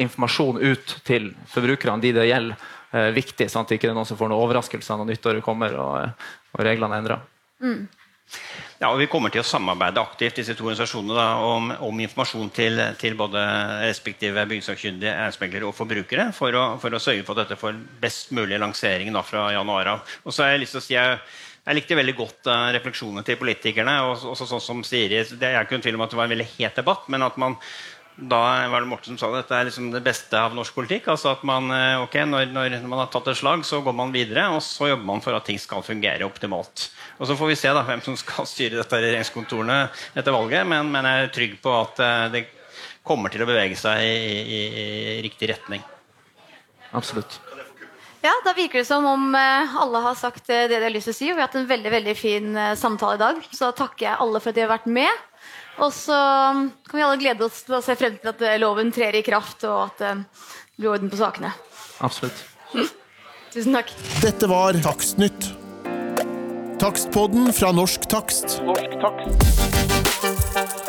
informasjon 0.00 0.60
ut 0.62 0.98
til 1.04 1.32
forbrukerne, 1.50 2.00
de 2.00 2.14
det 2.14 2.28
gjelder, 2.30 2.68
viktig. 3.14 3.48
sånn 3.50 3.66
at 3.66 3.70
det 3.70 3.80
ikke 3.80 3.90
er 3.90 3.96
noen 3.98 4.06
som 4.06 4.18
får 4.18 4.30
noen 4.30 4.44
overraskelser 4.46 4.98
når 4.98 5.12
nyttåret 5.12 5.44
kommer 5.46 5.74
og, 5.78 6.28
og 6.54 6.62
reglene 6.64 6.96
er 6.96 7.02
endra. 7.02 7.18
Mm. 7.60 7.82
Ja, 8.80 8.88
og 8.88 8.98
Vi 9.02 9.10
kommer 9.12 9.28
til 9.32 9.42
å 9.42 9.46
samarbeide 9.46 10.00
aktivt 10.00 10.38
disse 10.40 10.54
to 10.56 10.64
organisasjonene 10.64 11.16
da, 11.18 11.26
om, 11.44 11.68
om, 11.84 11.98
informasjon 12.00 12.48
til, 12.56 12.80
til 13.00 13.16
både 13.18 13.42
respektive 13.82 14.46
byggesakkyndige, 14.48 15.12
eiendomsmeglere 15.12 15.68
og 15.68 15.76
forbrukere, 15.76 16.30
for 16.36 16.56
å, 16.56 16.64
for 16.80 16.96
å, 16.96 17.02
sørge 17.02 17.26
for 17.26 17.36
at 17.36 17.44
dette 17.44 17.60
får 17.60 17.76
best 18.00 18.32
mulig 18.36 18.56
lansering 18.62 19.12
da, 19.12 19.20
fra 19.26 19.50
januar 19.52 19.94
av. 19.96 20.16
Og 20.24 20.32
så 20.32 20.46
har 20.46 20.54
Jeg 20.54 20.64
lyst 20.64 20.76
til 20.78 20.80
å 20.80 20.86
si 20.86 20.96
jeg, 20.96 21.20
jeg 21.66 21.76
likte 21.76 22.00
veldig 22.00 22.16
godt 22.16 22.48
uh, 22.48 22.70
refleksjonene 22.78 23.26
til 23.26 23.36
politikerne. 23.42 23.98
og 24.06 24.30
også 24.32 24.48
sånn 24.48 24.64
som 24.64 24.84
Siri, 24.86 25.20
Det 25.28 25.50
er 25.50 25.60
ikke 25.60 25.76
en 25.76 25.84
tvil 25.84 26.00
om 26.00 26.06
at 26.06 26.14
det 26.14 26.22
var 26.22 26.30
en 26.30 26.36
veldig 26.38 26.50
het 26.56 26.80
debatt, 26.80 27.04
men 27.12 27.28
at 27.28 27.36
man 27.36 27.60
da 28.20 28.68
var 28.68 28.82
det 28.82 28.88
Morten 28.90 29.14
som 29.14 29.18
sa 29.18 29.30
det, 29.32 29.44
dette 29.44 29.56
er 29.56 29.66
liksom 29.68 29.88
det 29.94 30.02
beste 30.04 30.36
av 30.36 30.52
norsk 30.56 30.74
politikk. 30.76 31.08
altså 31.08 31.30
at 31.32 31.42
man, 31.46 31.70
eh, 31.72 32.02
ok, 32.02 32.18
når, 32.28 32.50
når 32.52 32.76
man 32.84 33.00
har 33.00 33.10
tatt 33.12 33.30
et 33.32 33.38
slag, 33.38 33.64
så 33.64 33.80
går 33.80 33.96
man 33.96 34.12
videre, 34.12 34.48
og 34.52 34.60
så 34.64 34.90
jobber 34.90 35.08
man 35.08 35.22
for 35.24 35.36
at 35.36 35.46
ting 35.48 35.58
skal 35.58 35.84
fungere 35.86 36.26
optimalt. 36.28 36.90
Og 37.18 37.26
Så 37.26 37.36
får 37.36 37.48
vi 37.48 37.56
se 37.56 37.72
da, 37.72 37.84
hvem 37.86 38.02
som 38.04 38.16
skal 38.20 38.48
styre 38.48 38.80
dette 38.80 39.00
regjeringskontorene 39.00 39.78
etter 40.14 40.36
valget, 40.36 40.66
men, 40.68 40.90
men 40.92 41.08
jeg 41.08 41.22
er 41.22 41.32
trygg 41.36 41.54
på 41.64 41.76
at 41.78 42.02
eh, 42.04 42.26
det 42.34 42.44
kommer 43.06 43.32
til 43.32 43.46
å 43.46 43.48
bevege 43.48 43.78
seg 43.78 44.04
i, 44.04 44.42
i, 44.42 44.60
i 45.14 45.16
riktig 45.24 45.48
retning. 45.54 45.86
Absolutt. 46.92 47.40
Ja, 48.20 48.34
Da 48.44 48.52
virker 48.52 48.82
det 48.82 48.88
som 48.90 49.06
om 49.08 49.32
eh, 49.32 49.80
alle 49.80 50.04
har 50.04 50.18
sagt 50.20 50.44
det 50.50 50.66
de 50.68 50.82
har 50.82 50.92
lyst 50.92 51.08
til 51.08 51.16
å 51.16 51.20
si. 51.22 51.32
Og 51.32 51.38
vi 51.38 51.40
har 51.40 51.48
hatt 51.48 51.56
en 51.56 51.70
veldig 51.70 51.96
veldig 51.96 52.16
fin 52.18 52.52
samtale 52.76 53.16
i 53.16 53.24
dag. 53.24 53.42
Så 53.48 53.70
da 53.70 53.72
takker 53.86 54.10
jeg 54.10 54.20
alle 54.20 54.44
for 54.44 54.52
at 54.52 54.60
de 54.60 54.66
har 54.66 54.74
vært 54.76 54.92
med. 54.92 55.26
Og 55.80 55.92
så 55.96 56.16
mm, 56.56 56.64
kan 56.88 56.98
vi 56.98 57.04
alle 57.06 57.20
glede 57.20 57.46
oss 57.46 57.62
til 57.66 57.78
å 57.78 57.82
se 57.84 57.96
frem 57.98 58.18
til 58.20 58.32
at 58.32 58.44
eh, 58.44 58.58
loven 58.60 58.92
trer 58.94 59.16
i 59.16 59.24
kraft, 59.26 59.64
og 59.68 59.86
at 59.88 60.02
det 60.02 60.12
blir 60.76 60.92
orden 60.94 61.12
på 61.12 61.20
sakene. 61.20 61.52
Absolutt. 62.04 62.44
Tusen 63.50 63.74
takk. 63.74 63.90
Dette 64.22 64.50
var 64.50 64.78
Takstnytt. 64.84 65.50
Takstpodden 66.80 67.50
fra 67.52 67.72
Norsk 67.76 68.06
Takst. 68.08 68.60
Norsk 68.64 68.94
takst. 69.02 70.79